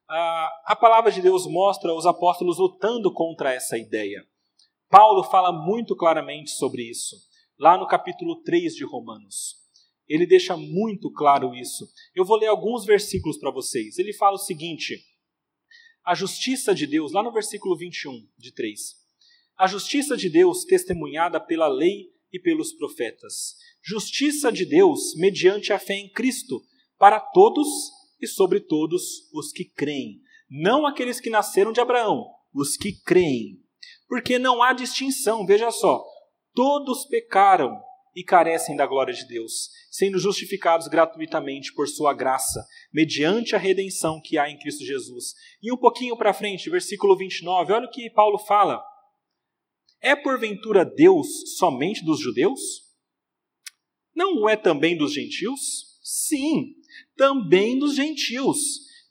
Ah, 0.10 0.50
a 0.66 0.76
palavra 0.76 1.12
de 1.12 1.22
Deus 1.22 1.46
mostra 1.46 1.94
os 1.94 2.06
apóstolos 2.06 2.58
lutando 2.58 3.14
contra 3.14 3.54
essa 3.54 3.78
ideia. 3.78 4.26
Paulo 4.90 5.24
fala 5.24 5.52
muito 5.52 5.96
claramente 5.96 6.50
sobre 6.50 6.82
isso, 6.82 7.16
lá 7.58 7.78
no 7.78 7.88
capítulo 7.88 8.42
3 8.42 8.74
de 8.74 8.84
Romanos. 8.84 9.59
Ele 10.10 10.26
deixa 10.26 10.58
muito 10.58 11.12
claro 11.12 11.54
isso. 11.54 11.88
Eu 12.16 12.26
vou 12.26 12.36
ler 12.36 12.48
alguns 12.48 12.84
versículos 12.84 13.38
para 13.38 13.52
vocês. 13.52 14.00
Ele 14.00 14.12
fala 14.12 14.36
o 14.36 14.40
seguinte: 14.40 15.00
a 16.04 16.16
justiça 16.16 16.74
de 16.74 16.88
Deus, 16.88 17.12
lá 17.12 17.22
no 17.22 17.32
versículo 17.32 17.78
21 17.78 18.28
de 18.36 18.52
3. 18.52 18.80
A 19.56 19.68
justiça 19.68 20.18
de 20.18 20.30
Deus 20.30 20.64
testemunhada 20.64 21.40
pela 21.40 21.68
lei 21.68 22.10
e 22.34 22.40
pelos 22.40 22.74
profetas. 22.74 23.56
Justiça 23.84 24.52
de 24.52 24.66
Deus 24.66 25.14
mediante 25.16 25.72
a 25.72 25.78
fé 25.78 25.94
em 25.94 26.10
Cristo, 26.10 26.62
para 26.98 27.20
todos 27.20 27.68
e 28.20 28.26
sobre 28.26 28.60
todos 28.60 29.30
os 29.34 29.52
que 29.52 29.66
creem. 29.66 30.22
Não 30.50 30.88
aqueles 30.88 31.20
que 31.20 31.30
nasceram 31.30 31.72
de 31.72 31.80
Abraão, 31.80 32.26
os 32.54 32.76
que 32.76 32.94
creem. 33.04 33.62
Porque 34.08 34.40
não 34.40 34.64
há 34.64 34.74
distinção, 34.74 35.46
veja 35.46 35.70
só. 35.70 36.04
Todos 36.56 37.06
pecaram 37.06 37.80
e 38.16 38.24
carecem 38.24 38.76
da 38.76 38.86
glória 38.86 39.14
de 39.14 39.28
Deus, 39.28 39.70
sendo 39.92 40.20
justificados 40.20 40.88
gratuitamente 40.88 41.74
por 41.74 41.88
sua 41.88 42.14
graça, 42.14 42.66
mediante 42.92 43.56
a 43.56 43.60
redenção 43.60 44.22
que 44.22 44.38
há 44.38 44.50
em 44.50 44.58
Cristo 44.58 44.84
Jesus. 44.84 45.34
E 45.62 45.72
um 45.72 45.78
pouquinho 45.78 46.18
para 46.18 46.34
frente, 46.34 46.70
versículo 46.70 47.16
29, 47.18 47.74
olha 47.74 47.88
o 47.88 47.92
que 47.92 48.10
Paulo 48.10 48.38
fala. 48.38 48.84
É 50.02 50.16
porventura 50.16 50.86
Deus 50.86 51.58
somente 51.58 52.04
dos 52.04 52.20
judeus? 52.20 52.60
Não 54.16 54.48
é 54.50 54.56
também 54.56 54.98
dos 54.98 55.14
gentios? 55.14 56.00
Sim, 56.02 56.74
também 57.16 57.78
dos 57.78 57.96
gentios, 57.96 58.60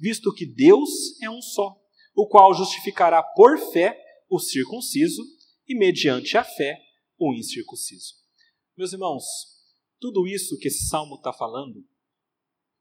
visto 0.01 0.33
que 0.35 0.45
Deus 0.45 0.91
é 1.23 1.31
um 1.31 1.41
só, 1.41 1.77
o 2.15 2.27
qual 2.27 2.53
justificará 2.55 3.23
por 3.23 3.59
fé 3.73 3.97
o 4.29 4.39
circunciso 4.39 5.23
e 5.67 5.75
mediante 5.77 6.37
a 6.37 6.45
fé 6.45 6.79
o 7.19 7.33
incircunciso. 7.35 8.15
Meus 8.79 8.93
irmãos, 8.93 9.25
tudo 9.99 10.25
isso 10.25 10.57
que 10.57 10.69
esse 10.69 10.87
salmo 10.87 11.17
está 11.17 11.33
falando, 11.33 11.85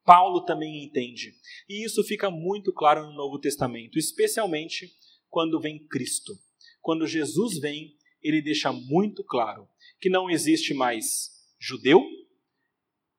Paulo 0.06 0.46
também 0.46 0.84
entende. 0.84 1.34
E 1.68 1.84
isso 1.84 2.04
fica 2.04 2.30
muito 2.30 2.72
claro 2.72 3.08
no 3.08 3.14
Novo 3.14 3.40
Testamento, 3.40 3.98
especialmente 3.98 4.92
quando 5.28 5.60
vem 5.60 5.88
Cristo. 5.88 6.34
Quando 6.82 7.08
Jesus 7.08 7.58
vem, 7.58 7.98
ele 8.22 8.44
deixa 8.44 8.72
muito 8.72 9.24
claro 9.24 9.68
que 10.00 10.08
não 10.08 10.30
existe 10.30 10.72
mais 10.72 11.32
judeu 11.60 12.06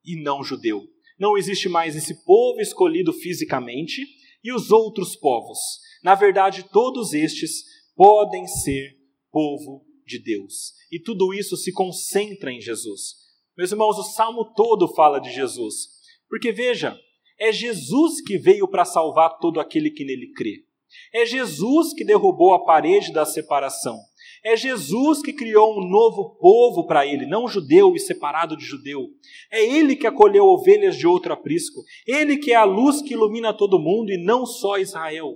e 0.05 0.22
não 0.22 0.45
judeu. 0.45 0.87
Não 1.18 1.37
existe 1.37 1.68
mais 1.68 1.97
esse 1.97 2.24
povo 2.24 2.61
escolhido 2.61 3.12
fisicamente 3.12 4.07
e 4.45 4.53
os 4.53 4.70
outros 4.70 5.16
povos. 5.16 5.59
Na 6.01 6.14
verdade, 6.14 6.62
todos 6.70 7.12
estes 7.12 7.64
podem 7.97 8.47
ser 8.47 8.97
povo 9.33 9.88
de 10.09 10.18
Deus. 10.18 10.72
E 10.90 10.98
tudo 10.98 11.32
isso 11.32 11.56
se 11.56 11.70
concentra 11.72 12.50
em 12.50 12.61
Jesus. 12.61 13.14
Meus 13.56 13.70
irmãos, 13.70 13.98
o 13.98 14.02
salmo 14.02 14.52
todo 14.54 14.88
fala 14.94 15.20
de 15.20 15.30
Jesus. 15.30 15.88
Porque 16.28 16.50
veja, 16.50 16.98
é 17.38 17.52
Jesus 17.52 18.20
que 18.20 18.38
veio 18.38 18.66
para 18.66 18.84
salvar 18.84 19.38
todo 19.38 19.61
aquele 19.61 19.90
que 19.90 20.04
nele 20.04 20.32
crê. 20.32 20.64
É 21.12 21.26
Jesus 21.26 21.92
que 21.92 22.04
derrubou 22.04 22.54
a 22.54 22.64
parede 22.64 23.12
da 23.12 23.26
separação. 23.26 23.98
É 24.44 24.56
Jesus 24.56 25.20
que 25.20 25.32
criou 25.32 25.78
um 25.78 25.88
novo 25.88 26.36
povo 26.40 26.86
para 26.86 27.06
ele, 27.06 27.26
não 27.26 27.48
judeu 27.48 27.94
e 27.94 27.98
separado 27.98 28.56
de 28.56 28.64
judeu. 28.64 29.09
É 29.50 29.64
ele 29.64 29.96
que 29.96 30.06
acolheu 30.06 30.44
ovelhas 30.44 30.96
de 30.96 31.06
outro 31.06 31.32
aprisco. 31.32 31.82
Ele 32.06 32.38
que 32.38 32.52
é 32.52 32.56
a 32.56 32.64
luz 32.64 33.02
que 33.02 33.14
ilumina 33.14 33.52
todo 33.52 33.78
mundo 33.78 34.11
e 34.11 34.24
não 34.24 34.46
só 34.46 34.78
Israel. 34.78 35.34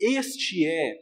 Este 0.00 0.64
é 0.64 0.94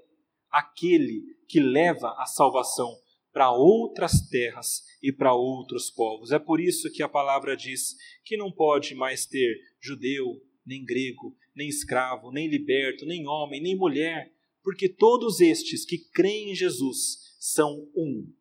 aquele 0.51 1.23
que 1.49 1.61
leva 1.61 2.15
a 2.19 2.27
salvação 2.27 2.91
para 3.35 3.51
outras 3.51 4.29
terras 4.29 4.85
e 5.03 5.13
para 5.13 5.35
outros 5.35 5.91
povos. 5.91 6.31
É 6.31 6.39
por 6.39 6.61
isso 6.61 6.89
que 6.93 7.03
a 7.03 7.09
palavra 7.09 7.57
diz 7.57 7.97
que 8.25 8.37
não 8.37 8.53
pode 8.53 8.95
mais 8.95 9.27
ter 9.27 9.61
judeu, 9.81 10.41
nem 10.65 10.85
grego, 10.85 11.37
nem 11.53 11.69
escravo, 11.69 12.31
nem 12.31 12.47
liberto, 12.47 13.05
nem 13.05 13.27
homem, 13.27 13.61
nem 13.61 13.77
mulher, 13.77 14.33
porque 14.63 14.89
todos 14.89 15.41
estes 15.41 15.85
que 15.85 15.99
creem 15.99 16.53
em 16.53 16.55
Jesus 16.55 17.35
são 17.41 17.91
um 17.97 18.33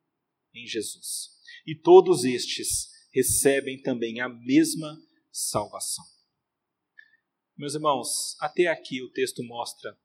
em 0.54 0.68
Jesus. 0.68 1.32
E 1.66 1.74
todos 1.74 2.24
estes 2.24 2.90
recebem 3.12 3.82
também 3.82 4.22
a 4.22 4.30
mesma 4.30 4.96
salvação. 5.32 6.06
Meus 7.58 7.74
irmãos, 7.74 8.36
até 8.40 8.68
aqui 8.68 9.02
o 9.02 9.12
texto 9.12 9.44
mostra 9.44 9.98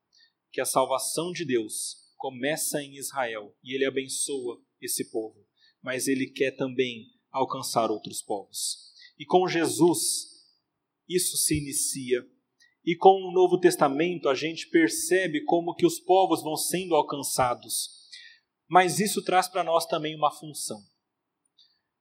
que 0.50 0.62
a 0.62 0.64
salvação 0.64 1.30
de 1.30 1.44
Deus 1.44 2.08
começa 2.16 2.82
em 2.82 2.96
Israel 2.96 3.54
e 3.62 3.74
ele 3.74 3.84
abençoa 3.84 4.66
esse 4.80 5.10
povo, 5.10 5.46
mas 5.82 6.08
ele 6.08 6.30
quer 6.30 6.52
também 6.52 7.06
alcançar 7.30 7.90
outros 7.90 8.22
povos. 8.22 8.88
E 9.18 9.24
com 9.24 9.48
Jesus, 9.48 10.28
isso 11.08 11.36
se 11.36 11.58
inicia. 11.58 12.24
E 12.84 12.96
com 12.96 13.20
o 13.22 13.32
Novo 13.32 13.58
Testamento, 13.58 14.28
a 14.28 14.34
gente 14.34 14.68
percebe 14.68 15.44
como 15.44 15.74
que 15.74 15.86
os 15.86 15.98
povos 15.98 16.42
vão 16.42 16.56
sendo 16.56 16.94
alcançados. 16.94 17.90
Mas 18.68 19.00
isso 19.00 19.22
traz 19.22 19.48
para 19.48 19.64
nós 19.64 19.86
também 19.86 20.14
uma 20.14 20.30
função. 20.30 20.80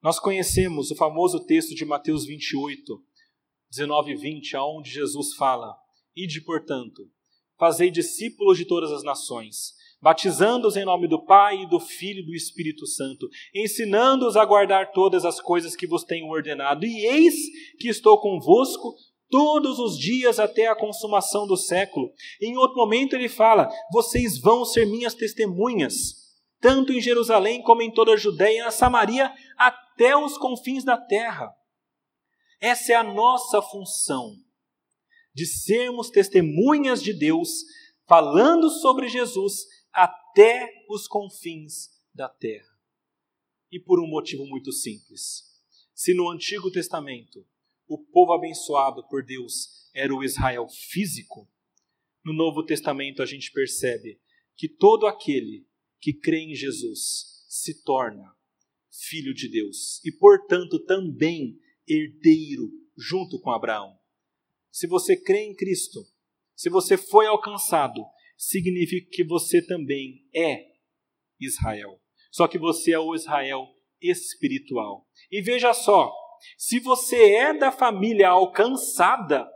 Nós 0.01 0.19
conhecemos 0.19 0.91
o 0.91 0.95
famoso 0.95 1.43
texto 1.45 1.73
de 1.73 1.83
Mateus 1.83 2.25
28, 2.25 3.03
19 3.71 4.11
e 4.11 4.15
20, 4.15 4.55
aonde 4.55 4.91
Jesus 4.91 5.33
fala: 5.33 5.75
Ide, 6.15 6.41
portanto, 6.41 7.09
fazei 7.57 7.89
discípulos 7.89 8.57
de 8.57 8.65
todas 8.65 8.91
as 8.91 9.03
nações, 9.03 9.73
batizando-os 10.01 10.75
em 10.77 10.85
nome 10.85 11.07
do 11.07 11.23
Pai, 11.23 11.61
e 11.61 11.69
do 11.69 11.79
Filho 11.79 12.21
e 12.21 12.25
do 12.25 12.35
Espírito 12.35 12.85
Santo, 12.85 13.27
ensinando-os 13.53 14.37
a 14.37 14.45
guardar 14.45 14.91
todas 14.91 15.25
as 15.25 15.41
coisas 15.41 15.75
que 15.75 15.87
vos 15.87 16.03
tenho 16.03 16.27
ordenado. 16.27 16.85
E 16.85 17.05
eis 17.05 17.35
que 17.79 17.87
estou 17.87 18.19
convosco 18.19 18.95
todos 19.29 19.79
os 19.79 19.97
dias 19.97 20.39
até 20.39 20.67
a 20.67 20.75
consumação 20.75 21.47
do 21.47 21.57
século. 21.57 22.11
Em 22.41 22.57
outro 22.57 22.77
momento 22.77 23.15
ele 23.15 23.29
fala: 23.29 23.69
vocês 23.91 24.39
vão 24.39 24.63
ser 24.63 24.85
minhas 24.85 25.13
testemunhas, 25.13 25.93
tanto 26.61 26.93
em 26.93 27.01
Jerusalém 27.01 27.61
como 27.61 27.81
em 27.81 27.91
toda 27.91 28.13
a 28.13 28.17
Judéia 28.17 28.59
e 28.59 28.63
na 28.63 28.71
Samaria, 28.71 29.33
até 29.57 30.15
os 30.15 30.37
confins 30.37 30.83
da 30.83 30.97
terra. 30.97 31.51
Essa 32.59 32.93
é 32.93 32.95
a 32.95 33.03
nossa 33.03 33.61
função, 33.61 34.35
de 35.33 35.45
sermos 35.45 36.09
testemunhas 36.09 37.03
de 37.03 37.13
Deus, 37.13 37.49
falando 38.07 38.69
sobre 38.69 39.07
Jesus 39.07 39.65
até 39.91 40.85
os 40.89 41.07
confins 41.07 41.89
da 42.13 42.29
terra. 42.29 42.77
E 43.71 43.79
por 43.79 43.99
um 43.99 44.07
motivo 44.07 44.45
muito 44.45 44.71
simples. 44.71 45.43
Se 45.93 46.13
no 46.13 46.29
Antigo 46.29 46.71
Testamento 46.71 47.45
o 47.87 47.97
povo 47.97 48.33
abençoado 48.33 49.07
por 49.07 49.23
Deus 49.23 49.89
era 49.93 50.13
o 50.13 50.23
Israel 50.23 50.67
físico, 50.69 51.49
no 52.23 52.33
Novo 52.33 52.63
Testamento 52.63 53.21
a 53.21 53.25
gente 53.25 53.51
percebe 53.51 54.19
que 54.55 54.67
todo 54.67 55.07
aquele 55.07 55.67
que 55.99 56.13
crê 56.13 56.39
em 56.39 56.55
Jesus 56.55 57.45
se 57.47 57.83
torna 57.83 58.35
filho 58.91 59.33
de 59.33 59.49
Deus 59.49 60.03
e, 60.03 60.11
portanto, 60.11 60.79
também 60.85 61.59
herdeiro 61.87 62.69
junto 62.97 63.39
com 63.39 63.51
Abraão. 63.51 63.97
Se 64.71 64.87
você 64.87 65.15
crê 65.15 65.45
em 65.45 65.55
Cristo, 65.55 66.05
se 66.55 66.69
você 66.69 66.97
foi 66.97 67.27
alcançado 67.27 68.03
significa 68.37 69.09
que 69.11 69.23
você 69.23 69.65
também 69.65 70.23
é 70.33 70.67
Israel. 71.39 71.99
Só 72.31 72.47
que 72.47 72.59
você 72.59 72.91
é 72.91 72.99
o 72.99 73.15
Israel 73.15 73.67
espiritual. 73.99 75.07
E 75.31 75.41
veja 75.41 75.73
só, 75.73 76.13
se 76.57 76.79
você 76.79 77.33
é 77.33 77.57
da 77.57 77.71
família 77.71 78.29
alcançada, 78.29 79.49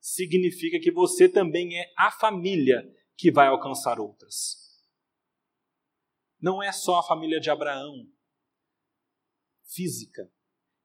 significa 0.00 0.78
que 0.78 0.92
você 0.92 1.28
também 1.28 1.76
é 1.76 1.92
a 1.96 2.10
família 2.10 2.82
que 3.16 3.32
vai 3.32 3.48
alcançar 3.48 3.98
outras. 3.98 4.68
Não 6.40 6.62
é 6.62 6.70
só 6.70 7.00
a 7.00 7.02
família 7.02 7.40
de 7.40 7.50
Abraão 7.50 8.06
física, 9.74 10.30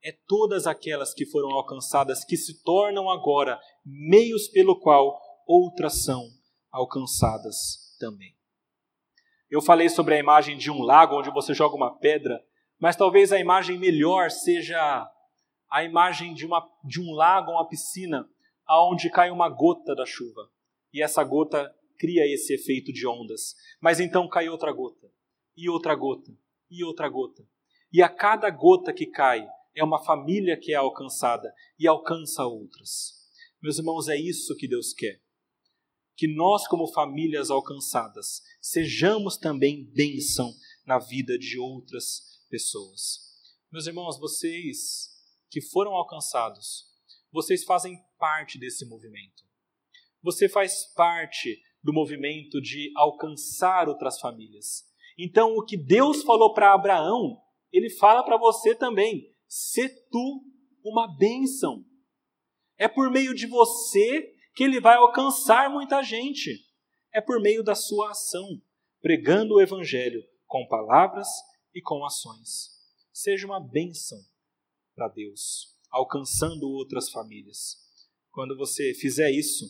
é 0.04 0.12
todas 0.28 0.66
aquelas 0.68 1.14
que 1.14 1.26
foram 1.28 1.52
alcançadas 1.52 2.26
que 2.26 2.36
se 2.36 2.62
tornam 2.64 3.10
agora 3.10 3.60
meios 3.86 4.48
pelo 4.50 4.80
qual 4.80 5.18
outras 5.48 6.04
são 6.04 6.28
alcançadas 6.74 7.96
também. 8.00 8.36
Eu 9.50 9.62
falei 9.62 9.88
sobre 9.88 10.16
a 10.16 10.20
imagem 10.20 10.58
de 10.58 10.72
um 10.72 10.82
lago 10.82 11.20
onde 11.20 11.30
você 11.30 11.54
joga 11.54 11.76
uma 11.76 11.96
pedra 12.00 12.44
Mas 12.80 12.96
talvez 12.96 13.32
a 13.32 13.40
imagem 13.40 13.78
melhor 13.78 14.30
seja 14.30 15.10
a 15.70 15.84
imagem 15.84 16.34
de, 16.34 16.46
uma, 16.46 16.68
de 16.84 17.00
um 17.00 17.14
lago, 17.14 17.52
uma 17.52 17.68
piscina, 17.68 18.28
aonde 18.66 19.10
cai 19.10 19.32
uma 19.32 19.48
gota 19.48 19.96
da 19.96 20.06
chuva. 20.06 20.50
E 20.92 21.02
essa 21.02 21.24
gota 21.24 21.74
cria 21.98 22.26
esse 22.26 22.54
efeito 22.54 22.92
de 22.92 23.08
ondas. 23.08 23.56
Mas 23.80 24.00
então 24.00 24.28
cai 24.28 24.50
outra 24.50 24.72
gota, 24.74 25.10
e 25.56 25.70
outra 25.70 25.96
gota, 25.96 26.32
e 26.70 26.84
outra 26.84 27.08
gota. 27.08 27.48
E 27.92 28.02
a 28.02 28.10
cada 28.10 28.50
gota 28.50 28.92
que 28.92 29.06
cai, 29.06 29.48
é 29.74 29.84
uma 29.84 30.04
família 30.04 30.58
que 30.58 30.74
é 30.74 30.76
alcançada 30.76 31.54
e 31.80 31.88
alcança 31.88 32.46
outras. 32.46 33.14
Meus 33.62 33.78
irmãos, 33.78 34.10
é 34.10 34.18
isso 34.18 34.58
que 34.58 34.68
Deus 34.68 34.94
quer. 34.94 35.23
Que 36.16 36.28
nós, 36.28 36.68
como 36.68 36.92
famílias 36.92 37.50
alcançadas, 37.50 38.42
sejamos 38.62 39.38
também 39.38 39.84
bênção 39.94 40.54
na 40.86 41.00
vida 41.00 41.38
de 41.38 41.58
outras 41.58 42.44
pessoas. 42.50 43.32
Meus 43.72 43.88
irmãos, 43.88 44.20
vocês 44.20 45.10
que 45.50 45.62
foram 45.62 45.94
alcançados, 45.94 46.86
vocês 47.32 47.64
fazem 47.64 47.98
parte 48.20 48.60
desse 48.60 48.86
movimento. 48.86 49.44
Você 50.22 50.48
faz 50.48 50.86
parte 50.96 51.62
do 51.84 51.92
movimento 51.92 52.62
de 52.62 52.92
alcançar 52.96 53.90
outras 53.90 54.20
famílias. 54.20 54.86
Então, 55.18 55.56
o 55.56 55.66
que 55.66 55.78
Deus 55.78 56.24
falou 56.24 56.54
para 56.54 56.74
Abraão, 56.74 57.42
ele 57.72 57.90
fala 57.90 58.24
para 58.24 58.38
você 58.38 58.74
também. 58.74 59.30
Se 59.48 59.90
tu 60.10 60.44
uma 60.84 61.08
bênção. 61.08 61.86
É 62.78 62.88
por 62.88 63.10
meio 63.10 63.34
de 63.34 63.48
você 63.48 64.33
que 64.54 64.64
ele 64.64 64.80
vai 64.80 64.96
alcançar 64.96 65.70
muita 65.70 66.02
gente. 66.04 66.66
É 67.14 67.22
por 67.22 67.42
meio 67.42 67.64
da 67.64 67.76
sua 67.76 68.12
ação, 68.12 68.62
pregando 69.02 69.56
o 69.56 69.62
evangelho 69.62 70.24
com 70.46 70.68
palavras 70.68 71.28
e 71.74 71.82
com 71.82 72.06
ações. 72.06 72.72
Seja 73.12 73.46
uma 73.46 73.60
bênção 73.60 74.18
para 74.96 75.08
Deus, 75.08 75.78
alcançando 75.90 76.70
outras 76.70 77.10
famílias. 77.10 77.78
Quando 78.32 78.58
você 78.58 78.94
fizer 78.94 79.32
isso, 79.32 79.66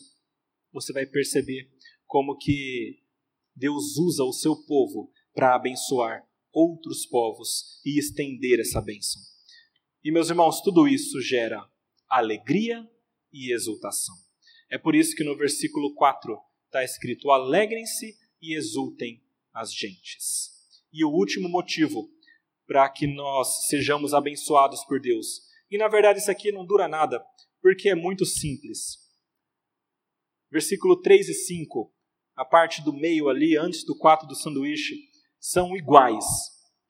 você 0.72 0.92
vai 0.92 1.06
perceber 1.06 1.70
como 2.06 2.36
que 2.36 3.02
Deus 3.54 3.96
usa 3.96 4.24
o 4.24 4.32
seu 4.32 4.56
povo 4.66 5.10
para 5.34 5.54
abençoar 5.54 6.26
outros 6.52 7.04
povos 7.06 7.80
e 7.84 7.98
estender 7.98 8.60
essa 8.60 8.80
bênção. 8.80 9.20
E 10.02 10.12
meus 10.12 10.28
irmãos, 10.28 10.60
tudo 10.60 10.86
isso 10.86 11.20
gera 11.20 11.68
alegria 12.08 12.88
e 13.32 13.52
exultação. 13.52 14.23
É 14.70 14.78
por 14.78 14.94
isso 14.94 15.14
que 15.14 15.24
no 15.24 15.36
versículo 15.36 15.94
4 15.94 16.36
está 16.66 16.82
escrito: 16.82 17.30
Alegrem-se 17.30 18.16
e 18.40 18.56
exultem 18.56 19.22
as 19.52 19.72
gentes. 19.72 20.50
E 20.92 21.04
o 21.04 21.10
último 21.10 21.48
motivo 21.48 22.08
para 22.66 22.88
que 22.88 23.06
nós 23.06 23.68
sejamos 23.68 24.14
abençoados 24.14 24.84
por 24.84 25.00
Deus. 25.00 25.42
E 25.70 25.78
na 25.78 25.88
verdade 25.88 26.18
isso 26.20 26.30
aqui 26.30 26.50
não 26.50 26.64
dura 26.64 26.88
nada, 26.88 27.24
porque 27.60 27.88
é 27.88 27.94
muito 27.94 28.24
simples. 28.24 28.98
Versículo 30.50 31.00
3 31.00 31.28
e 31.28 31.34
5, 31.34 31.92
a 32.36 32.44
parte 32.44 32.82
do 32.82 32.92
meio 32.92 33.28
ali, 33.28 33.56
antes 33.56 33.84
do 33.84 33.96
4 33.96 34.26
do 34.26 34.34
sanduíche, 34.34 34.96
são 35.38 35.76
iguais. 35.76 36.24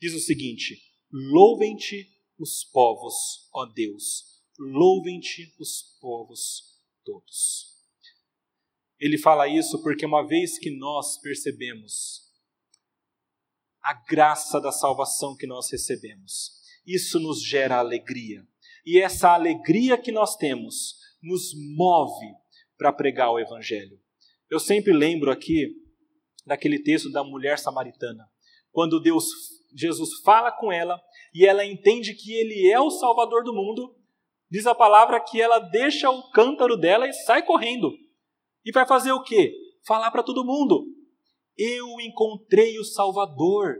Diz 0.00 0.14
o 0.14 0.20
seguinte: 0.20 0.80
Louvem-te 1.10 2.08
os 2.38 2.64
povos, 2.64 3.14
ó 3.54 3.66
Deus, 3.66 4.42
louvem-te 4.58 5.54
os 5.58 5.98
povos 6.00 6.73
todos. 7.04 7.74
Ele 8.98 9.18
fala 9.18 9.48
isso 9.48 9.82
porque 9.82 10.06
uma 10.06 10.26
vez 10.26 10.58
que 10.58 10.70
nós 10.70 11.20
percebemos 11.20 12.22
a 13.82 13.92
graça 14.08 14.60
da 14.60 14.72
salvação 14.72 15.36
que 15.36 15.46
nós 15.46 15.70
recebemos, 15.70 16.52
isso 16.86 17.20
nos 17.20 17.42
gera 17.42 17.78
alegria. 17.78 18.46
E 18.86 18.98
essa 18.98 19.30
alegria 19.30 19.98
que 19.98 20.10
nós 20.10 20.36
temos 20.36 20.94
nos 21.22 21.52
move 21.76 22.34
para 22.76 22.92
pregar 22.92 23.30
o 23.30 23.38
Evangelho. 23.38 23.98
Eu 24.50 24.60
sempre 24.60 24.92
lembro 24.92 25.30
aqui 25.30 25.70
daquele 26.46 26.82
texto 26.82 27.10
da 27.10 27.24
mulher 27.24 27.58
samaritana, 27.58 28.28
quando 28.70 29.00
Deus, 29.00 29.24
Jesus 29.74 30.20
fala 30.22 30.52
com 30.52 30.70
ela 30.70 31.00
e 31.34 31.46
ela 31.46 31.64
entende 31.64 32.14
que 32.14 32.32
Ele 32.32 32.70
é 32.70 32.78
o 32.78 32.90
Salvador 32.90 33.42
do 33.42 33.54
mundo, 33.54 33.96
diz 34.50 34.66
a 34.66 34.74
palavra 34.74 35.20
que 35.20 35.40
ela 35.40 35.58
deixa 35.58 36.10
o 36.10 36.30
cântaro 36.30 36.76
dela 36.76 37.08
e 37.08 37.12
sai 37.12 37.44
correndo. 37.44 37.90
E 38.64 38.72
vai 38.72 38.86
fazer 38.86 39.12
o 39.12 39.22
quê? 39.22 39.54
Falar 39.86 40.10
para 40.10 40.22
todo 40.22 40.44
mundo. 40.44 40.86
Eu 41.56 42.00
encontrei 42.00 42.78
o 42.78 42.84
Salvador. 42.84 43.76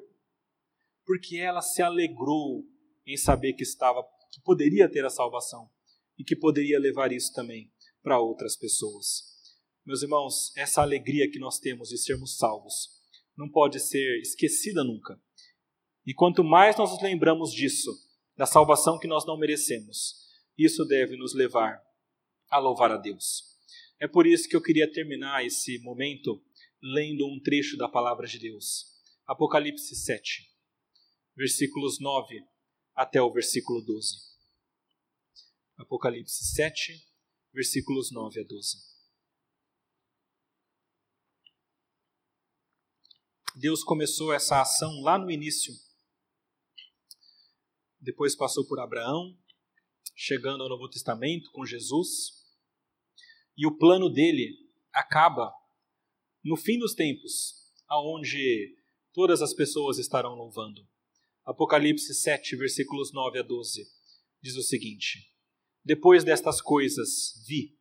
Porque 1.06 1.36
ela 1.36 1.60
se 1.60 1.82
alegrou 1.82 2.64
em 3.06 3.16
saber 3.16 3.52
que 3.52 3.62
estava 3.62 4.02
que 4.34 4.40
poderia 4.40 4.90
ter 4.90 5.04
a 5.04 5.10
salvação 5.10 5.70
e 6.18 6.24
que 6.24 6.34
poderia 6.34 6.78
levar 6.78 7.12
isso 7.12 7.32
também 7.32 7.70
para 8.02 8.20
outras 8.20 8.56
pessoas. 8.56 9.32
Meus 9.86 10.02
irmãos, 10.02 10.52
essa 10.56 10.82
alegria 10.82 11.30
que 11.30 11.38
nós 11.38 11.58
temos 11.58 11.90
de 11.90 11.98
sermos 11.98 12.36
salvos 12.36 12.88
não 13.36 13.48
pode 13.48 13.78
ser 13.78 14.20
esquecida 14.20 14.82
nunca. 14.82 15.20
E 16.06 16.12
quanto 16.12 16.42
mais 16.42 16.76
nós 16.76 16.90
nos 16.90 17.02
lembramos 17.02 17.52
disso, 17.52 17.90
da 18.36 18.46
salvação 18.46 18.98
que 18.98 19.06
nós 19.06 19.24
não 19.26 19.38
merecemos, 19.38 20.23
isso 20.56 20.84
deve 20.84 21.16
nos 21.16 21.34
levar 21.34 21.82
a 22.48 22.58
louvar 22.58 22.92
a 22.92 22.96
Deus. 22.96 23.54
É 23.98 24.06
por 24.06 24.26
isso 24.26 24.48
que 24.48 24.56
eu 24.56 24.62
queria 24.62 24.90
terminar 24.90 25.44
esse 25.44 25.78
momento 25.80 26.42
lendo 26.82 27.26
um 27.26 27.40
trecho 27.40 27.76
da 27.76 27.88
palavra 27.88 28.26
de 28.26 28.38
Deus. 28.38 28.92
Apocalipse 29.26 29.94
7, 29.94 30.50
versículos 31.36 31.98
9 31.98 32.44
até 32.94 33.20
o 33.20 33.32
versículo 33.32 33.80
12. 33.82 34.16
Apocalipse 35.76 36.44
7, 36.54 37.04
versículos 37.52 38.12
9 38.12 38.40
a 38.40 38.44
12. 38.44 38.94
Deus 43.56 43.84
começou 43.84 44.32
essa 44.32 44.60
ação 44.60 45.00
lá 45.00 45.16
no 45.16 45.30
início. 45.30 45.72
Depois 48.00 48.36
passou 48.36 48.66
por 48.66 48.80
Abraão, 48.80 49.38
chegando 50.14 50.62
ao 50.62 50.68
Novo 50.68 50.88
Testamento 50.88 51.50
com 51.52 51.64
Jesus. 51.64 52.44
E 53.56 53.66
o 53.66 53.76
plano 53.76 54.08
dele 54.08 54.56
acaba 54.92 55.52
no 56.44 56.56
fim 56.56 56.78
dos 56.78 56.94
tempos, 56.94 57.72
aonde 57.88 58.76
todas 59.12 59.40
as 59.40 59.54
pessoas 59.54 59.98
estarão 59.98 60.34
louvando. 60.34 60.86
Apocalipse 61.44 62.14
7, 62.14 62.56
versículos 62.56 63.12
9 63.12 63.38
a 63.38 63.42
12, 63.42 63.86
diz 64.42 64.56
o 64.56 64.62
seguinte: 64.62 65.30
Depois 65.84 66.24
destas 66.24 66.60
coisas 66.60 67.44
vi, 67.46 67.76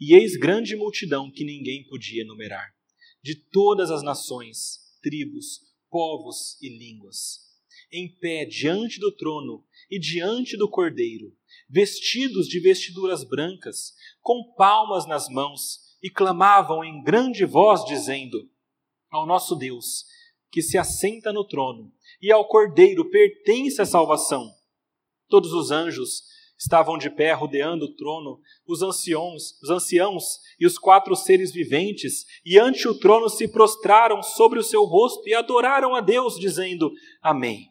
e 0.00 0.14
eis 0.14 0.36
grande 0.36 0.76
multidão 0.76 1.30
que 1.30 1.44
ninguém 1.44 1.86
podia 1.86 2.22
enumerar, 2.22 2.74
de 3.22 3.34
todas 3.34 3.90
as 3.90 4.02
nações, 4.02 4.78
tribos, 5.02 5.60
povos 5.90 6.60
e 6.62 6.68
línguas, 6.68 7.40
em 7.92 8.14
pé 8.18 8.44
diante 8.44 8.98
do 8.98 9.14
trono 9.14 9.64
e 9.90 9.98
diante 9.98 10.56
do 10.56 10.68
cordeiro, 10.68 11.36
vestidos 11.68 12.46
de 12.46 12.60
vestiduras 12.60 13.24
brancas, 13.24 13.92
com 14.20 14.52
palmas 14.56 15.06
nas 15.06 15.28
mãos, 15.28 15.88
e 16.02 16.10
clamavam 16.10 16.84
em 16.84 17.02
grande 17.02 17.44
voz, 17.44 17.84
dizendo: 17.84 18.48
Ao 19.10 19.26
nosso 19.26 19.56
Deus, 19.56 20.04
que 20.50 20.62
se 20.62 20.78
assenta 20.78 21.32
no 21.32 21.46
trono, 21.46 21.92
e 22.20 22.32
ao 22.32 22.46
cordeiro 22.46 23.08
pertence 23.10 23.80
a 23.80 23.86
salvação. 23.86 24.52
Todos 25.28 25.52
os 25.52 25.70
anjos 25.70 26.22
estavam 26.58 26.98
de 26.98 27.08
pé 27.08 27.32
rodeando 27.32 27.84
o 27.84 27.94
trono, 27.94 28.40
os 28.66 28.82
anciãos, 28.82 29.60
os 29.62 29.70
anciãos 29.70 30.40
e 30.58 30.66
os 30.66 30.76
quatro 30.76 31.14
seres 31.14 31.52
viventes, 31.52 32.24
e 32.44 32.58
ante 32.58 32.88
o 32.88 32.98
trono 32.98 33.28
se 33.28 33.46
prostraram 33.46 34.22
sobre 34.22 34.58
o 34.58 34.64
seu 34.64 34.84
rosto 34.84 35.28
e 35.28 35.34
adoraram 35.34 35.94
a 35.94 36.00
Deus, 36.00 36.38
dizendo: 36.38 36.90
Amém. 37.22 37.68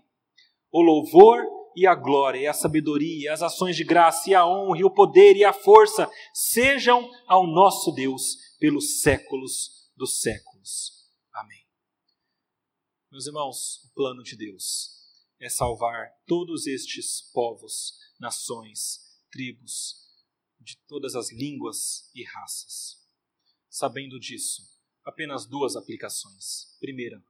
O 0.71 0.81
louvor 0.81 1.56
e 1.77 1.85
a 1.85 1.93
glória, 1.93 2.39
e 2.39 2.47
a 2.47 2.53
sabedoria, 2.53 3.25
e 3.25 3.27
as 3.27 3.43
ações 3.43 3.75
de 3.75 3.83
graça, 3.83 4.27
e 4.31 4.33
a 4.33 4.43
honra, 4.47 4.79
e 4.79 4.83
o 4.83 4.89
poder, 4.89 5.37
e 5.37 5.43
a 5.43 5.53
força 5.53 6.09
sejam 6.33 7.07
ao 7.27 7.45
nosso 7.45 7.91
Deus 7.91 8.57
pelos 8.57 9.01
séculos 9.01 9.91
dos 9.95 10.19
séculos. 10.19 11.07
Amém. 11.31 11.63
Meus 13.11 13.27
irmãos, 13.27 13.83
o 13.85 13.93
plano 13.93 14.23
de 14.23 14.35
Deus 14.35 14.89
é 15.39 15.47
salvar 15.49 16.09
todos 16.25 16.65
estes 16.65 17.29
povos, 17.31 17.93
nações, 18.19 19.21
tribos, 19.31 20.03
de 20.59 20.79
todas 20.87 21.13
as 21.13 21.31
línguas 21.31 22.09
e 22.15 22.23
raças. 22.23 23.07
Sabendo 23.69 24.19
disso, 24.19 24.63
apenas 25.05 25.45
duas 25.45 25.75
aplicações. 25.75 26.75
Primeira, 26.79 27.23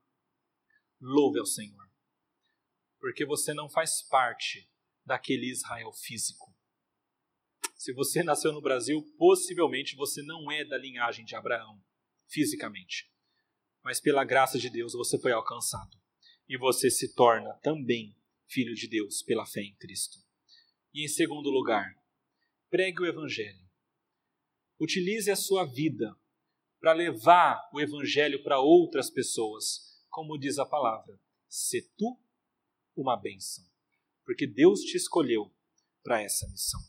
louve 1.01 1.37
ao 1.37 1.45
Senhor 1.45 1.86
porque 2.99 3.25
você 3.25 3.53
não 3.53 3.69
faz 3.69 4.01
parte 4.01 4.69
daquele 5.05 5.49
Israel 5.49 5.91
físico. 5.93 6.53
Se 7.75 7.93
você 7.93 8.23
nasceu 8.23 8.51
no 8.51 8.61
Brasil, 8.61 9.01
possivelmente 9.17 9.95
você 9.95 10.21
não 10.23 10.51
é 10.51 10.65
da 10.65 10.77
linhagem 10.77 11.23
de 11.23 11.35
Abraão, 11.35 11.81
fisicamente. 12.27 13.09
Mas 13.83 14.01
pela 14.01 14.25
graça 14.25 14.57
de 14.57 14.69
Deus 14.69 14.93
você 14.93 15.17
foi 15.19 15.31
alcançado. 15.31 15.97
E 16.49 16.57
você 16.57 16.89
se 16.89 17.13
torna 17.13 17.53
também 17.61 18.15
filho 18.47 18.73
de 18.73 18.87
Deus 18.87 19.21
pela 19.21 19.45
fé 19.45 19.61
em 19.61 19.75
Cristo. 19.75 20.17
E 20.93 21.05
em 21.05 21.07
segundo 21.07 21.49
lugar, 21.49 21.93
pregue 22.69 23.01
o 23.01 23.05
Evangelho. 23.05 23.67
Utilize 24.79 25.29
a 25.29 25.35
sua 25.35 25.65
vida 25.65 26.15
para 26.79 26.93
levar 26.93 27.69
o 27.73 27.79
Evangelho 27.79 28.43
para 28.43 28.59
outras 28.59 29.09
pessoas, 29.09 30.03
como 30.09 30.37
diz 30.37 30.57
a 30.57 30.65
palavra. 30.65 31.19
Se 31.47 31.81
tu 31.95 32.19
uma 32.97 33.15
bênção, 33.15 33.63
porque 34.25 34.47
Deus 34.47 34.81
te 34.81 34.97
escolheu 34.97 35.53
para 36.03 36.21
essa 36.21 36.47
missão. 36.49 36.81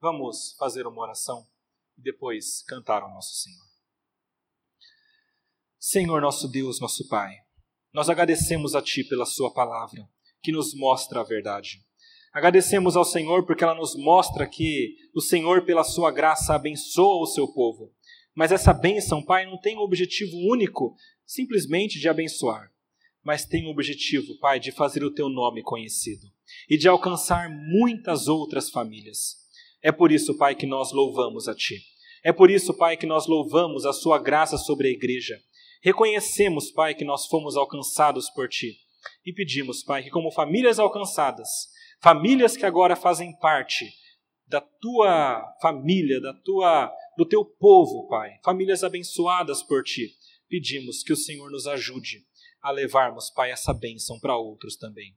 Vamos 0.00 0.54
fazer 0.58 0.86
uma 0.86 1.02
oração 1.02 1.46
e 1.98 2.02
depois 2.02 2.62
cantar 2.62 3.02
ao 3.02 3.10
nosso 3.10 3.34
Senhor. 3.36 3.66
Senhor, 5.78 6.20
nosso 6.20 6.48
Deus, 6.48 6.80
nosso 6.80 7.06
Pai, 7.06 7.34
nós 7.92 8.08
agradecemos 8.08 8.74
a 8.74 8.82
Ti 8.82 9.04
pela 9.04 9.26
Sua 9.26 9.52
palavra, 9.52 10.08
que 10.42 10.52
nos 10.52 10.74
mostra 10.74 11.20
a 11.20 11.24
verdade. 11.24 11.84
Agradecemos 12.32 12.96
ao 12.96 13.04
Senhor 13.04 13.44
porque 13.44 13.64
ela 13.64 13.74
nos 13.74 13.96
mostra 13.96 14.46
que 14.46 14.96
o 15.14 15.20
Senhor, 15.20 15.64
pela 15.64 15.84
Sua 15.84 16.10
graça, 16.10 16.54
abençoa 16.54 17.22
o 17.22 17.26
seu 17.26 17.52
povo. 17.52 17.92
Mas 18.34 18.52
essa 18.52 18.72
bênção, 18.72 19.24
Pai, 19.24 19.44
não 19.44 19.58
tem 19.58 19.76
um 19.76 19.80
objetivo 19.80 20.36
único, 20.50 20.94
simplesmente 21.26 21.98
de 21.98 22.08
abençoar, 22.08 22.69
mas 23.22 23.44
tem 23.44 23.66
o 23.66 23.70
objetivo, 23.70 24.38
Pai, 24.38 24.58
de 24.58 24.72
fazer 24.72 25.04
o 25.04 25.12
Teu 25.12 25.28
nome 25.28 25.62
conhecido 25.62 26.26
e 26.68 26.76
de 26.76 26.88
alcançar 26.88 27.50
muitas 27.50 28.28
outras 28.28 28.70
famílias. 28.70 29.36
É 29.82 29.92
por 29.92 30.10
isso, 30.10 30.36
Pai, 30.36 30.54
que 30.54 30.66
nós 30.66 30.92
louvamos 30.92 31.48
a 31.48 31.54
Ti. 31.54 31.82
É 32.22 32.32
por 32.32 32.50
isso, 32.50 32.74
Pai, 32.74 32.96
que 32.96 33.06
nós 33.06 33.26
louvamos 33.26 33.84
a 33.84 33.92
Sua 33.92 34.18
graça 34.18 34.56
sobre 34.56 34.88
a 34.88 34.90
igreja. 34.90 35.38
Reconhecemos, 35.82 36.70
Pai, 36.70 36.94
que 36.94 37.04
nós 37.04 37.26
fomos 37.26 37.56
alcançados 37.56 38.28
por 38.30 38.48
Ti. 38.48 38.76
E 39.24 39.32
pedimos, 39.32 39.82
Pai, 39.82 40.02
que 40.02 40.10
como 40.10 40.30
famílias 40.30 40.78
alcançadas, 40.78 41.48
famílias 42.02 42.56
que 42.56 42.66
agora 42.66 42.96
fazem 42.96 43.36
parte 43.38 43.90
da 44.46 44.60
Tua 44.60 45.42
família, 45.62 46.20
da 46.20 46.34
Tua, 46.34 46.92
do 47.16 47.24
Teu 47.24 47.44
povo, 47.44 48.08
Pai, 48.08 48.38
famílias 48.44 48.82
abençoadas 48.82 49.62
por 49.62 49.82
Ti, 49.82 50.10
pedimos 50.48 51.02
que 51.02 51.12
o 51.12 51.16
Senhor 51.16 51.50
nos 51.50 51.66
ajude 51.66 52.24
a 52.62 52.70
levarmos, 52.70 53.30
Pai, 53.30 53.50
essa 53.50 53.72
bênção 53.72 54.18
para 54.20 54.36
outros 54.36 54.76
também. 54.76 55.16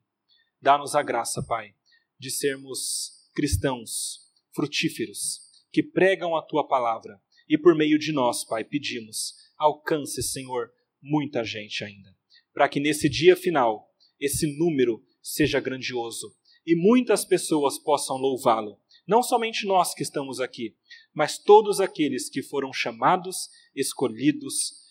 Dá-nos 0.62 0.96
a 0.96 1.04
graça, 1.04 1.44
Pai, 1.44 1.76
de 2.18 2.32
sermos 2.32 3.30
cristãos 3.34 4.32
frutíferos, 4.54 5.42
que 5.72 5.84
pregam 5.84 6.36
a 6.36 6.42
tua 6.42 6.68
palavra. 6.68 7.22
E 7.50 7.58
por 7.58 7.76
meio 7.76 8.00
de 8.00 8.12
nós, 8.12 8.46
Pai, 8.46 8.64
pedimos, 8.64 9.36
alcance, 9.58 10.24
Senhor, 10.24 10.72
muita 11.02 11.44
gente 11.44 11.84
ainda, 11.84 12.16
para 12.54 12.70
que 12.70 12.80
nesse 12.80 13.10
dia 13.10 13.36
final 13.36 13.92
esse 14.20 14.58
número 14.58 15.06
seja 15.22 15.60
grandioso 15.60 16.34
e 16.66 16.76
muitas 16.76 17.26
pessoas 17.26 17.78
possam 17.78 18.16
louvá-lo. 18.16 18.80
Não 19.06 19.22
somente 19.22 19.66
nós 19.66 19.94
que 19.94 20.02
estamos 20.02 20.40
aqui, 20.40 20.78
mas 21.14 21.38
todos 21.38 21.82
aqueles 21.82 22.30
que 22.30 22.42
foram 22.42 22.72
chamados, 22.72 23.50
escolhidos 23.76 24.83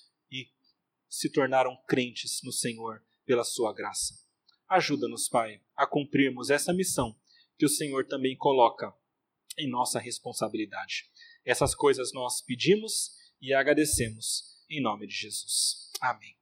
se 1.13 1.29
tornaram 1.29 1.77
crentes 1.87 2.41
no 2.43 2.51
Senhor 2.51 3.05
pela 3.27 3.45
sua 3.45 3.71
graça. 3.75 4.15
Ajuda-nos, 4.67 5.29
Pai, 5.29 5.61
a 5.77 5.87
cumprirmos 5.87 6.49
essa 6.49 6.73
missão 6.73 7.15
que 7.59 7.67
o 7.67 7.69
Senhor 7.69 8.07
também 8.07 8.35
coloca 8.35 8.95
em 9.59 9.69
nossa 9.69 10.01
responsabilidade. 10.01 11.11
Essas 11.45 11.75
coisas 11.75 12.15
nós 12.15 12.41
pedimos 12.41 13.15
e 13.43 13.53
agradecemos 13.53 14.65
em 14.71 14.81
nome 14.81 15.07
de 15.07 15.15
Jesus. 15.15 15.91
Amém. 16.01 16.35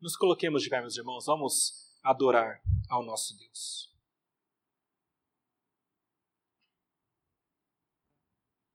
Nos 0.00 0.16
coloquemos 0.16 0.62
de 0.62 0.70
pé, 0.70 0.80
meus 0.80 0.96
irmãos, 0.96 1.26
vamos 1.26 1.92
adorar 2.00 2.62
ao 2.88 3.04
nosso 3.04 3.36
Deus. 3.36 3.87